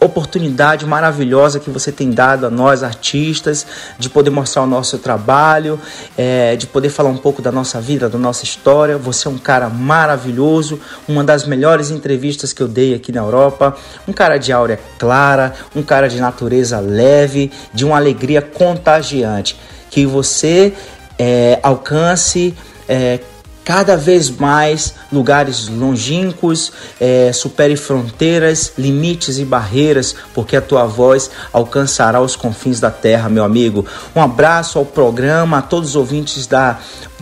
oportunidade 0.00 0.84
maravilhosa 0.86 1.60
que 1.60 1.70
você 1.70 1.90
tem 1.90 2.10
dado 2.10 2.46
a 2.46 2.50
nós 2.50 2.82
artistas 2.82 3.66
de 3.98 4.08
poder 4.08 4.30
mostrar 4.30 4.62
o 4.62 4.66
nosso 4.66 4.98
trabalho, 4.98 5.80
é, 6.16 6.56
de 6.56 6.66
poder 6.66 6.90
falar 6.90 7.10
um 7.10 7.16
pouco 7.16 7.40
da 7.40 7.50
nossa 7.50 7.80
vida, 7.80 8.08
da 8.08 8.18
nossa 8.18 8.44
história. 8.44 8.96
Você 8.98 9.28
é 9.28 9.30
um 9.30 9.38
cara 9.38 9.68
maravilhoso, 9.68 10.80
uma 11.06 11.24
das 11.24 11.46
melhores 11.46 11.90
entrevistas 11.90 12.52
que 12.52 12.62
eu 12.62 12.68
dei 12.68 12.94
aqui 12.94 13.12
na 13.12 13.20
Europa, 13.20 13.76
um 14.06 14.12
cara 14.12 14.38
de 14.38 14.52
áurea 14.52 14.78
clara, 14.98 15.54
um 15.74 15.82
cara 15.82 16.08
de 16.08 16.20
natureza 16.20 16.80
leve, 16.80 17.50
de 17.72 17.84
uma 17.84 17.96
alegria 17.96 18.42
contagiante 18.42 19.56
que 19.90 20.06
você 20.06 20.72
é, 21.18 21.58
alcance 21.62 22.54
é, 22.88 23.20
cada 23.68 23.98
vez 23.98 24.30
mais 24.30 24.94
lugares 25.12 25.68
longínquos, 25.68 26.72
é, 26.98 27.30
supere 27.34 27.76
fronteiras, 27.76 28.72
limites 28.78 29.38
e 29.38 29.44
barreiras, 29.44 30.16
porque 30.32 30.56
a 30.56 30.62
tua 30.62 30.86
voz 30.86 31.30
alcançará 31.52 32.18
os 32.18 32.34
confins 32.34 32.80
da 32.80 32.90
terra, 32.90 33.28
meu 33.28 33.44
amigo. 33.44 33.84
Um 34.16 34.22
abraço 34.22 34.78
ao 34.78 34.86
programa, 34.86 35.58
a 35.58 35.62
todos 35.62 35.90
os 35.90 35.96
ouvintes 35.96 36.46
da 36.46 36.78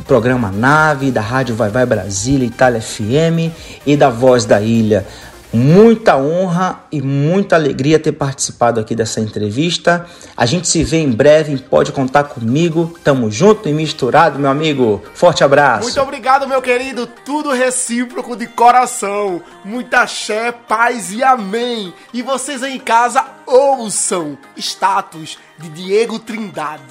programa 0.06 0.52
Nave, 0.52 1.10
da 1.10 1.20
Rádio 1.20 1.56
Vai 1.56 1.68
Vai 1.68 1.84
Brasília, 1.84 2.46
Itália 2.46 2.80
FM 2.80 3.52
e 3.84 3.96
da 3.96 4.08
Voz 4.08 4.44
da 4.44 4.60
Ilha. 4.60 5.04
Muita 5.52 6.16
honra 6.16 6.80
e 6.90 7.00
muita 7.00 7.56
alegria 7.56 7.98
ter 7.98 8.12
participado 8.12 8.80
aqui 8.80 8.94
dessa 8.94 9.20
entrevista. 9.20 10.06
A 10.36 10.44
gente 10.44 10.68
se 10.68 10.82
vê 10.84 10.98
em 10.98 11.10
breve, 11.10 11.56
pode 11.56 11.92
contar 11.92 12.24
comigo. 12.24 12.94
Tamo 13.02 13.30
junto 13.30 13.68
e 13.68 13.72
misturado, 13.72 14.38
meu 14.38 14.50
amigo. 14.50 15.02
Forte 15.14 15.44
abraço. 15.44 15.84
Muito 15.84 16.00
obrigado, 16.00 16.48
meu 16.48 16.60
querido. 16.60 17.06
Tudo 17.24 17.52
recíproco 17.52 18.36
de 18.36 18.46
coração. 18.46 19.40
Muita 19.64 20.00
axé, 20.00 20.52
paz 20.52 21.12
e 21.12 21.22
amém. 21.22 21.92
E 22.12 22.22
vocês 22.22 22.62
aí 22.62 22.76
em 22.76 22.80
casa 22.80 23.24
ouçam 23.46 24.36
status 24.56 25.38
de 25.58 25.68
Diego 25.70 26.18
Trindade. 26.18 26.82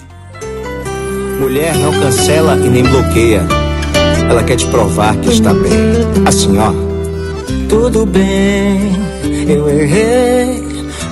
Mulher 1.40 1.76
não 1.76 1.92
cancela 1.92 2.56
e 2.56 2.70
nem 2.70 2.84
bloqueia. 2.84 3.44
Ela 4.30 4.44
quer 4.44 4.56
te 4.56 4.66
provar 4.68 5.16
que 5.18 5.30
está 5.30 5.54
bem. 5.54 5.72
Assim, 6.26 6.58
ó. 6.58 6.95
Tudo 7.70 8.06
bem, 8.06 8.92
eu 9.48 9.70
errei. 9.70 10.64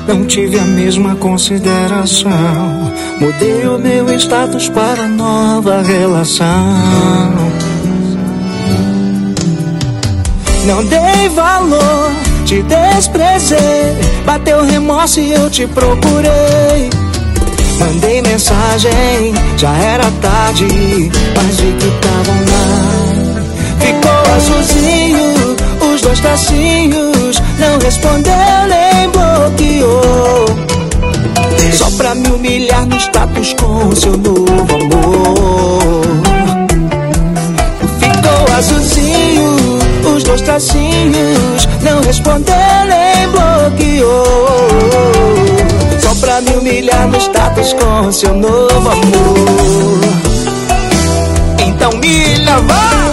Não 0.08 0.26
tive 0.26 0.60
a 0.60 0.66
mesma 0.66 1.16
consideração. 1.16 2.94
Mudei 3.20 3.68
o 3.68 3.78
meu 3.78 4.14
status 4.16 4.70
para 4.70 5.08
nova 5.08 5.82
relação. 5.82 6.48
Não 10.66 10.84
dei 10.86 11.30
valor, 11.30 12.12
te 12.46 12.62
desprezei. 12.64 13.60
Bateu 14.26 14.64
remorso 14.64 15.20
e 15.20 15.32
eu 15.32 15.50
te 15.50 15.68
procurei. 15.68 16.90
Mandei 17.80 18.22
mensagem, 18.22 19.34
já 19.58 19.74
era 19.74 20.10
tarde, 20.22 20.66
mas 21.36 21.60
vi 21.60 21.74
que 21.74 21.92
tava 22.02 22.32
online. 22.32 22.94
Ficou 23.80 24.34
azulzinho, 24.36 25.43
dois 26.04 26.20
tracinhos. 26.20 27.42
Não 27.58 27.80
respondeu 27.80 28.34
nem 28.68 29.10
bloqueou. 29.10 30.46
Só 31.72 31.90
pra 31.98 32.14
me 32.14 32.28
humilhar 32.28 32.86
no 32.86 32.96
status 32.98 33.54
com 33.54 33.96
seu 33.96 34.18
novo 34.18 34.76
amor. 34.76 36.04
Ficou 38.00 38.56
azulzinho, 38.56 39.56
os 40.16 40.24
dois 40.24 40.42
tracinhos. 40.42 41.68
Não 41.82 42.02
respondeu 42.02 42.56
nem 42.88 43.28
bloqueou. 43.30 44.68
Só 46.00 46.14
pra 46.16 46.42
me 46.42 46.52
humilhar 46.58 47.08
no 47.08 47.18
status 47.18 47.74
com 47.74 48.12
seu 48.12 48.34
novo 48.36 48.90
amor. 48.90 50.00
Então 51.60 51.92
milha, 52.00 52.60
vai! 52.60 53.13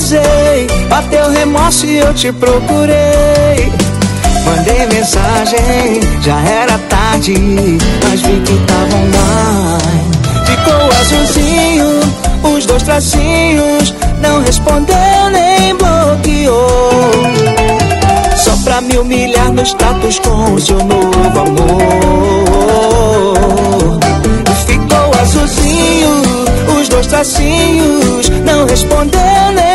Desprezei. 0.00 0.66
Bateu 0.88 1.30
remorso 1.30 1.86
e 1.86 1.98
eu 1.98 2.14
te 2.14 2.32
procurei. 2.32 3.70
Mandei 4.44 4.86
mensagem, 4.86 6.00
já 6.22 6.40
era 6.40 6.78
tarde, 6.88 7.34
mas 8.02 8.20
vi 8.22 8.40
que 8.40 8.58
tava 8.66 8.96
online. 8.96 10.10
Ficou 10.46 10.90
azulzinho, 11.00 12.00
os 12.56 12.66
dois 12.66 12.82
tracinhos. 12.82 13.94
Não 14.20 14.42
respondeu 14.42 14.96
nem 15.30 15.76
bloqueou. 15.76 17.10
Só 18.36 18.56
pra 18.64 18.80
me 18.80 18.98
humilhar 18.98 19.52
no 19.52 19.62
status 19.62 20.18
com 20.18 20.54
o 20.54 20.60
seu 20.60 20.78
novo 20.78 21.38
amor. 21.38 21.60
Ficou 24.66 25.20
azulzinho, 25.20 26.22
os 26.80 26.88
dois 26.88 27.06
tracinhos. 27.06 28.28
Não 28.44 28.66
respondeu 28.66 29.20
nem 29.54 29.69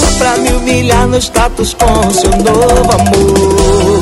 Só 0.00 0.18
pra 0.18 0.36
me 0.38 0.52
humilhar 0.52 1.06
no 1.06 1.18
status 1.18 1.74
com 1.74 2.10
seu 2.10 2.30
novo 2.30 2.92
amor. 2.92 4.00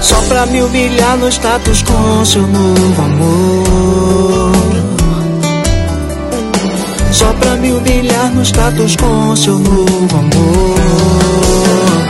Só 0.00 0.16
pra 0.28 0.46
me 0.46 0.62
humilhar 0.62 1.18
no 1.18 1.28
status 1.28 1.82
com 1.82 2.24
seu 2.24 2.46
novo 2.46 3.02
amor. 3.02 4.52
Só 7.12 7.30
pra 7.34 7.56
me 7.56 7.72
humilhar 7.72 8.32
no 8.34 8.42
status 8.42 8.96
com 8.96 9.36
seu 9.36 9.58
novo 9.58 10.16
amor. 10.16 12.09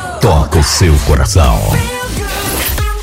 toca 0.21 0.59
o 0.59 0.63
seu 0.63 0.93
coração. 1.07 1.59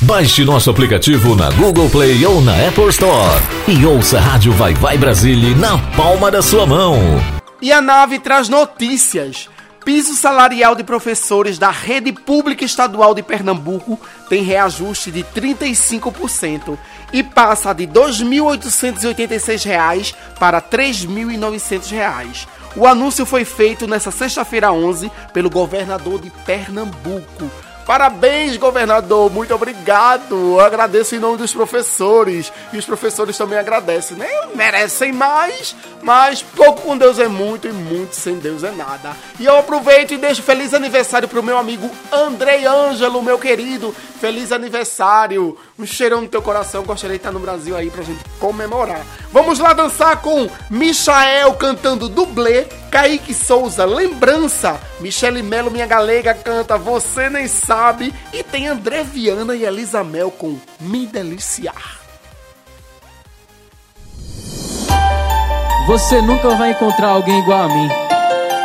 Baixe 0.03 0.45
nosso 0.45 0.69
aplicativo 0.69 1.35
na 1.35 1.51
Google 1.51 1.89
Play 1.89 2.25
ou 2.25 2.39
na 2.39 2.53
Apple 2.65 2.87
Store 2.87 3.43
e 3.67 3.85
ouça 3.85 4.17
a 4.17 4.21
Rádio 4.21 4.53
Vai 4.53 4.73
Vai 4.73 4.97
Brasília 4.97 5.53
na 5.57 5.77
palma 5.97 6.31
da 6.31 6.41
sua 6.41 6.65
mão. 6.65 6.97
E 7.61 7.73
a 7.73 7.81
nave 7.81 8.19
traz 8.19 8.47
notícias. 8.47 9.49
Piso 9.83 10.13
salarial 10.13 10.75
de 10.75 10.83
professores 10.83 11.59
da 11.59 11.71
rede 11.71 12.13
pública 12.13 12.63
estadual 12.63 13.13
de 13.13 13.21
Pernambuco 13.21 13.99
tem 14.29 14.41
reajuste 14.41 15.11
de 15.11 15.23
35% 15.23 16.77
e 17.11 17.21
passa 17.21 17.73
de 17.73 17.85
2.886 17.85 19.65
reais 19.65 20.15
para 20.39 20.59
R$ 20.59 20.65
3.900. 20.71 22.47
O 22.75 22.85
anúncio 22.85 23.25
foi 23.25 23.45
feito 23.45 23.87
nesta 23.87 24.11
sexta-feira 24.11 24.71
11 24.71 25.11
pelo 25.33 25.49
governador 25.49 26.19
de 26.21 26.29
Pernambuco. 26.29 27.49
Parabéns, 27.89 28.55
governador. 28.55 29.31
Muito 29.31 29.51
obrigado. 29.55 30.35
Eu 30.35 30.59
agradeço 30.59 31.15
em 31.15 31.19
nome 31.19 31.37
dos 31.37 31.51
professores. 31.51 32.53
E 32.71 32.77
os 32.77 32.85
professores 32.85 33.35
também 33.35 33.57
agradecem, 33.57 34.15
né? 34.15 34.29
Merecem 34.53 35.11
mais, 35.11 35.75
mas 36.03 36.43
pouco 36.43 36.83
com 36.83 36.95
Deus 36.95 37.17
é 37.17 37.27
muito 37.27 37.67
e 37.67 37.73
muito 37.73 38.13
sem 38.15 38.37
Deus 38.37 38.63
é 38.63 38.69
nada. 38.69 39.17
E 39.39 39.45
eu 39.45 39.57
aproveito 39.57 40.13
e 40.13 40.17
deixo 40.17 40.43
feliz 40.43 40.75
aniversário 40.75 41.27
pro 41.27 41.41
meu 41.41 41.57
amigo 41.57 41.89
Andrei 42.11 42.63
Ângelo, 42.63 43.23
meu 43.23 43.39
querido. 43.39 43.91
Feliz 44.21 44.51
aniversário. 44.51 45.57
Um 45.79 45.85
cheirão 45.85 46.21
no 46.21 46.27
teu 46.27 46.41
coração. 46.41 46.83
Gostaria 46.83 47.15
de 47.15 47.21
estar 47.21 47.31
no 47.31 47.39
Brasil 47.39 47.75
aí 47.77 47.89
pra 47.89 48.03
gente 48.03 48.19
comemorar. 48.37 49.01
Vamos 49.31 49.59
lá 49.59 49.71
dançar 49.71 50.21
com 50.21 50.49
Michael 50.69 51.53
cantando 51.53 52.09
dublê. 52.09 52.65
Kaique 52.91 53.33
Souza, 53.33 53.85
lembrança. 53.85 54.77
Michele 54.99 55.41
Melo, 55.41 55.71
minha 55.71 55.87
galega, 55.87 56.33
canta 56.33 56.77
Você 56.77 57.29
Nem 57.29 57.47
Sabe. 57.47 58.13
E 58.33 58.43
tem 58.43 58.67
André 58.67 59.05
Viana 59.05 59.55
e 59.55 59.63
Elisa 59.63 60.03
Mel 60.03 60.29
com 60.29 60.59
Me 60.81 61.07
Deliciar. 61.07 61.97
Você 65.87 66.21
nunca 66.21 66.49
vai 66.55 66.71
encontrar 66.71 67.07
alguém 67.07 67.39
igual 67.39 67.63
a 67.63 67.67
mim. 67.69 67.89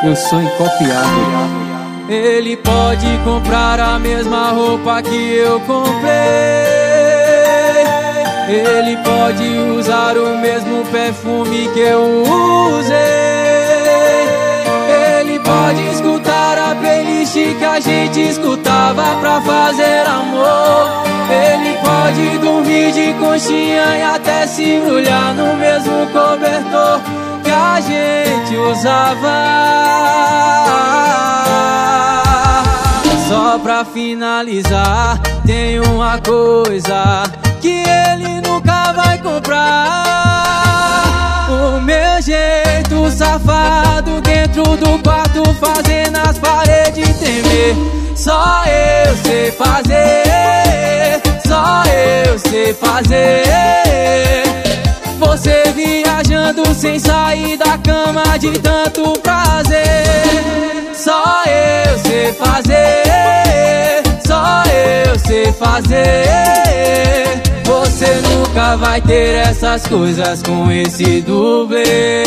Eu 0.05 0.17
sou 0.17 0.43
incopiável. 0.43 1.65
Ele 2.09 2.57
pode 2.57 3.07
comprar 3.25 3.79
a 3.79 3.99
mesma 3.99 4.51
roupa 4.51 5.01
que 5.01 5.37
eu 5.37 5.61
comprei. 5.61 6.94
Ele 8.49 8.97
pode 8.99 9.43
usar 9.79 10.19
o 10.19 10.37
mesmo 10.39 10.85
perfume 10.87 11.69
que 11.73 11.81
eu 11.81 12.23
usei. 12.79 12.99
Ele 15.19 15.39
pode 15.41 15.81
escutar 15.95 16.59
a 16.59 16.75
playlist 16.75 17.33
que 17.33 17.65
a 17.65 17.81
gente 17.81 18.21
escutava 18.21 19.17
pra 19.21 19.41
fazer 19.41 20.07
amor. 20.07 21.05
Ele 21.31 21.79
pode 21.79 22.39
dormir 22.39 22.93
de 22.93 23.15
conchinha 23.15 23.97
e 23.97 24.03
até 24.03 24.47
se 24.47 24.63
embrulhar 24.63 25.35
no 25.35 25.57
mesmo 25.57 26.07
cobertor 26.09 27.01
que 27.43 27.51
a 27.51 27.81
gente 27.81 28.57
usava. 28.57 29.55
Só 33.27 33.59
pra 33.59 33.87
finalizar, 33.87 35.19
tem 35.47 35.81
uma 35.81 36.19
coisa 36.19 37.25
que 37.65 37.83
ele 37.89 38.43
nunca 38.47 38.93
vai 38.93 39.17
comprar. 39.17 39.65
O 41.49 41.81
meu 41.81 42.21
jeito 42.21 43.11
safado 43.11 44.21
dentro 44.21 44.63
do 44.77 45.03
quarto, 45.03 45.43
fazendo 45.55 46.19
as 46.19 46.39
paredes 46.39 47.09
tremer. 47.19 47.75
Só 48.15 48.63
eu 48.67 49.17
sei 49.25 49.51
fazer, 49.53 51.23
só 51.47 51.83
eu 51.87 52.39
sei 52.39 52.75
fazer. 52.75 54.45
Você 55.19 55.63
viajando 55.75 56.75
sem 56.75 56.99
sair 56.99 57.57
da 57.57 57.79
cama 57.79 58.39
de 58.39 58.59
tanto 58.59 59.19
prazer. 59.21 60.05
Só 60.93 61.43
eu 61.47 61.99
sei 62.01 62.31
fazer, 62.35 64.03
só 64.27 64.63
eu 64.67 65.19
sei 65.19 65.51
fazer. 65.53 67.44
Você 67.65 68.07
nunca 68.29 68.77
vai 68.77 69.01
ter 69.01 69.37
essas 69.37 69.87
coisas 69.87 70.43
com 70.43 70.71
esse 70.71 71.23
dublê. 71.23 72.23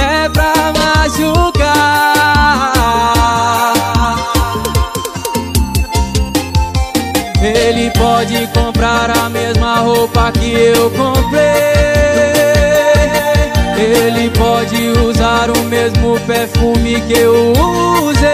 É 0.00 0.28
pra 0.32 0.72
machucar. 0.78 2.14
Ele 7.42 7.90
pode 7.90 8.46
comprar 8.54 9.10
a 9.10 9.28
mesma 9.28 9.80
roupa 9.80 10.32
que 10.32 10.52
eu 10.52 10.90
comprei. 10.90 11.73
Usar 15.44 15.50
o 15.50 15.64
mesmo 15.64 16.18
perfume 16.20 17.00
que 17.02 17.12
eu 17.12 17.52
usei. 18.02 18.30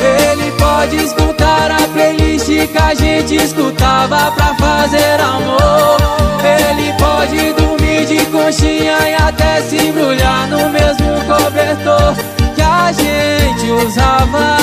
Ele 0.00 0.50
pode 0.52 0.96
escutar 0.96 1.70
a 1.70 1.88
playlist 1.92 2.46
que 2.46 2.78
a 2.78 2.94
gente 2.94 3.36
escutava 3.36 4.30
pra 4.32 4.54
fazer 4.54 5.20
amor. 5.20 5.98
Ele 6.42 6.92
pode 6.98 7.52
dormir 7.52 8.06
de 8.06 8.24
conchinha 8.26 8.96
e 9.08 9.14
até 9.14 9.60
se 9.62 9.76
embrulhar 9.76 10.48
no 10.48 10.70
mesmo 10.70 11.06
cobertor 11.26 12.14
que 12.54 12.62
a 12.62 12.92
gente 12.92 13.70
usava. 13.70 14.56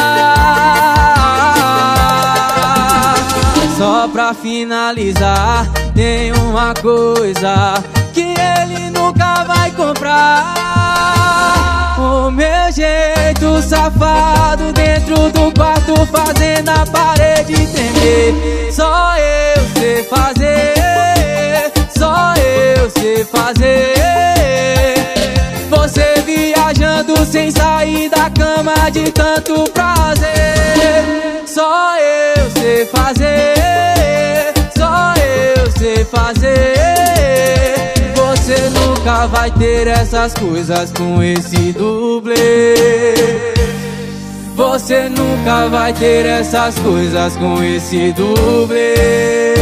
Só 3.78 4.08
pra 4.08 4.34
finalizar, 4.34 5.68
tem 5.94 6.32
uma 6.32 6.74
coisa 6.76 7.84
ele 8.62 8.90
nunca 8.90 9.44
vai 9.44 9.72
comprar. 9.72 10.66
O 11.98 12.30
meu 12.32 12.72
jeito 12.72 13.62
safado 13.62 14.72
dentro 14.74 15.30
do 15.32 15.52
quarto, 15.54 15.94
fazendo 16.08 16.70
a 16.70 16.86
parede 16.86 17.54
tremer. 17.68 18.72
Só 18.72 19.16
eu 19.18 19.64
sei 19.78 20.04
fazer, 20.04 21.72
só 21.98 22.34
eu 22.36 22.90
sei 22.92 23.24
fazer. 23.26 23.96
Você 25.70 26.22
viajando 26.26 27.26
sem 27.26 27.50
sair 27.52 28.10
da 28.10 28.30
cama 28.30 28.90
de 28.92 29.12
tanto 29.12 29.64
prazer. 29.72 31.06
Só 31.46 31.96
eu 31.98 32.52
sei 32.52 32.86
fazer, 32.86 34.54
só 34.78 35.14
eu 35.16 35.72
sei 35.72 36.04
fazer. 36.06 37.95
Você 38.46 38.70
nunca 38.70 39.26
vai 39.26 39.50
ter 39.50 39.88
essas 39.88 40.32
coisas 40.36 40.92
com 40.92 41.24
esse 41.24 41.74
dublê. 41.74 42.76
Você 44.56 45.10
nunca 45.10 45.68
vai 45.68 45.92
ter 45.94 46.28
essas 46.28 46.78
coisas 46.78 47.36
com 47.38 47.64
esse 47.64 48.12
dublê. 48.12 49.56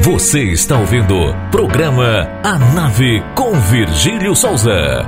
Você 0.00 0.44
está 0.52 0.78
ouvindo 0.78 1.34
programa 1.50 2.28
A 2.44 2.56
Nave 2.56 3.20
com 3.34 3.50
Virgílio 3.62 4.36
Souza. 4.36 5.04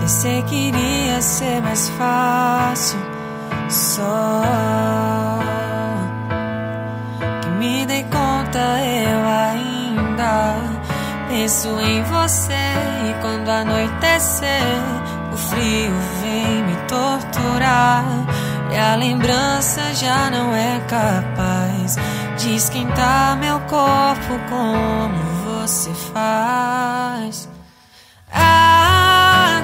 Eu 0.00 0.08
sei 0.08 0.42
que 0.42 0.56
iria 0.56 1.22
ser 1.22 1.62
mais 1.62 1.88
fácil 1.90 2.98
Só 3.68 4.42
Penso 11.42 11.76
em 11.80 12.04
você 12.04 12.54
e 12.54 13.20
quando 13.20 13.48
anoitecer 13.48 14.62
O 15.32 15.36
frio 15.36 15.92
vem 16.20 16.62
me 16.62 16.76
torturar. 16.86 18.04
E 18.70 18.78
a 18.78 18.94
lembrança 18.94 19.92
já 19.92 20.30
não 20.30 20.54
é 20.54 20.78
capaz. 20.86 21.96
De 22.38 22.54
esquentar 22.54 23.36
meu 23.38 23.58
corpo 23.62 24.38
como 24.48 25.18
você 25.44 25.90
faz. 26.14 27.48
Ah, 28.32 29.62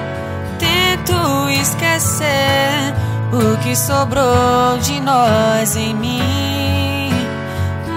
tento 0.59 1.49
esquecer 1.61 2.93
o 3.31 3.57
que 3.63 3.73
sobrou 3.73 4.77
de 4.81 4.99
nós 4.99 5.77
em 5.77 5.95
mim. 5.95 7.09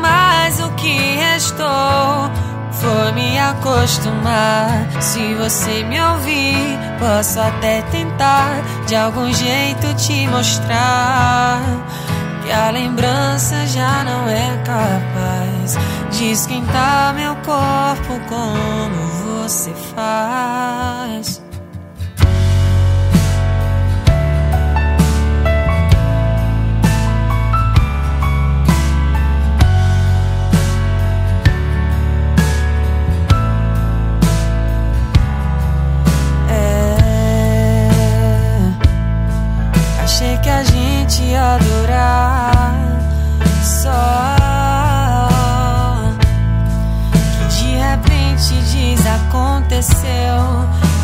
Mas 0.00 0.60
o 0.60 0.70
que 0.74 1.16
restou 1.16 2.31
foi 2.82 3.12
me 3.12 3.38
acostumar. 3.38 4.90
Se 5.00 5.34
você 5.34 5.84
me 5.84 6.02
ouvir, 6.02 6.78
posso 6.98 7.40
até 7.40 7.82
tentar 7.82 8.60
de 8.86 8.96
algum 8.96 9.32
jeito 9.32 9.94
te 9.94 10.26
mostrar 10.26 11.62
que 12.44 12.50
a 12.50 12.70
lembrança 12.70 13.66
já 13.66 14.02
não 14.04 14.28
é 14.28 14.60
capaz 14.64 15.78
de 16.10 16.32
esquentar 16.32 17.14
meu 17.14 17.34
corpo 17.36 18.20
como 18.28 19.40
você 19.42 19.72
faz. 19.94 21.51
achei 40.22 40.38
que 40.38 40.48
a 40.48 40.62
gente 40.62 41.22
ia 41.24 41.54
adorar 41.54 42.74
só 43.62 44.36
que 47.40 47.44
de 47.56 47.76
repente 47.76 48.54
desaconteceu. 48.70 50.02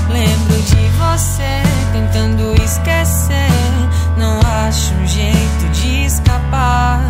Lembro 0.08 0.62
de 0.62 0.88
você 0.96 1.62
tentando 1.92 2.54
esquecer, 2.62 3.50
não 4.16 4.40
acho 4.66 4.94
um 4.94 5.06
jeito 5.06 5.68
de 5.72 6.06
escapar 6.06 7.02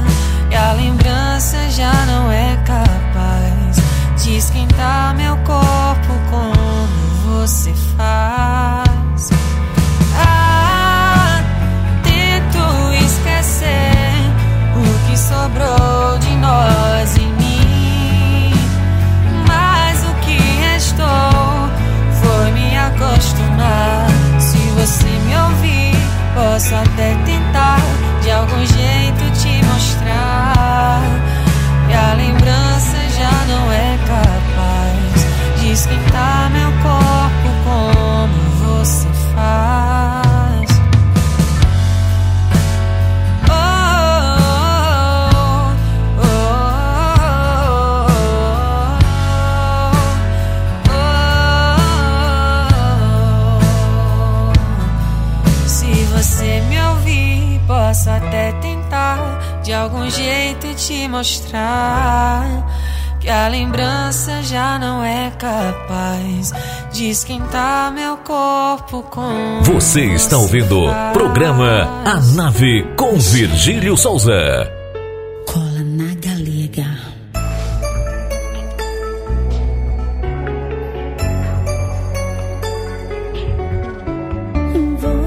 e 0.51 0.57
a 0.57 0.73
lembrança 0.73 1.69
já 1.71 1.93
não 2.07 2.33
é 2.33 2.57
capaz 2.65 4.23
de 4.23 4.37
esquentar 4.37 5.15
meu 5.15 5.37
corpo 5.39 6.15
como 6.31 7.39
você 7.39 7.73
faz. 7.97 8.88
Sobrou 15.29 16.19
de 16.19 16.35
nós 16.37 17.17
em 17.19 17.31
mim. 17.35 18.53
Mas 19.47 20.03
o 20.05 20.15
que 20.25 20.39
restou 20.63 21.69
foi 22.21 22.51
me 22.53 22.77
acostumar. 22.77 24.07
Se 24.39 24.59
você 24.79 25.09
me 25.27 25.37
ouvir, 25.37 25.95
posso 26.35 26.75
até 26.75 27.15
tentar 27.27 27.81
de 28.23 28.31
algum 28.31 28.65
jeito 28.67 29.25
te 29.41 29.65
mostrar. 29.67 31.03
E 31.91 31.95
a 31.95 32.15
lembrança 32.15 32.97
já 33.19 33.37
não 33.53 33.73
é 33.73 33.99
capaz 34.07 35.61
de 35.61 35.73
esquentar 35.73 36.51
meu 36.51 36.71
corpo 36.83 37.08
te 60.89 61.07
mostrar 61.07 62.67
que 63.21 63.29
a 63.29 63.47
lembrança 63.49 64.43
já 64.43 64.79
não 64.79 65.05
é 65.05 65.31
capaz 65.33 66.51
de 66.91 67.11
esquentar 67.11 67.93
meu 67.93 68.17
corpo 68.17 69.03
com 69.03 69.61
Você 69.65 70.07
está 70.15 70.39
ouvindo 70.39 70.87
o 70.87 71.13
programa 71.13 71.87
A 72.07 72.19
Nave 72.35 72.87
com 72.97 73.19
Virgílio 73.19 73.99
Souza. 73.99 74.33
Cola 75.45 75.85
na 75.85 76.15
galega. 76.15 76.87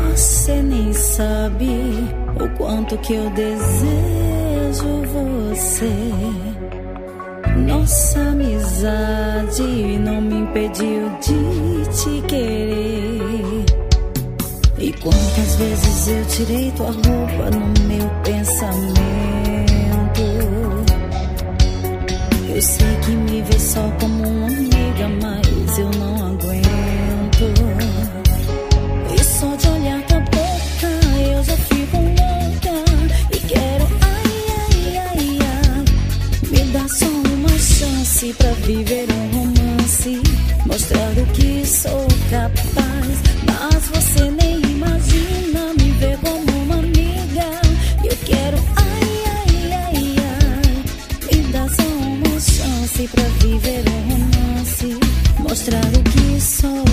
Você 0.09 0.59
nem 0.63 0.91
sabe 0.91 2.09
o 2.39 2.49
quanto 2.57 2.97
que 2.97 3.13
eu 3.13 3.29
desejo 3.29 4.20
você. 4.71 5.91
Nossa 7.67 8.19
amizade 8.19 9.63
não 9.99 10.21
me 10.21 10.35
impediu 10.35 11.09
de 11.19 11.89
te 11.91 12.21
querer. 12.27 13.65
E 14.77 14.93
quantas 14.93 15.55
vezes 15.57 16.07
eu 16.07 16.25
tirei 16.25 16.71
tua 16.71 16.87
roupa 16.87 17.51
no 17.51 17.87
meu 17.87 18.09
pensamento. 18.23 19.01
Eu 22.53 22.61
sei 22.61 22.95
que 23.05 23.11
me 23.11 23.41
vê 23.41 23.59
só 23.59 23.81
como 23.99 24.27
uma 24.27 24.47
amiga, 24.47 24.70
só 37.01 37.07
uma 37.07 37.57
chance 37.57 38.33
pra 38.33 38.51
viver 38.65 39.07
um 39.11 39.37
romance. 39.37 40.21
Mostrar 40.65 41.11
o 41.17 41.25
que 41.33 41.65
sou 41.65 42.07
capaz. 42.29 43.17
Mas 43.45 43.85
você 43.89 44.29
nem 44.29 44.61
imagina 44.61 45.73
me 45.79 45.91
ver 45.99 46.17
como 46.17 46.51
uma 46.63 46.75
amiga. 46.75 47.47
Eu 48.03 48.17
quero, 48.25 48.57
ai, 48.75 49.09
ai, 49.37 49.73
ai, 49.83 50.15
ai. 50.29 51.35
Me 51.35 51.43
dá 51.51 51.67
só 51.69 51.83
uma 51.83 52.39
chance 52.39 53.07
pra 53.07 53.23
viver 53.41 53.83
um 53.89 54.01
romance. 54.11 54.99
Mostrar 55.39 55.85
o 55.85 56.03
que 56.03 56.41
sou 56.41 56.90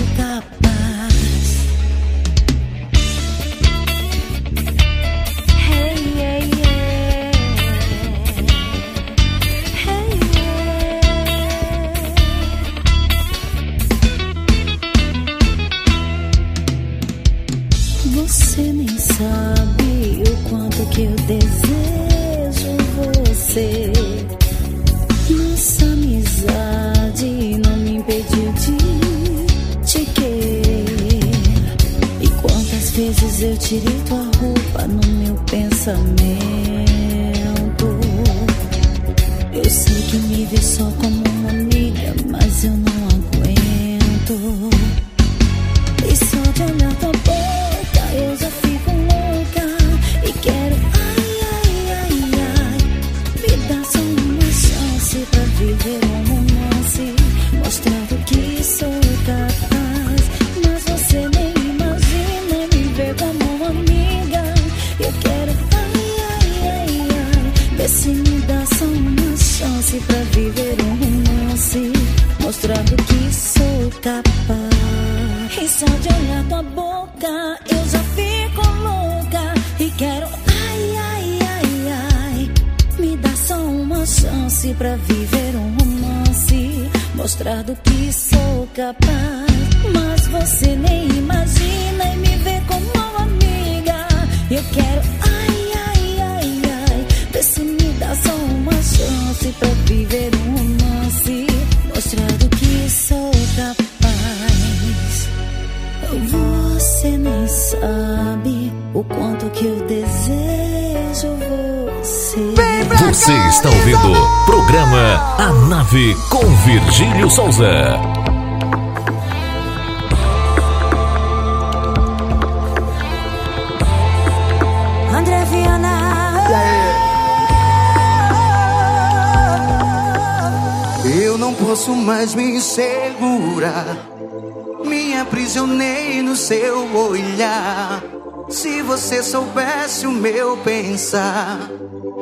soubesse 139.29 140.07
o 140.07 140.11
meu 140.11 140.57
pensar, 140.57 141.69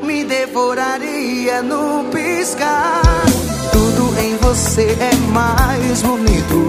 me 0.03 0.25
devoraria 0.25 1.61
no 1.61 2.03
piscar. 2.11 3.01
Tudo 3.71 4.19
em 4.19 4.35
você 4.35 4.87
é 4.99 5.15
mais 5.31 6.01
bonito. 6.01 6.66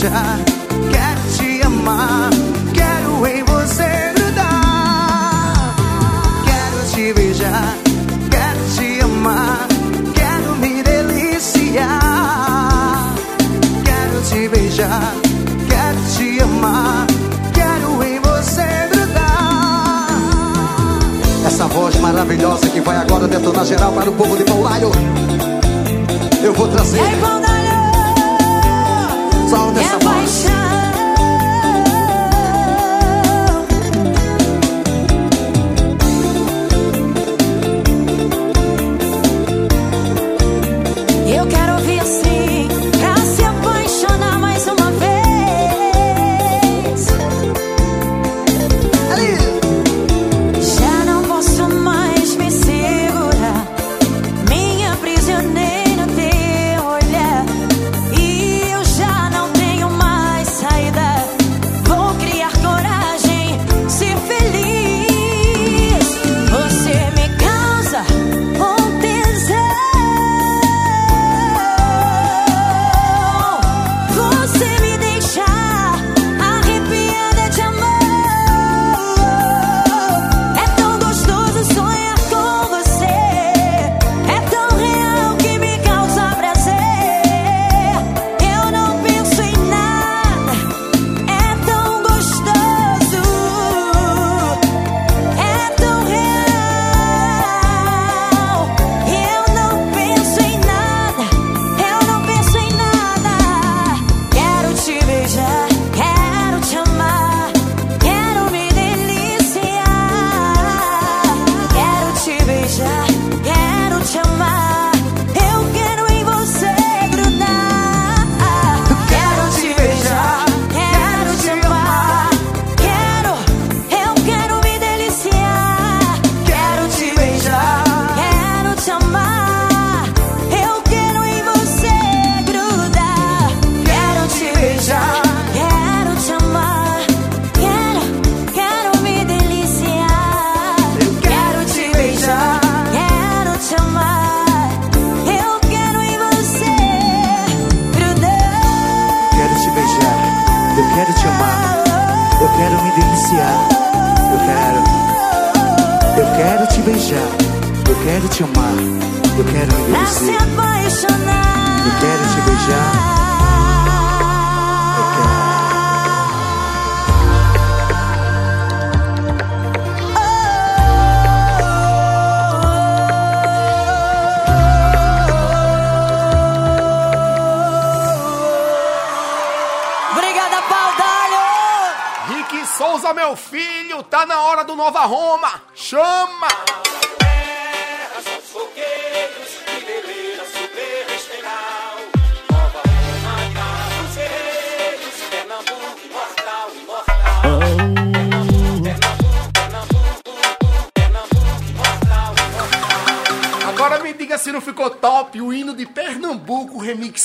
beijar, 0.00 0.38
quero 0.90 1.20
te 1.36 1.62
amar, 1.66 2.30
quero 2.72 3.26
em 3.26 3.44
você 3.44 4.12
grudar. 4.14 5.74
Quero 6.46 6.86
te 6.90 7.12
beijar, 7.12 7.76
quero 8.30 8.60
te 8.74 9.00
amar, 9.02 9.68
quero 10.14 10.56
me 10.56 10.82
deliciar. 10.82 11.90
Quero 13.84 14.22
te 14.22 14.48
beijar, 14.48 15.12
quero 15.68 15.98
te 16.16 16.42
amar, 16.42 17.06
quero 17.52 18.02
em 18.02 18.18
você 18.20 18.88
grudar. 18.90 20.06
Essa 21.46 21.66
voz 21.66 21.94
maravilhosa 22.00 22.70
que 22.70 22.80
vai 22.80 22.96
agora 22.96 23.28
detonar 23.28 23.66
geral 23.66 23.92
para 23.92 24.08
o 24.08 24.14
povo 24.14 24.34
de 24.36 24.44
Paulaio. 24.44 24.90
Eu 26.42 26.54
vou 26.54 26.68
trazer. 26.68 27.00
É 27.00 27.49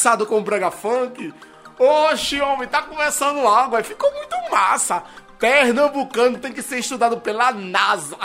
remixado 0.06 0.26
com 0.28 0.44
Brega 0.44 0.70
Funk. 0.70 1.34
Oxe, 1.80 2.40
homem, 2.40 2.68
tá 2.68 2.84
conversando 2.84 3.48
água, 3.48 3.84
ficou 3.84 4.12
muito 4.14 4.36
massa. 4.52 5.04
Pernambucano 5.40 6.38
tem 6.38 6.54
que 6.54 6.62
ser 6.62 6.78
estudado 6.78 7.20
pela 7.20 7.52
NASA. 7.52 8.16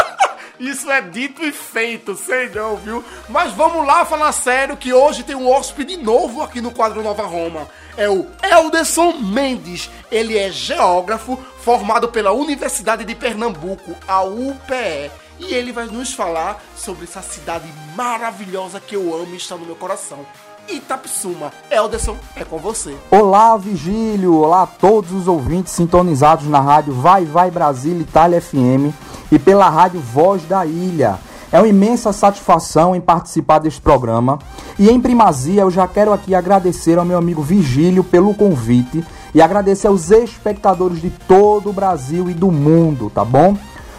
Isso 0.60 0.88
é 0.90 1.00
dito 1.00 1.42
e 1.42 1.50
feito, 1.50 2.14
sei 2.14 2.48
não, 2.50 2.76
viu? 2.76 3.02
Mas 3.28 3.52
vamos 3.52 3.84
lá 3.84 4.04
falar 4.04 4.30
sério 4.30 4.76
que 4.76 4.92
hoje 4.92 5.24
tem 5.24 5.34
um 5.34 5.50
hóspede 5.50 5.96
novo 5.96 6.42
aqui 6.42 6.60
no 6.60 6.70
quadro 6.70 7.02
Nova 7.02 7.24
Roma. 7.24 7.66
É 7.96 8.08
o 8.08 8.26
Elderson 8.42 9.12
Mendes. 9.14 9.90
Ele 10.10 10.38
é 10.38 10.52
geógrafo 10.52 11.36
formado 11.58 12.08
pela 12.08 12.32
Universidade 12.32 13.04
de 13.04 13.14
Pernambuco, 13.14 13.96
a 14.06 14.22
UPE. 14.22 15.10
E 15.40 15.54
ele 15.54 15.72
vai 15.72 15.86
nos 15.86 16.12
falar 16.12 16.62
sobre 16.76 17.04
essa 17.04 17.22
cidade 17.22 17.66
maravilhosa 17.96 18.78
que 18.78 18.94
eu 18.94 19.14
amo 19.14 19.34
e 19.34 19.38
está 19.38 19.56
no 19.56 19.66
meu 19.66 19.74
coração. 19.74 20.24
Itapsuma. 20.72 21.52
Elderson, 21.70 22.16
é 22.34 22.44
com 22.44 22.56
você. 22.56 22.96
Olá, 23.10 23.56
Vigílio! 23.56 24.36
Olá 24.36 24.62
a 24.62 24.66
todos 24.66 25.12
os 25.12 25.28
ouvintes 25.28 25.72
sintonizados 25.72 26.46
na 26.46 26.60
rádio 26.60 26.94
Vai 26.94 27.24
Vai 27.26 27.50
Brasil 27.50 28.00
Itália 28.00 28.40
FM 28.40 28.94
e 29.30 29.38
pela 29.38 29.68
rádio 29.68 30.00
Voz 30.00 30.42
da 30.44 30.64
Ilha. 30.64 31.18
É 31.52 31.58
uma 31.58 31.68
imensa 31.68 32.12
satisfação 32.14 32.96
em 32.96 33.00
participar 33.00 33.58
deste 33.58 33.80
programa 33.82 34.38
e 34.78 34.88
em 34.88 34.98
primazia 34.98 35.60
eu 35.60 35.70
já 35.70 35.86
quero 35.86 36.12
aqui 36.12 36.34
agradecer 36.34 36.98
ao 36.98 37.04
meu 37.04 37.18
amigo 37.18 37.42
Vigílio 37.42 38.02
pelo 38.02 38.32
convite 38.32 39.04
e 39.34 39.42
agradecer 39.42 39.88
aos 39.88 40.10
espectadores 40.10 41.02
de 41.02 41.10
todo 41.10 41.68
o 41.68 41.72
Brasil 41.72 42.30
e 42.30 42.34
do 42.34 42.50
mundo, 42.50 43.10
tá 43.14 43.24
bom? 43.24 43.54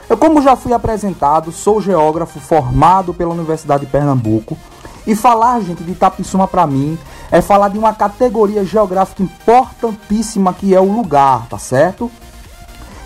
Eu, 0.09 0.17
como 0.17 0.41
já 0.41 0.55
fui 0.55 0.73
apresentado, 0.73 1.51
sou 1.51 1.79
geógrafo 1.79 2.39
formado 2.39 3.13
pela 3.13 3.33
Universidade 3.33 3.85
de 3.85 3.91
Pernambuco 3.91 4.57
e 5.05 5.15
falar, 5.15 5.59
gente, 5.61 5.84
de 5.84 5.91
Itapissuma 5.91 6.47
para 6.47 6.65
mim 6.65 6.97
é 7.31 7.41
falar 7.41 7.69
de 7.69 7.77
uma 7.77 7.93
categoria 7.93 8.63
geográfica 8.63 9.23
importantíssima 9.23 10.53
que 10.53 10.73
é 10.73 10.80
o 10.80 10.91
lugar, 10.91 11.47
tá 11.47 11.57
certo? 11.57 12.11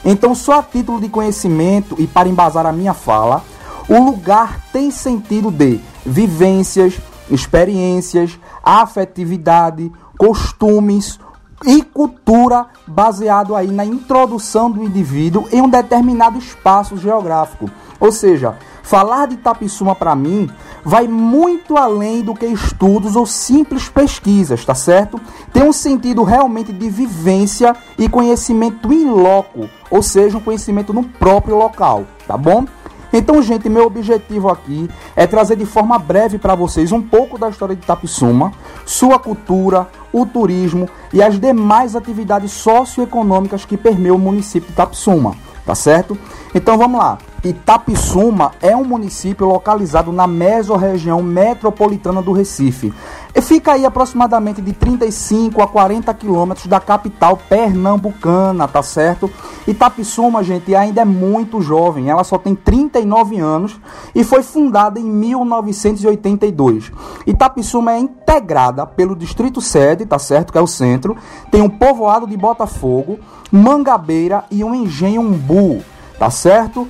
Então, 0.04 0.36
só 0.36 0.60
a 0.60 0.64
título 0.64 1.02
de 1.02 1.10
conhecimento 1.10 1.96
e 2.00 2.08
para 2.08 2.30
embasar 2.30 2.66
a 2.66 2.72
minha 2.72 2.94
fala, 2.94 3.44
o 3.90 4.00
lugar 4.00 4.62
tem 4.72 4.92
sentido 4.92 5.50
de 5.50 5.80
vivências, 6.06 7.00
experiências, 7.30 8.40
afetividade, 8.64 9.92
costumes 10.18 11.20
e 11.66 11.82
cultura 11.82 12.68
baseado 12.86 13.56
aí 13.56 13.68
na 13.68 13.86
introdução 13.86 14.70
do 14.70 14.84
indivíduo 14.84 15.48
em 15.52 15.62
um 15.62 15.70
determinado 15.70 16.38
espaço 16.38 16.98
geográfico. 16.98 17.70
Ou 18.00 18.12
seja, 18.12 18.56
falar 18.84 19.28
de 19.28 19.36
Itapissuma 19.36 19.96
para 19.96 20.16
mim 20.16 20.50
vai 20.84 21.08
muito 21.08 21.78
além 21.78 22.22
do 22.22 22.34
que 22.34 22.46
estudos 22.46 23.16
ou 23.16 23.26
simples 23.26 23.90
pesquisas, 23.90 24.64
tá 24.64 24.76
certo? 24.76 25.20
Tem 25.52 25.64
um 25.64 25.74
sentido 25.74 26.24
realmente 26.24 26.72
de 26.72 26.90
vivência 26.90 27.76
e 27.98 28.08
conhecimento 28.08 28.94
in 28.94 29.10
loco, 29.10 29.70
ou 29.90 30.02
seja, 30.02 30.38
um 30.38 30.42
conhecimento 30.42 30.94
no 30.94 31.04
próprio 31.04 31.58
local, 31.58 32.06
tá 32.28 32.38
bom? 32.38 32.66
Então, 33.12 33.42
gente, 33.42 33.70
meu 33.70 33.86
objetivo 33.86 34.50
aqui 34.50 34.90
é 35.16 35.26
trazer 35.26 35.56
de 35.56 35.66
forma 35.66 35.98
breve 35.98 36.38
para 36.38 36.56
vocês 36.56 36.92
um 36.92 37.02
pouco 37.02 37.38
da 37.38 37.50
história 37.50 37.76
de 37.76 37.82
Itapissuma, 37.82 38.52
sua 38.86 39.18
cultura, 39.18 39.88
o 40.12 40.26
turismo 40.26 40.90
e 41.14 41.22
as 41.22 41.40
demais 41.40 41.96
atividades 41.96 42.52
socioeconômicas 42.52 43.66
que 43.66 43.78
permeiam 43.78 44.16
o 44.16 44.20
município 44.20 44.68
de 44.68 44.74
Itapissuma, 44.74 45.36
tá 45.66 45.74
certo? 45.74 46.18
Então 46.54 46.78
vamos 46.78 47.00
lá. 47.00 47.18
Itapissuma 47.48 48.52
é 48.62 48.76
um 48.76 48.84
município 48.84 49.48
localizado 49.48 50.12
na 50.12 50.28
mesorregião 50.28 51.24
metropolitana 51.24 52.22
do 52.22 52.34
Recife. 52.34 52.94
E 53.34 53.42
fica 53.42 53.74
aí 53.74 53.86
aproximadamente 53.86 54.62
de 54.62 54.74
35 54.74 55.62
a 55.62 55.68
40 55.68 56.14
quilômetros 56.14 56.68
da 56.68 56.80
capital 56.80 57.38
pernambucana, 57.38 58.68
tá 58.68 58.84
certo? 58.84 59.32
Itapissuma, 59.66 60.44
gente, 60.44 60.76
ainda 60.76 61.02
é 61.02 61.06
muito 61.06 61.62
jovem, 61.62 62.10
ela 62.10 62.24
só 62.24 62.38
tem 62.38 62.54
39 62.54 63.40
anos 63.40 63.80
e 64.14 64.24
foi 64.24 64.44
fundada 64.44 65.00
em 65.00 65.06
1982. 65.06 66.92
Itapissuma 67.26 67.94
é 67.94 68.00
integrada 68.00 68.86
pelo 68.86 69.16
distrito 69.16 69.62
sede, 69.62 70.06
tá 70.06 70.20
certo? 70.20 70.52
Que 70.52 70.58
é 70.58 70.62
o 70.62 70.68
centro, 70.68 71.16
tem 71.50 71.62
um 71.62 71.70
povoado 71.70 72.28
de 72.28 72.36
Botafogo, 72.36 73.20
Mangabeira 73.52 74.44
e 74.52 74.64
um 74.64 74.76
engenho 74.76 75.22
Umbu, 75.22 75.82
tá 76.20 76.30
certo? 76.30 76.88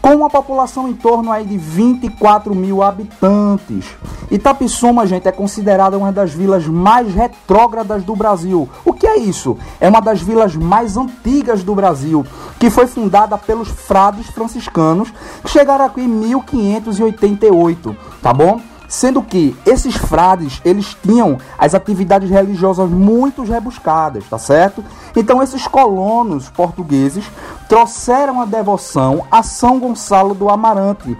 Com 0.00 0.14
uma 0.14 0.30
população 0.30 0.88
em 0.88 0.94
torno 0.94 1.30
aí 1.30 1.44
de 1.44 1.56
24 1.56 2.54
mil 2.54 2.82
habitantes. 2.82 3.84
Itapissuma, 4.30 5.06
gente, 5.06 5.28
é 5.28 5.32
considerada 5.32 5.98
uma 5.98 6.10
das 6.12 6.32
vilas 6.32 6.66
mais 6.66 7.14
retrógradas 7.14 8.02
do 8.02 8.16
Brasil. 8.16 8.68
O 8.84 8.92
que 8.92 9.06
é 9.06 9.18
isso? 9.18 9.58
É 9.80 9.88
uma 9.88 10.00
das 10.00 10.22
vilas 10.22 10.56
mais 10.56 10.96
antigas 10.96 11.62
do 11.62 11.74
Brasil, 11.74 12.24
que 12.58 12.70
foi 12.70 12.86
fundada 12.86 13.36
pelos 13.36 13.68
frades 13.68 14.26
franciscanos, 14.28 15.12
que 15.42 15.50
chegaram 15.50 15.84
aqui 15.84 16.00
em 16.00 16.08
1588, 16.08 17.96
tá 18.22 18.32
bom? 18.32 18.60
Sendo 18.90 19.22
que 19.22 19.56
esses 19.64 19.96
frades 19.96 20.60
eles 20.64 20.96
tinham 21.00 21.38
as 21.56 21.76
atividades 21.76 22.28
religiosas 22.28 22.90
muito 22.90 23.44
rebuscadas, 23.44 24.24
tá 24.28 24.36
certo? 24.36 24.84
Então 25.14 25.40
esses 25.40 25.68
colonos 25.68 26.50
portugueses 26.50 27.24
trouxeram 27.68 28.40
a 28.40 28.44
devoção 28.44 29.24
a 29.30 29.44
São 29.44 29.78
Gonçalo 29.78 30.34
do 30.34 30.50
Amarante, 30.50 31.16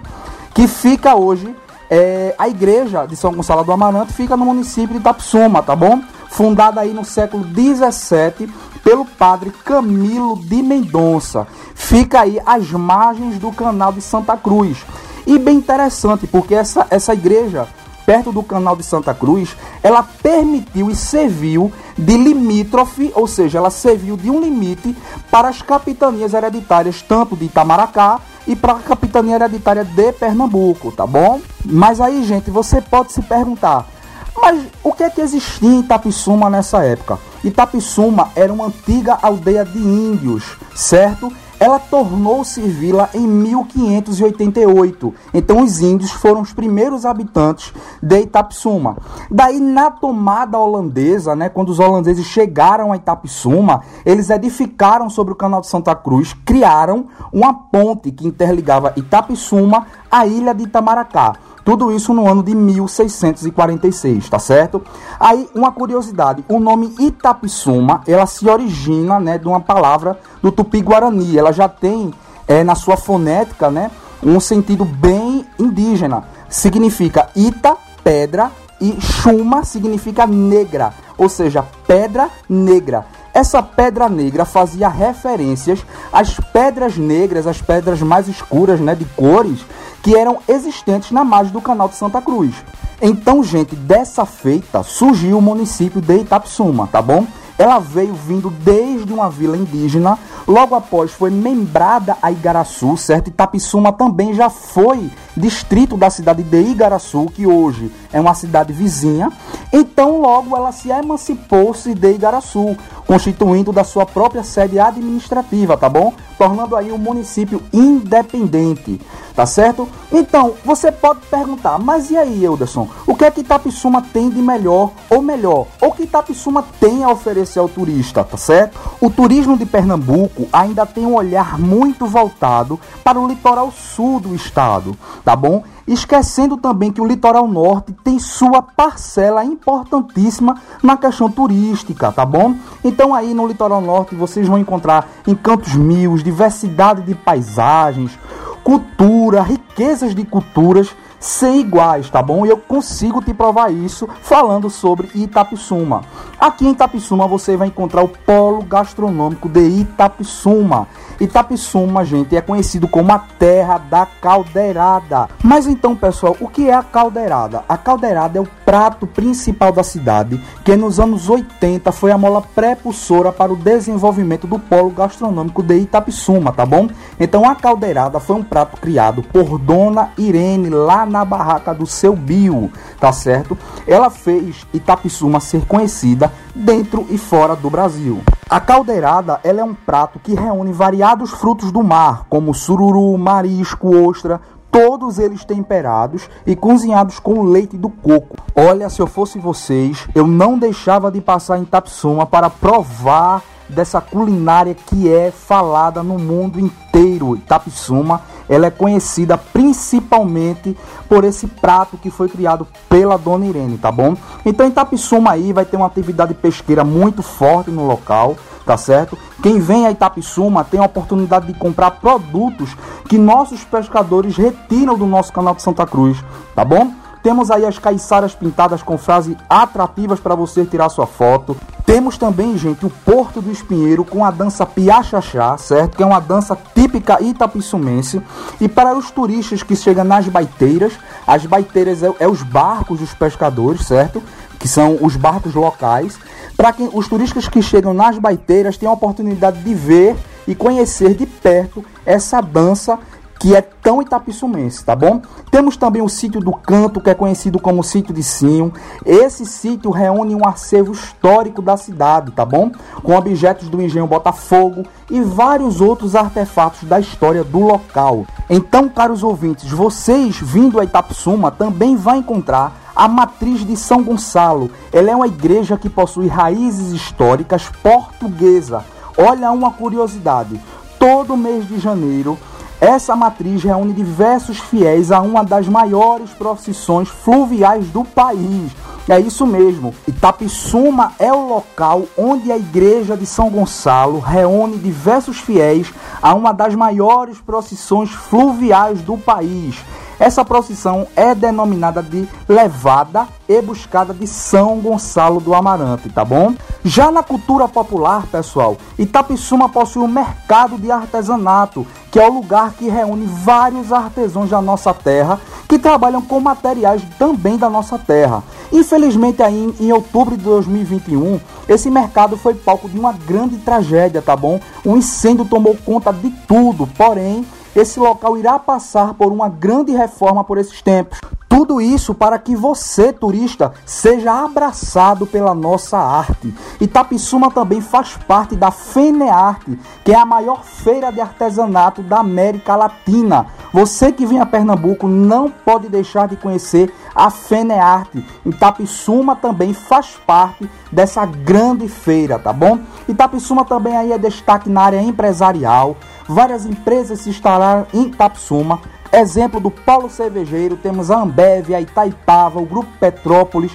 que 0.53 0.67
fica 0.67 1.15
hoje 1.15 1.55
é, 1.89 2.35
a 2.37 2.49
igreja 2.49 3.05
de 3.05 3.15
São 3.15 3.33
Gonçalo 3.33 3.63
do 3.63 3.71
Amarante 3.71 4.11
fica 4.11 4.35
no 4.35 4.45
município 4.45 4.89
de 4.89 4.97
Itapsuma, 4.97 5.63
tá 5.63 5.75
bom? 5.75 6.01
Fundada 6.29 6.81
aí 6.81 6.93
no 6.93 7.05
século 7.05 7.45
17 7.45 8.49
pelo 8.83 9.05
padre 9.05 9.49
Camilo 9.63 10.37
de 10.37 10.61
Mendonça. 10.61 11.47
Fica 11.73 12.21
aí 12.21 12.37
às 12.45 12.69
margens 12.71 13.39
do 13.39 13.49
canal 13.53 13.93
de 13.93 14.01
Santa 14.01 14.35
Cruz. 14.35 14.77
E 15.25 15.37
bem 15.37 15.57
interessante, 15.57 16.27
porque 16.27 16.55
essa, 16.55 16.87
essa 16.89 17.13
igreja, 17.13 17.67
perto 18.05 18.31
do 18.31 18.43
canal 18.43 18.75
de 18.75 18.83
Santa 18.83 19.13
Cruz, 19.13 19.55
ela 19.83 20.03
permitiu 20.03 20.89
e 20.89 20.95
serviu 20.95 21.71
de 21.97 22.17
limítrofe, 22.17 23.11
ou 23.15 23.27
seja, 23.27 23.57
ela 23.57 23.69
serviu 23.69 24.17
de 24.17 24.29
um 24.29 24.39
limite 24.39 24.95
para 25.29 25.47
as 25.49 25.61
capitanias 25.61 26.33
hereditárias, 26.33 27.01
tanto 27.01 27.35
de 27.35 27.45
Itamaracá 27.45 28.19
e 28.47 28.55
para 28.55 28.73
a 28.73 28.79
capitania 28.79 29.35
hereditária 29.35 29.85
de 29.85 30.11
Pernambuco, 30.13 30.91
tá 30.91 31.05
bom? 31.05 31.39
Mas 31.63 32.01
aí, 32.01 32.23
gente, 32.23 32.49
você 32.49 32.81
pode 32.81 33.11
se 33.11 33.21
perguntar, 33.21 33.87
mas 34.35 34.63
o 34.83 34.91
que 34.93 35.03
é 35.03 35.09
que 35.09 35.21
existia 35.21 35.69
em 35.69 35.79
Itapissuma 35.81 36.49
nessa 36.49 36.83
época? 36.83 37.19
Itapissuma 37.43 38.31
era 38.35 38.51
uma 38.51 38.65
antiga 38.65 39.17
aldeia 39.21 39.63
de 39.63 39.77
índios, 39.77 40.57
certo? 40.75 41.31
Ela 41.61 41.77
tornou-se 41.77 42.59
vila 42.59 43.07
em 43.13 43.27
1588. 43.27 45.13
Então 45.31 45.61
os 45.61 45.79
índios 45.79 46.09
foram 46.09 46.41
os 46.41 46.51
primeiros 46.51 47.05
habitantes 47.05 47.71
de 48.01 48.21
Itapissuma. 48.21 48.97
Daí 49.29 49.59
na 49.59 49.91
tomada 49.91 50.57
holandesa, 50.57 51.35
né, 51.35 51.49
quando 51.49 51.69
os 51.69 51.77
holandeses 51.77 52.25
chegaram 52.25 52.91
a 52.91 52.95
Itapissuma, 52.95 53.83
eles 54.03 54.31
edificaram 54.31 55.07
sobre 55.07 55.33
o 55.33 55.35
canal 55.37 55.61
de 55.61 55.67
Santa 55.67 55.93
Cruz, 55.93 56.33
criaram 56.43 57.05
uma 57.31 57.53
ponte 57.53 58.11
que 58.11 58.27
interligava 58.27 58.91
Itapissuma 58.95 59.85
à 60.09 60.25
ilha 60.25 60.55
de 60.55 60.63
Itamaracá. 60.63 61.33
Tudo 61.63 61.91
isso 61.91 62.13
no 62.13 62.27
ano 62.27 62.41
de 62.41 62.55
1646, 62.55 64.29
tá 64.29 64.39
certo? 64.39 64.81
Aí, 65.19 65.47
uma 65.53 65.71
curiosidade, 65.71 66.43
o 66.49 66.59
nome 66.59 66.93
Itapissuma, 66.99 68.01
ela 68.07 68.25
se 68.25 68.49
origina, 68.49 69.19
né, 69.19 69.37
de 69.37 69.47
uma 69.47 69.59
palavra 69.59 70.19
do 70.41 70.51
Tupi-Guarani. 70.51 71.37
Ela 71.37 71.51
já 71.51 71.69
tem, 71.69 72.11
é, 72.47 72.63
na 72.63 72.73
sua 72.73 72.97
fonética, 72.97 73.69
né, 73.69 73.91
um 74.23 74.39
sentido 74.39 74.83
bem 74.85 75.45
indígena. 75.59 76.23
Significa 76.49 77.29
Ita, 77.35 77.77
pedra, 78.03 78.51
e 78.81 78.99
Chuma 78.99 79.63
significa 79.63 80.25
negra, 80.25 80.91
ou 81.15 81.29
seja, 81.29 81.63
pedra 81.85 82.29
negra. 82.49 83.05
Essa 83.33 83.63
pedra 83.63 84.09
negra 84.09 84.43
fazia 84.43 84.89
referências 84.89 85.85
às 86.11 86.37
pedras 86.51 86.97
negras, 86.97 87.47
as 87.47 87.61
pedras 87.61 88.01
mais 88.01 88.27
escuras, 88.27 88.79
né, 88.79 88.95
de 88.95 89.05
cores, 89.05 89.63
que 90.01 90.15
eram 90.15 90.39
existentes 90.47 91.11
na 91.11 91.23
margem 91.23 91.53
do 91.53 91.61
canal 91.61 91.87
de 91.87 91.95
Santa 91.95 92.21
Cruz. 92.21 92.53
Então, 93.01 93.43
gente, 93.43 93.75
dessa 93.75 94.25
feita 94.25 94.83
surgiu 94.83 95.37
o 95.37 95.41
município 95.41 95.99
de 95.99 96.17
Itapsuma, 96.17 96.87
tá 96.87 97.01
bom? 97.01 97.25
Ela 97.61 97.77
veio 97.77 98.15
vindo 98.15 98.49
desde 98.49 99.13
uma 99.13 99.29
vila 99.29 99.55
indígena, 99.55 100.17
logo 100.47 100.73
após 100.73 101.11
foi 101.11 101.29
membrada 101.29 102.17
a 102.19 102.31
Igaraçu, 102.31 102.97
certo? 102.97 103.27
Itapissuma 103.27 103.93
também 103.93 104.33
já 104.33 104.49
foi 104.49 105.11
distrito 105.37 105.95
da 105.95 106.09
cidade 106.09 106.41
de 106.41 106.59
Igaraçu, 106.59 107.27
que 107.27 107.45
hoje 107.45 107.91
é 108.11 108.19
uma 108.19 108.33
cidade 108.33 108.73
vizinha. 108.73 109.31
Então, 109.71 110.19
logo 110.19 110.57
ela 110.57 110.71
se 110.71 110.89
emancipou-se 110.89 111.93
de 111.93 112.11
Igaraçu, 112.11 112.75
constituindo 113.05 113.71
da 113.71 113.83
sua 113.83 114.07
própria 114.07 114.43
sede 114.43 114.79
administrativa, 114.79 115.77
tá 115.77 115.87
bom? 115.87 116.13
Tornando 116.39 116.75
aí 116.75 116.91
um 116.91 116.97
município 116.97 117.61
independente, 117.71 118.99
tá 119.35 119.45
certo? 119.45 119.87
Então, 120.11 120.55
você 120.65 120.91
pode 120.91 121.19
perguntar, 121.27 121.77
mas 121.77 122.09
e 122.09 122.17
aí, 122.17 122.43
Euderson? 122.43 122.87
O 123.05 123.15
que 123.15 123.25
é 123.25 123.29
que 123.29 123.41
Itapissuma 123.41 124.01
tem 124.01 124.31
de 124.31 124.41
melhor 124.41 124.91
ou 125.09 125.21
melhor? 125.21 125.67
Ou 125.79 125.91
que 125.91 126.03
Itapissuma 126.03 126.65
tem 126.79 127.03
a 127.03 127.09
oferecer 127.11 127.50
ao 127.59 127.69
turista, 127.69 128.23
tá 128.23 128.37
certo? 128.37 128.77
O 128.99 129.09
turismo 129.09 129.57
de 129.57 129.65
Pernambuco 129.65 130.47
ainda 130.51 130.85
tem 130.85 131.05
um 131.05 131.15
olhar 131.15 131.59
muito 131.59 132.05
voltado 132.05 132.79
para 133.03 133.19
o 133.19 133.27
litoral 133.27 133.71
sul 133.71 134.19
do 134.19 134.35
estado, 134.35 134.97
tá 135.23 135.35
bom? 135.35 135.63
Esquecendo 135.87 136.57
também 136.57 136.91
que 136.91 137.01
o 137.01 137.05
litoral 137.05 137.47
norte 137.47 137.93
tem 138.03 138.19
sua 138.19 138.61
parcela 138.61 139.43
importantíssima 139.43 140.55
na 140.81 140.95
questão 140.95 141.29
turística, 141.29 142.11
tá 142.11 142.25
bom? 142.25 142.55
Então 142.83 143.13
aí 143.13 143.33
no 143.33 143.47
litoral 143.47 143.81
norte 143.81 144.15
vocês 144.15 144.47
vão 144.47 144.57
encontrar 144.57 145.09
encantos 145.27 145.75
mil, 145.75 146.15
diversidade 146.17 147.01
de 147.01 147.15
paisagens, 147.15 148.17
cultura, 148.63 149.41
riquezas 149.41 150.13
de 150.13 150.23
culturas 150.23 150.95
ser 151.21 151.53
iguais, 151.53 152.09
tá 152.09 152.21
bom? 152.21 152.45
E 152.45 152.49
eu 152.49 152.57
consigo 152.57 153.21
te 153.21 153.31
provar 153.31 153.71
isso 153.71 154.09
falando 154.21 154.69
sobre 154.71 155.09
Itapissuma. 155.13 156.01
Aqui 156.39 156.65
em 156.65 156.71
Itapissuma 156.71 157.27
você 157.27 157.55
vai 157.55 157.67
encontrar 157.67 158.01
o 158.01 158.07
polo 158.07 158.63
gastronômico 158.63 159.47
de 159.47 159.61
Itapissuma. 159.61 160.87
Itapissuma, 161.21 162.03
gente, 162.03 162.35
é 162.35 162.41
conhecido 162.41 162.87
como 162.87 163.11
a 163.11 163.19
terra 163.19 163.77
da 163.77 164.07
caldeirada. 164.07 165.29
Mas 165.43 165.67
então, 165.67 165.95
pessoal, 165.95 166.35
o 166.39 166.47
que 166.47 166.67
é 166.67 166.73
a 166.73 166.81
caldeirada? 166.81 167.63
A 167.69 167.77
caldeirada 167.77 168.39
é 168.39 168.41
o 168.41 168.47
prato 168.65 169.05
principal 169.05 169.71
da 169.71 169.83
cidade, 169.83 170.41
que 170.65 170.75
nos 170.75 170.99
anos 170.99 171.29
80 171.29 171.91
foi 171.91 172.11
a 172.11 172.17
mola 172.17 172.41
prepulsora 172.41 173.31
para 173.31 173.53
o 173.53 173.55
desenvolvimento 173.55 174.47
do 174.47 174.57
polo 174.57 174.89
gastronômico 174.89 175.61
de 175.61 175.77
Itapissuma, 175.77 176.51
tá 176.51 176.65
bom? 176.65 176.87
Então 177.19 177.47
a 177.47 177.53
caldeirada 177.53 178.19
foi 178.19 178.37
um 178.37 178.43
prato 178.43 178.77
criado 178.81 179.21
por 179.21 179.59
Dona 179.59 180.09
Irene 180.17 180.69
lá 180.69 181.05
na 181.05 181.23
barraca 181.23 181.71
do 181.71 181.85
seu 181.85 182.15
Bio, 182.15 182.71
tá 182.99 183.11
certo? 183.11 183.55
Ela 183.85 184.09
fez 184.09 184.65
Itapissuma 184.73 185.39
ser 185.39 185.65
conhecida 185.67 186.31
dentro 186.55 187.05
e 187.09 187.17
fora 187.17 187.55
do 187.55 187.69
Brasil. 187.69 188.21
A 188.49 188.59
caldeirada 188.59 189.39
ela 189.43 189.61
é 189.61 189.63
um 189.63 189.73
prato 189.73 190.19
que 190.19 190.33
reúne 190.33 190.73
variados 190.73 191.31
frutos 191.31 191.71
do 191.71 191.81
mar, 191.81 192.25
como 192.29 192.53
sururu, 192.53 193.17
marisco, 193.17 193.95
ostra, 194.07 194.41
todos 194.71 195.19
eles 195.19 195.43
temperados 195.43 196.29
e 196.45 196.55
cozinhados 196.55 197.19
com 197.19 197.43
leite 197.43 197.77
do 197.77 197.89
coco. 197.89 198.37
Olha, 198.55 198.89
se 198.89 199.01
eu 199.01 199.07
fosse 199.07 199.37
vocês, 199.37 200.07
eu 200.15 200.25
não 200.25 200.57
deixava 200.57 201.11
de 201.11 201.19
passar 201.19 201.59
em 201.59 201.65
Tapsuma 201.65 202.25
para 202.25 202.49
provar 202.49 203.43
dessa 203.67 204.01
culinária 204.01 204.73
que 204.73 205.11
é 205.11 205.31
falada 205.31 206.03
no 206.03 206.17
mundo 206.17 206.59
inteiro. 206.59 207.35
Itapissuma, 207.35 208.21
ela 208.51 208.65
é 208.65 208.69
conhecida 208.69 209.37
principalmente 209.37 210.77
por 211.07 211.23
esse 211.23 211.47
prato 211.47 211.97
que 211.97 212.11
foi 212.11 212.27
criado 212.27 212.67
pela 212.89 213.17
Dona 213.17 213.45
Irene, 213.45 213.77
tá 213.77 213.89
bom? 213.89 214.13
Então 214.45 214.67
Itapissuma 214.67 215.31
aí 215.31 215.53
vai 215.53 215.63
ter 215.63 215.77
uma 215.77 215.85
atividade 215.85 216.33
pesqueira 216.33 216.83
muito 216.83 217.23
forte 217.23 217.71
no 217.71 217.87
local, 217.87 218.35
tá 218.65 218.75
certo? 218.75 219.17
Quem 219.41 219.57
vem 219.57 219.87
a 219.87 219.91
Itapissuma 219.91 220.65
tem 220.65 220.81
a 220.81 220.85
oportunidade 220.85 221.47
de 221.47 221.53
comprar 221.53 221.91
produtos 221.91 222.75
que 223.07 223.17
nossos 223.17 223.63
pescadores 223.63 224.35
retiram 224.35 224.97
do 224.97 225.05
nosso 225.05 225.31
canal 225.31 225.55
de 225.55 225.61
Santa 225.61 225.85
Cruz, 225.87 226.21
tá 226.53 226.65
bom? 226.65 226.91
Temos 227.23 227.51
aí 227.51 227.65
as 227.65 227.77
caiçaras 227.77 228.33
pintadas 228.33 228.81
com 228.81 228.97
frases 228.97 229.35
atrativas 229.49 230.19
para 230.19 230.33
você 230.33 230.65
tirar 230.65 230.89
sua 230.89 231.05
foto. 231.05 231.55
Temos 231.85 232.17
também, 232.17 232.57
gente, 232.57 232.85
o 232.85 232.89
Porto 232.89 233.41
do 233.41 233.51
Espinheiro 233.51 234.03
com 234.03 234.25
a 234.25 234.31
dança 234.31 234.65
Piachachá, 234.65 235.57
certo? 235.57 235.97
Que 235.97 236.03
é 236.03 236.05
uma 236.05 236.19
dança 236.19 236.57
típica 236.73 237.21
itapissumense. 237.21 238.21
E 238.59 238.67
para 238.67 238.95
os 238.95 239.11
turistas 239.11 239.61
que 239.61 239.75
chegam 239.75 240.03
nas 240.03 240.27
baiteiras, 240.27 240.93
as 241.27 241.45
baiteiras 241.45 242.01
é, 242.01 242.11
é 242.19 242.27
os 242.27 242.41
barcos 242.41 242.99
dos 242.99 243.13
pescadores, 243.13 243.85
certo? 243.85 244.21
Que 244.57 244.67
são 244.67 244.97
os 245.01 245.15
barcos 245.15 245.53
locais. 245.53 246.17
Para 246.57 246.73
que 246.73 246.89
os 246.93 247.07
turistas 247.07 247.47
que 247.47 247.61
chegam 247.61 247.93
nas 247.93 248.17
baiteiras 248.17 248.77
tenham 248.77 248.91
a 248.91 248.95
oportunidade 248.95 249.61
de 249.61 249.73
ver 249.73 250.15
e 250.47 250.55
conhecer 250.55 251.13
de 251.13 251.25
perto 251.25 251.83
essa 252.05 252.41
dança 252.41 252.97
que 253.41 253.55
é 253.55 253.61
tão 253.61 254.03
itapissumense, 254.03 254.85
tá 254.85 254.95
bom? 254.95 255.19
Temos 255.49 255.75
também 255.75 256.03
o 256.03 256.07
sítio 256.07 256.39
do 256.39 256.51
Canto, 256.51 257.01
que 257.01 257.09
é 257.09 257.15
conhecido 257.15 257.57
como 257.57 257.83
sítio 257.83 258.13
de 258.13 258.21
Sinho. 258.21 258.71
Esse 259.03 259.47
sítio 259.47 259.89
reúne 259.89 260.35
um 260.35 260.47
acervo 260.47 260.91
histórico 260.91 261.59
da 261.59 261.75
cidade, 261.75 262.31
tá 262.33 262.45
bom? 262.45 262.69
Com 263.01 263.15
objetos 263.15 263.67
do 263.67 263.81
engenho 263.81 264.05
Botafogo 264.05 264.83
e 265.09 265.21
vários 265.21 265.81
outros 265.81 266.15
artefatos 266.15 266.83
da 266.83 266.99
história 266.99 267.43
do 267.43 267.61
local. 267.61 268.27
Então, 268.47 268.87
caros 268.87 269.23
ouvintes, 269.23 269.71
vocês 269.71 270.37
vindo 270.39 270.79
a 270.79 270.83
Itapsuma 270.83 271.49
também 271.49 271.95
vão 271.95 272.17
encontrar 272.17 272.79
a 272.95 273.07
matriz 273.07 273.65
de 273.65 273.75
São 273.75 274.03
Gonçalo. 274.03 274.69
Ela 274.93 275.09
é 275.09 275.15
uma 275.15 275.25
igreja 275.25 275.79
que 275.79 275.89
possui 275.89 276.27
raízes 276.27 276.91
históricas 276.91 277.71
portuguesa. 277.81 278.85
Olha 279.17 279.51
uma 279.51 279.71
curiosidade. 279.71 280.61
Todo 280.99 281.35
mês 281.35 281.67
de 281.67 281.79
janeiro 281.79 282.37
essa 282.81 283.15
matriz 283.15 283.63
reúne 283.63 283.93
diversos 283.93 284.57
fiéis 284.57 285.11
a 285.11 285.21
uma 285.21 285.43
das 285.43 285.67
maiores 285.67 286.31
procissões 286.31 287.07
fluviais 287.07 287.85
do 287.89 288.03
país. 288.03 288.71
É 289.07 289.19
isso 289.19 289.45
mesmo. 289.45 289.93
Itapissuma 290.07 291.13
é 291.19 291.31
o 291.31 291.47
local 291.47 292.05
onde 292.17 292.51
a 292.51 292.57
igreja 292.57 293.15
de 293.15 293.27
São 293.27 293.51
Gonçalo 293.51 294.19
reúne 294.19 294.79
diversos 294.79 295.37
fiéis 295.37 295.93
a 296.19 296.33
uma 296.33 296.51
das 296.51 296.73
maiores 296.73 297.39
procissões 297.39 298.09
fluviais 298.09 298.99
do 299.01 299.15
país. 299.15 299.75
Essa 300.21 300.45
procissão 300.45 301.07
é 301.15 301.33
denominada 301.33 302.03
de 302.03 302.29
levada 302.47 303.27
e 303.49 303.59
buscada 303.59 304.13
de 304.13 304.27
São 304.27 304.79
Gonçalo 304.79 305.41
do 305.41 305.55
Amarante, 305.55 306.09
tá 306.09 306.23
bom? 306.23 306.53
Já 306.85 307.11
na 307.11 307.23
cultura 307.23 307.67
popular, 307.67 308.27
pessoal, 308.27 308.77
Itapissuma 308.99 309.67
possui 309.67 310.03
um 310.03 310.07
mercado 310.07 310.77
de 310.77 310.91
artesanato, 310.91 311.87
que 312.11 312.19
é 312.19 312.29
o 312.29 312.33
lugar 312.33 312.73
que 312.73 312.87
reúne 312.87 313.25
vários 313.25 313.91
artesãos 313.91 314.51
da 314.51 314.61
nossa 314.61 314.93
terra 314.93 315.41
que 315.67 315.79
trabalham 315.79 316.21
com 316.21 316.39
materiais 316.39 317.01
também 317.17 317.57
da 317.57 317.67
nossa 317.67 317.97
terra. 317.97 318.43
Infelizmente, 318.71 319.41
aí 319.41 319.73
em 319.79 319.91
outubro 319.91 320.37
de 320.37 320.43
2021, 320.43 321.39
esse 321.67 321.89
mercado 321.89 322.37
foi 322.37 322.53
palco 322.53 322.87
de 322.87 322.99
uma 322.99 323.11
grande 323.11 323.57
tragédia, 323.57 324.21
tá 324.21 324.35
bom? 324.35 324.59
Um 324.85 324.97
incêndio 324.97 325.45
tomou 325.45 325.75
conta 325.83 326.13
de 326.13 326.29
tudo, 326.47 326.85
porém, 326.95 327.43
esse 327.75 327.99
local 327.99 328.37
irá 328.37 328.59
passar 328.59 329.13
por 329.13 329.31
uma 329.31 329.47
grande 329.49 329.91
reforma 329.91 330.43
por 330.43 330.57
esses 330.57 330.81
tempos. 330.81 331.19
Tudo 331.51 331.81
isso 331.81 332.13
para 332.15 332.39
que 332.39 332.55
você, 332.55 333.11
turista, 333.11 333.73
seja 333.85 334.45
abraçado 334.45 335.27
pela 335.27 335.53
nossa 335.53 335.97
arte. 335.97 336.55
Itapissuma 336.79 337.51
também 337.51 337.81
faz 337.81 338.15
parte 338.25 338.55
da 338.55 338.71
FENEARTE, 338.71 339.77
que 340.05 340.13
é 340.13 340.15
a 340.17 340.25
maior 340.25 340.63
feira 340.63 341.11
de 341.11 341.19
artesanato 341.19 342.01
da 342.01 342.19
América 342.19 342.73
Latina. 342.77 343.47
Você 343.73 344.13
que 344.13 344.25
vem 344.25 344.39
a 344.39 344.45
Pernambuco 344.45 345.09
não 345.09 345.49
pode 345.49 345.89
deixar 345.89 346.29
de 346.29 346.37
conhecer 346.37 346.89
a 347.13 347.29
FENEARTE. 347.29 348.25
Itapissuma 348.45 349.35
também 349.35 349.73
faz 349.73 350.17
parte 350.25 350.71
dessa 350.89 351.25
grande 351.25 351.89
feira, 351.89 352.39
tá 352.39 352.53
bom? 352.53 352.79
Itapissuma 353.09 353.65
também 353.65 353.97
aí 353.97 354.13
é 354.13 354.17
destaque 354.17 354.69
na 354.69 354.83
área 354.83 355.01
empresarial. 355.01 355.97
Várias 356.29 356.65
empresas 356.65 357.19
se 357.19 357.29
instalaram 357.29 357.85
em 357.93 358.03
Itapissuma 358.03 358.79
Exemplo 359.13 359.59
do 359.59 359.69
Paulo 359.69 360.09
Cervejeiro, 360.09 360.77
temos 360.77 361.11
a 361.11 361.21
Ambev, 361.21 361.75
a 361.75 361.81
Itaipava, 361.81 362.61
o 362.61 362.65
Grupo 362.65 362.89
Petrópolis. 362.97 363.73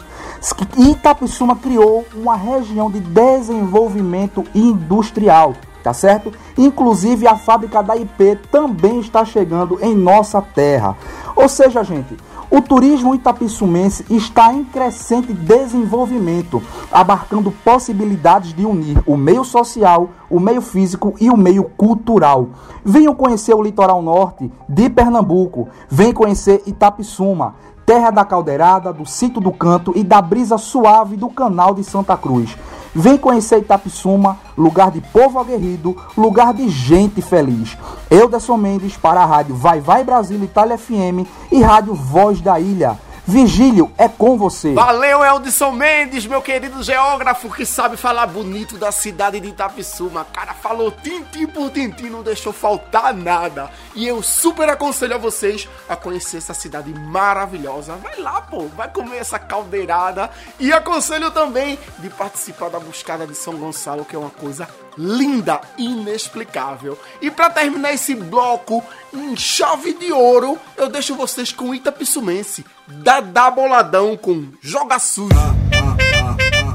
E 0.79 0.93
Itapissuma 0.93 1.57
criou 1.57 2.07
uma 2.15 2.37
região 2.37 2.91
de 2.91 3.01
desenvolvimento 3.01 4.45
industrial, 4.55 5.55
tá 5.83 5.93
certo? 5.93 6.33
Inclusive 6.57 7.27
a 7.27 7.37
fábrica 7.37 7.83
da 7.83 7.97
IP 7.97 8.39
também 8.51 9.01
está 9.01 9.27
chegando 9.27 9.79
em 9.83 9.95
nossa 9.95 10.41
terra. 10.41 10.97
Ou 11.35 11.51
seja, 11.51 11.85
gente, 11.85 12.17
o 12.51 12.61
turismo 12.61 13.15
itapissumense 13.15 14.05
está 14.09 14.53
em 14.53 14.65
crescente 14.65 15.33
desenvolvimento, 15.33 16.63
abarcando 16.91 17.51
possibilidades 17.51 18.55
de 18.55 18.65
unir 18.65 19.03
o 19.07 19.17
meio 19.17 19.45
social, 19.45 20.11
o 20.31 20.39
meio 20.39 20.61
físico 20.61 21.15
e 21.21 21.29
o 21.29 21.37
meio 21.37 21.65
cultural. 21.77 22.49
Venham 22.85 23.15
conhecer 23.15 23.55
o 23.55 23.63
litoral 23.63 24.01
norte 24.01 24.51
de 24.69 24.89
Pernambuco, 24.89 25.69
venham 25.89 26.13
conhecer 26.13 26.63
Itapissuma, 26.67 27.57
terra 27.85 28.11
da 28.11 28.25
caldeirada, 28.25 28.93
do 28.93 29.07
sítio 29.07 29.41
do 29.41 29.53
canto 29.53 29.93
e 29.95 30.03
da 30.03 30.21
brisa 30.23 30.59
suave 30.59 31.17
do 31.17 31.29
canal 31.29 31.75
de 31.75 31.83
Santa 31.85 32.17
Cruz. 32.17 32.57
Vem 32.99 33.19
conhecer 33.19 33.59
Itapissuma, 33.59 34.39
lugar 34.57 34.91
de 34.91 35.03
povo 35.03 35.39
aguerrido, 35.39 35.95
lugar 36.17 36.55
de 36.55 36.67
gente 36.71 37.21
feliz. 37.21 37.77
Eu, 38.11 38.27
Mendes, 38.57 38.97
para 38.97 39.21
a 39.21 39.27
rádio 39.27 39.55
Vai 39.55 39.83
Vai 39.83 40.03
Brasil 40.03 40.43
Itália 40.43 40.79
FM 40.79 41.29
e 41.53 41.61
rádio 41.61 41.93
Voz 41.93 42.41
da 42.41 42.59
Ilha. 42.59 42.99
Vigílio, 43.29 43.93
é 43.99 44.09
com 44.09 44.39
você. 44.39 44.73
Valeu, 44.73 45.25
Eldson 45.25 45.73
Mendes, 45.73 46.25
meu 46.25 46.41
querido 46.41 46.81
geógrafo 46.81 47.51
que 47.51 47.67
sabe 47.67 47.97
falar 47.97 48.29
bonito 48.29 48.79
da 48.79 48.93
cidade 48.93 49.41
de 49.41 49.49
Itapissuma. 49.49 50.25
Cara, 50.33 50.55
falou 50.55 50.93
tintim 50.93 51.45
por 51.45 51.69
tintim, 51.73 52.09
não 52.09 52.23
deixou 52.23 52.53
faltar 52.53 53.13
nada. 53.13 53.69
E 53.97 54.07
eu 54.07 54.23
super 54.23 54.71
aconselho 54.71 55.17
a 55.17 55.19
vocês 55.19 55.69
a 55.89 55.97
conhecer 55.97 56.37
essa 56.37 56.55
cidade 56.55 56.95
maravilhosa. 56.95 57.97
Vai 57.97 58.17
lá, 58.21 58.41
pô, 58.43 58.69
vai 58.69 58.89
comer 58.89 59.17
essa 59.17 59.41
caldeirada. 59.41 60.31
E 60.61 60.73
aconselho 60.73 61.33
também 61.33 61.77
de 61.99 62.09
participar 62.09 62.71
da 62.71 62.79
buscada 62.79 63.27
de 63.27 63.35
São 63.35 63.57
Gonçalo, 63.57 64.05
que 64.05 64.15
é 64.15 64.19
uma 64.19 64.31
coisa 64.31 64.69
linda, 64.97 65.61
inexplicável. 65.79 66.99
E 67.21 67.31
para 67.31 67.51
terminar 67.51 67.93
esse 67.93 68.15
bloco 68.15 68.83
em 69.13 69.37
chave 69.37 69.95
de 69.95 70.13
ouro, 70.13 70.59
eu 70.77 70.89
deixo 70.89 71.15
vocês 71.15 71.53
com 71.53 71.75
Itapissumense, 71.75 72.65
Dadá 72.87 73.51
Boladão 73.51 74.17
com 74.17 74.49
Joga 74.61 74.99
Sujo. 74.99 75.35
É 75.73 76.66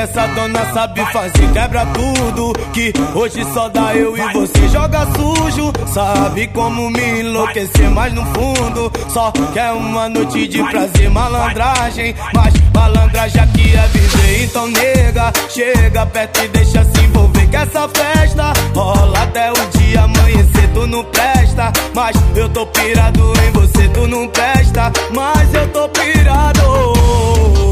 essa 0.00 0.26
dona 0.28 0.72
sabe 0.72 1.04
fazer. 1.12 1.52
Quebra 1.52 1.86
tudo, 1.86 2.52
que 2.72 2.92
hoje 3.14 3.44
só 3.52 3.68
dá 3.68 3.94
eu 3.94 4.16
e 4.16 4.32
você. 4.32 4.68
Joga 4.68 5.06
sujo, 5.14 5.72
sabe 5.86 6.46
como 6.48 6.90
me 6.90 7.20
enlouquecer. 7.20 7.90
Mas 7.90 8.12
no 8.14 8.24
fundo, 8.26 8.90
só 9.08 9.30
quer 9.52 9.72
uma 9.72 10.08
noite 10.08 10.48
de 10.48 10.62
prazer. 10.62 11.10
Malandragem, 11.10 12.14
mas 12.34 12.54
malandragem 12.74 13.42
aqui 13.42 13.76
é 13.76 13.88
viver. 13.88 14.44
Então, 14.44 14.68
nega, 14.68 15.32
chega 15.50 16.06
perto 16.06 16.44
e 16.44 16.48
deixa 16.48 16.84
se 16.84 17.00
envolver. 17.02 17.46
Que 17.48 17.56
essa 17.56 17.88
festa 17.88 18.52
rola 18.74 19.22
até 19.22 19.50
o 19.50 19.78
dia 19.78 20.02
amanhecer. 20.02 20.70
Tu 20.72 20.86
não 20.86 21.04
presta, 21.04 21.72
mas 21.94 22.16
eu 22.34 22.48
tô 22.48 22.66
pirado 22.66 23.32
em 23.46 23.50
você. 23.50 23.88
Tu 23.88 24.06
não 24.06 24.26
presta, 24.28 24.90
mas 25.12 25.54
eu 25.54 25.68
tô 25.68 25.88
pirado. 25.90 27.69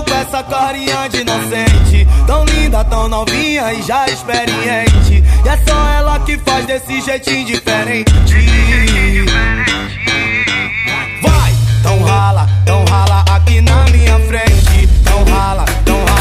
Com 0.00 0.14
essa 0.14 0.42
carinha 0.42 1.08
de 1.08 1.18
inocente. 1.18 2.08
Tão 2.26 2.44
linda, 2.44 2.84
tão 2.84 3.08
novinha 3.08 3.72
e 3.74 3.82
já 3.82 4.06
experiente. 4.06 5.22
E 5.44 5.48
é 5.48 5.56
só 5.66 5.88
ela 5.98 6.18
que 6.20 6.38
faz 6.38 6.64
desse 6.66 7.00
jeitinho 7.00 7.46
diferente. 7.46 8.12
Vai, 11.22 11.52
tão 11.82 12.02
rala, 12.02 12.48
tão 12.64 12.84
rala 12.84 13.24
aqui 13.30 13.60
na 13.60 13.84
minha 13.86 14.18
frente. 14.20 14.88
Tão 15.04 15.24
rala, 15.24 15.64
tão 15.84 15.96
rala 16.04 16.11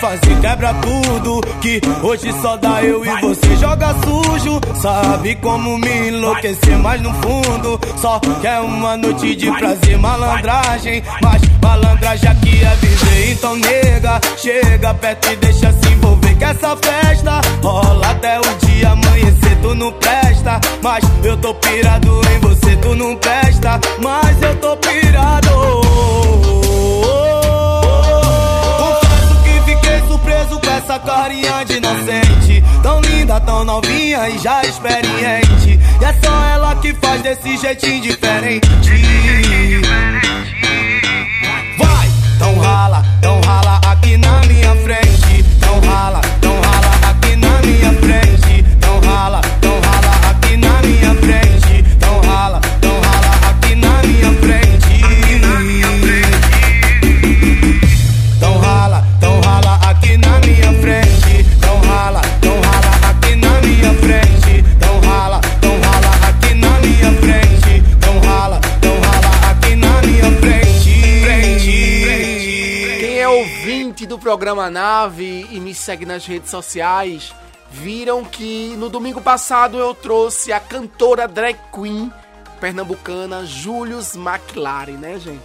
fazer 0.00 0.40
quebra 0.40 0.74
tudo. 0.74 1.40
Que 1.60 1.80
hoje 2.02 2.32
só 2.40 2.56
dá 2.56 2.82
eu 2.82 3.04
e 3.04 3.20
você 3.20 3.56
joga 3.56 3.94
sujo. 4.04 4.60
Sabe 4.80 5.34
como 5.36 5.78
me 5.78 6.08
enlouquecer 6.08 6.78
mais 6.78 7.00
no 7.00 7.12
fundo. 7.14 7.80
Só 7.96 8.20
quer 8.40 8.60
uma 8.60 8.96
noite 8.96 9.34
de 9.34 9.50
prazer, 9.52 9.98
malandragem. 9.98 11.02
Mas 11.22 11.42
malandragem 11.62 12.30
aqui 12.30 12.64
é 12.64 12.74
viver. 12.76 13.32
Então 13.32 13.56
nega, 13.56 14.20
chega 14.36 14.94
perto 14.94 15.32
e 15.32 15.36
deixa 15.36 15.72
se 15.72 15.92
envolver. 15.92 16.34
Que 16.36 16.44
essa 16.44 16.76
festa 16.76 17.40
rola 17.62 18.10
até 18.10 18.38
o 18.38 18.66
dia 18.66 18.90
amanhecer. 18.90 19.58
Tu 19.60 19.74
não 19.74 19.92
presta, 19.92 20.60
mas 20.82 21.04
eu 21.24 21.36
tô 21.36 21.54
pirado 21.54 22.20
em 22.34 22.38
você. 22.40 22.76
Tu 22.76 22.94
não 22.94 23.16
presta, 23.16 23.80
mas 24.00 24.42
eu 24.42 24.56
tô 24.56 24.76
pirado. 24.76 26.37
Surpreso 30.38 30.60
com 30.60 30.70
essa 30.70 30.98
carinha 30.98 31.64
de 31.64 31.76
inocente. 31.76 32.64
Tão 32.82 33.00
linda, 33.00 33.40
tão 33.40 33.64
novinha 33.64 34.28
e 34.28 34.38
já 34.38 34.62
experiente. 34.62 35.78
E 36.00 36.04
é 36.04 36.12
só 36.22 36.44
ela 36.54 36.76
que 36.76 36.94
faz 36.94 37.22
desse 37.22 37.56
jeitinho 37.56 38.02
diferente. 38.02 38.68
Vai, 41.78 42.08
tão 42.38 42.58
rala, 42.58 43.04
tão 43.20 43.40
rala 43.40 43.80
aqui 43.86 44.16
na 44.16 44.40
minha 44.42 44.74
frente. 44.76 45.44
Tão 45.60 45.80
rala 45.80 46.20
programa 74.38 74.70
Nave 74.70 75.48
e 75.50 75.58
me 75.58 75.74
segue 75.74 76.06
nas 76.06 76.24
redes 76.24 76.48
sociais, 76.48 77.34
viram 77.72 78.24
que 78.24 78.72
no 78.76 78.88
domingo 78.88 79.20
passado 79.20 79.76
eu 79.76 79.92
trouxe 79.92 80.52
a 80.52 80.60
cantora 80.60 81.26
drag 81.26 81.58
queen 81.74 82.12
pernambucana 82.60 83.44
Julius 83.44 84.14
McLaren, 84.14 84.92
né, 84.92 85.18
gente? 85.18 85.42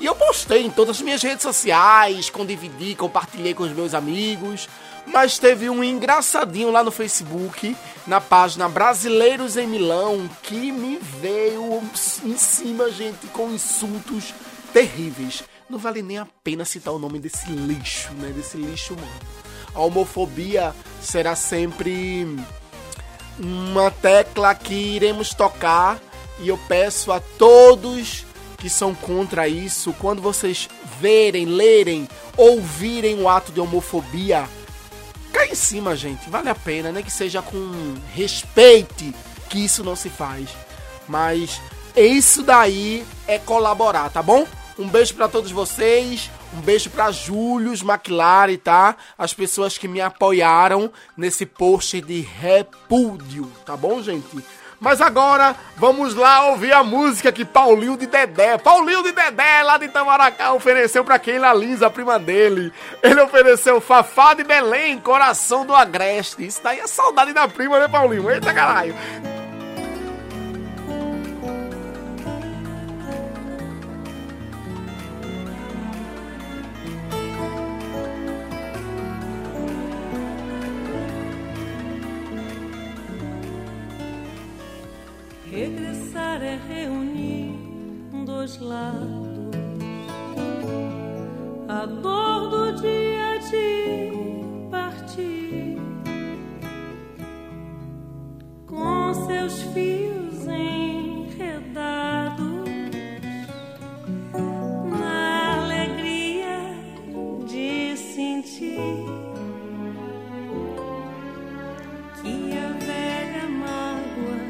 E 0.00 0.06
eu 0.06 0.14
postei 0.14 0.64
em 0.64 0.70
todas 0.70 0.96
as 0.96 1.02
minhas 1.02 1.22
redes 1.22 1.42
sociais, 1.42 2.30
condividi, 2.30 2.94
compartilhei 2.94 3.52
com 3.52 3.64
os 3.64 3.72
meus 3.72 3.92
amigos. 3.92 4.70
Mas 5.06 5.38
teve 5.38 5.68
um 5.68 5.84
engraçadinho 5.84 6.70
lá 6.70 6.82
no 6.82 6.90
Facebook, 6.90 7.76
na 8.06 8.22
página 8.22 8.70
Brasileiros 8.70 9.58
em 9.58 9.66
Milão, 9.66 10.30
que 10.42 10.72
me 10.72 10.96
veio 10.96 11.82
em 12.24 12.36
cima, 12.38 12.90
gente, 12.90 13.26
com 13.34 13.50
insultos 13.50 14.32
terríveis. 14.72 15.42
Não 15.70 15.78
vale 15.78 16.02
nem 16.02 16.18
a 16.18 16.26
pena 16.42 16.64
citar 16.64 16.92
o 16.92 16.98
nome 16.98 17.20
desse 17.20 17.48
lixo, 17.48 18.12
né? 18.14 18.32
Desse 18.34 18.56
lixo 18.56 18.94
humano. 18.94 19.20
A 19.72 19.80
homofobia 19.80 20.74
será 21.00 21.36
sempre 21.36 22.26
uma 23.38 23.88
tecla 23.88 24.52
que 24.52 24.74
iremos 24.74 25.32
tocar 25.32 26.00
e 26.40 26.48
eu 26.48 26.58
peço 26.66 27.12
a 27.12 27.20
todos 27.20 28.26
que 28.58 28.68
são 28.68 28.94
contra 28.94 29.46
isso, 29.46 29.94
quando 29.94 30.20
vocês 30.20 30.68
verem, 31.00 31.46
lerem, 31.46 32.08
ouvirem 32.36 33.22
o 33.22 33.28
ato 33.28 33.52
de 33.52 33.60
homofobia, 33.60 34.46
cai 35.32 35.50
em 35.50 35.54
cima, 35.54 35.94
gente. 35.94 36.28
Vale 36.28 36.48
a 36.48 36.54
pena, 36.54 36.90
né? 36.90 37.00
Que 37.00 37.12
seja 37.12 37.40
com 37.40 37.94
respeite 38.12 39.14
que 39.48 39.64
isso 39.64 39.84
não 39.84 39.94
se 39.94 40.10
faz. 40.10 40.50
Mas 41.06 41.60
isso 41.94 42.42
daí 42.42 43.06
é 43.28 43.38
colaborar, 43.38 44.10
tá 44.10 44.20
bom? 44.20 44.46
Um 44.80 44.88
beijo 44.88 45.14
para 45.14 45.28
todos 45.28 45.50
vocês. 45.50 46.30
Um 46.56 46.60
beijo 46.62 46.88
para 46.88 47.12
Július 47.12 47.82
McLaren, 47.82 48.56
tá? 48.56 48.96
As 49.18 49.34
pessoas 49.34 49.76
que 49.76 49.86
me 49.86 50.00
apoiaram 50.00 50.90
nesse 51.14 51.44
post 51.44 52.00
de 52.00 52.20
repúdio, 52.22 53.46
tá 53.66 53.76
bom, 53.76 54.02
gente? 54.02 54.42
Mas 54.80 55.02
agora 55.02 55.54
vamos 55.76 56.14
lá 56.14 56.46
ouvir 56.46 56.72
a 56.72 56.82
música 56.82 57.30
que 57.30 57.44
Paulinho 57.44 57.98
de 57.98 58.06
Dedé, 58.06 58.56
Paulinho 58.56 59.02
de 59.02 59.12
Dedé 59.12 59.62
lá 59.62 59.76
de 59.76 59.84
Itamaracá 59.84 60.54
ofereceu 60.54 61.04
para 61.04 61.18
Keila 61.18 61.52
Lisa, 61.52 61.88
a 61.88 61.90
prima 61.90 62.18
dele. 62.18 62.72
Ele 63.02 63.20
ofereceu 63.20 63.78
Fafá 63.82 64.32
de 64.32 64.42
Belém, 64.42 64.98
Coração 64.98 65.66
do 65.66 65.74
Agreste. 65.74 66.46
Isso 66.46 66.62
daí 66.62 66.80
é 66.80 66.86
saudade 66.86 67.34
da 67.34 67.46
prima, 67.46 67.78
né, 67.78 67.86
Paulinho? 67.86 68.30
Eita 68.30 68.54
caralho. 68.54 68.94
É 86.32 86.58
reunir 86.68 87.52
dois 88.24 88.58
lados. 88.60 89.50
A 91.68 91.84
dor 91.86 92.48
do 92.48 92.72
dia 92.80 93.38
de 93.50 94.12
partir, 94.70 95.76
com 98.66 99.12
seus 99.26 99.60
fios 99.74 100.46
enredados, 100.46 101.90
na 104.88 105.62
alegria 105.64 106.58
de 107.46 107.96
sentir 107.96 109.04
que 112.22 112.56
a 112.56 112.68
velha 112.78 113.46
mágoa 113.48 114.49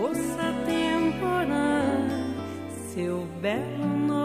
moça 0.00 0.54
temporã, 0.64 2.08
seu 2.94 3.26
belo 3.42 3.86
noivo 4.06 4.19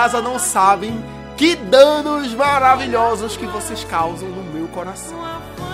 casa 0.00 0.22
não 0.22 0.38
sabem 0.38 1.04
que 1.36 1.54
danos 1.54 2.32
maravilhosos 2.32 3.36
que 3.36 3.44
vocês 3.44 3.84
causam 3.84 4.30
no 4.30 4.42
meu 4.44 4.66
coração. 4.68 5.18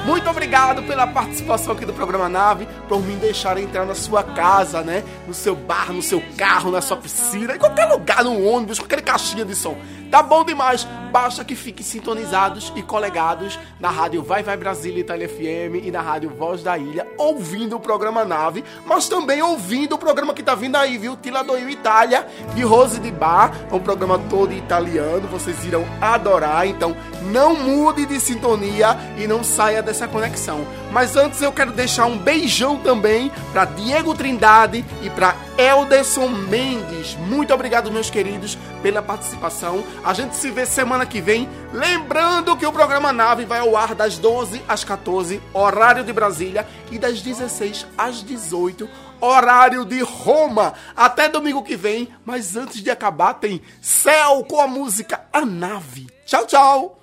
Muito 0.05 0.28
obrigado 0.28 0.82
pela 0.82 1.07
participação 1.07 1.74
aqui 1.74 1.86
do 1.86 1.93
programa 1.93 2.28
Nave, 2.28 2.66
por 2.89 3.01
me 3.01 3.15
deixar 3.15 3.57
entrar 3.57 3.86
na 3.86 3.94
sua 3.94 4.24
casa, 4.24 4.82
né? 4.82 5.05
No 5.28 5.35
seu 5.35 5.55
bar, 5.55 5.93
no 5.93 6.03
seu 6.03 6.20
carro, 6.36 6.73
na 6.73 6.81
sua 6.81 6.97
piscina, 6.97 7.55
em 7.55 7.59
qualquer 7.59 7.85
lugar, 7.85 8.24
no 8.24 8.44
ônibus, 8.44 8.81
qualquer 8.81 9.01
caixinha 9.01 9.44
de 9.44 9.55
som. 9.55 9.77
Tá 10.11 10.24
bom 10.24 10.44
demais. 10.44 10.89
Basta 11.16 11.43
que 11.43 11.56
fiquem 11.56 11.82
sintonizados 11.82 12.70
e 12.76 12.82
colegados 12.82 13.59
na 13.80 13.88
rádio 13.88 14.22
Vai 14.22 14.43
Vai 14.43 14.55
Brasília 14.55 15.01
Itália 15.01 15.26
FM 15.26 15.86
e 15.86 15.90
na 15.90 16.02
rádio 16.02 16.28
Voz 16.28 16.62
da 16.62 16.76
Ilha, 16.76 17.06
ouvindo 17.16 17.74
o 17.74 17.80
programa 17.80 18.22
Nave, 18.22 18.62
mas 18.84 19.09
também 19.09 19.40
ouvindo 19.40 19.94
o 19.94 19.98
programa 19.98 20.34
que 20.34 20.43
tá 20.43 20.55
vindo 20.55 20.76
aí, 20.76 20.98
viu? 20.98 21.16
Tila 21.16 21.43
do 21.43 21.56
Itália, 21.56 22.26
de 22.55 22.62
Rose 22.62 23.01
de 23.01 23.10
Bar. 23.10 23.51
É 23.72 23.74
um 23.74 23.80
programa 23.80 24.18
todo 24.28 24.52
italiano, 24.52 25.26
vocês 25.26 25.64
irão 25.64 25.86
adorar. 26.02 26.66
Então, 26.66 26.94
não 27.32 27.56
mude 27.56 28.05
de 28.05 28.20
sintonia 28.20 28.94
e 29.16 29.26
não 29.26 29.43
saia 29.43 29.82
dessa 29.82 30.06
conexão. 30.06 30.66
Mas 30.93 31.16
antes 31.16 31.40
eu 31.40 31.51
quero 31.51 31.72
deixar 31.72 32.05
um 32.05 32.18
beijão 32.18 32.76
também 32.76 33.32
para 33.55 33.64
Diego 33.64 34.14
Trindade 34.14 34.84
e 35.02 35.09
para 35.09 35.34
Elderson 35.59 36.28
Mendes. 36.28 37.15
Muito 37.15 37.53
obrigado, 37.53 37.91
meus 37.91 38.11
queridos, 38.11 38.59
pela 38.83 39.03
participação. 39.03 39.83
A 40.05 40.12
gente 40.12 40.37
se 40.37 40.51
vê 40.51 40.66
semana 40.66 41.07
que 41.07 41.20
vem. 41.20 41.49
Lembrando 41.73 42.57
que 42.57 42.66
o 42.66 42.73
programa 42.73 43.12
Nave 43.12 43.45
vai 43.45 43.61
ao 43.61 43.77
ar 43.77 43.95
das 43.95 44.19
12 44.19 44.62
às 44.69 44.85
14, 44.85 45.41
horário 45.53 46.05
de 46.05 46.12
Brasília, 46.12 46.66
e 46.91 46.99
das 46.99 47.23
16 47.23 47.87
às 47.97 48.23
18, 48.23 48.89
horário 49.20 49.85
de 49.85 50.01
Roma. 50.01 50.74
Até 50.95 51.28
domingo 51.28 51.62
que 51.62 51.77
vem, 51.77 52.09
mas 52.24 52.57
antes 52.57 52.83
de 52.83 52.91
acabar, 52.91 53.35
tem 53.35 53.62
Céu 53.81 54.45
com 54.45 54.61
a 54.61 54.66
música 54.66 55.23
A 55.33 55.45
Nave. 55.45 56.07
Tchau, 56.27 56.47
tchau! 56.47 56.95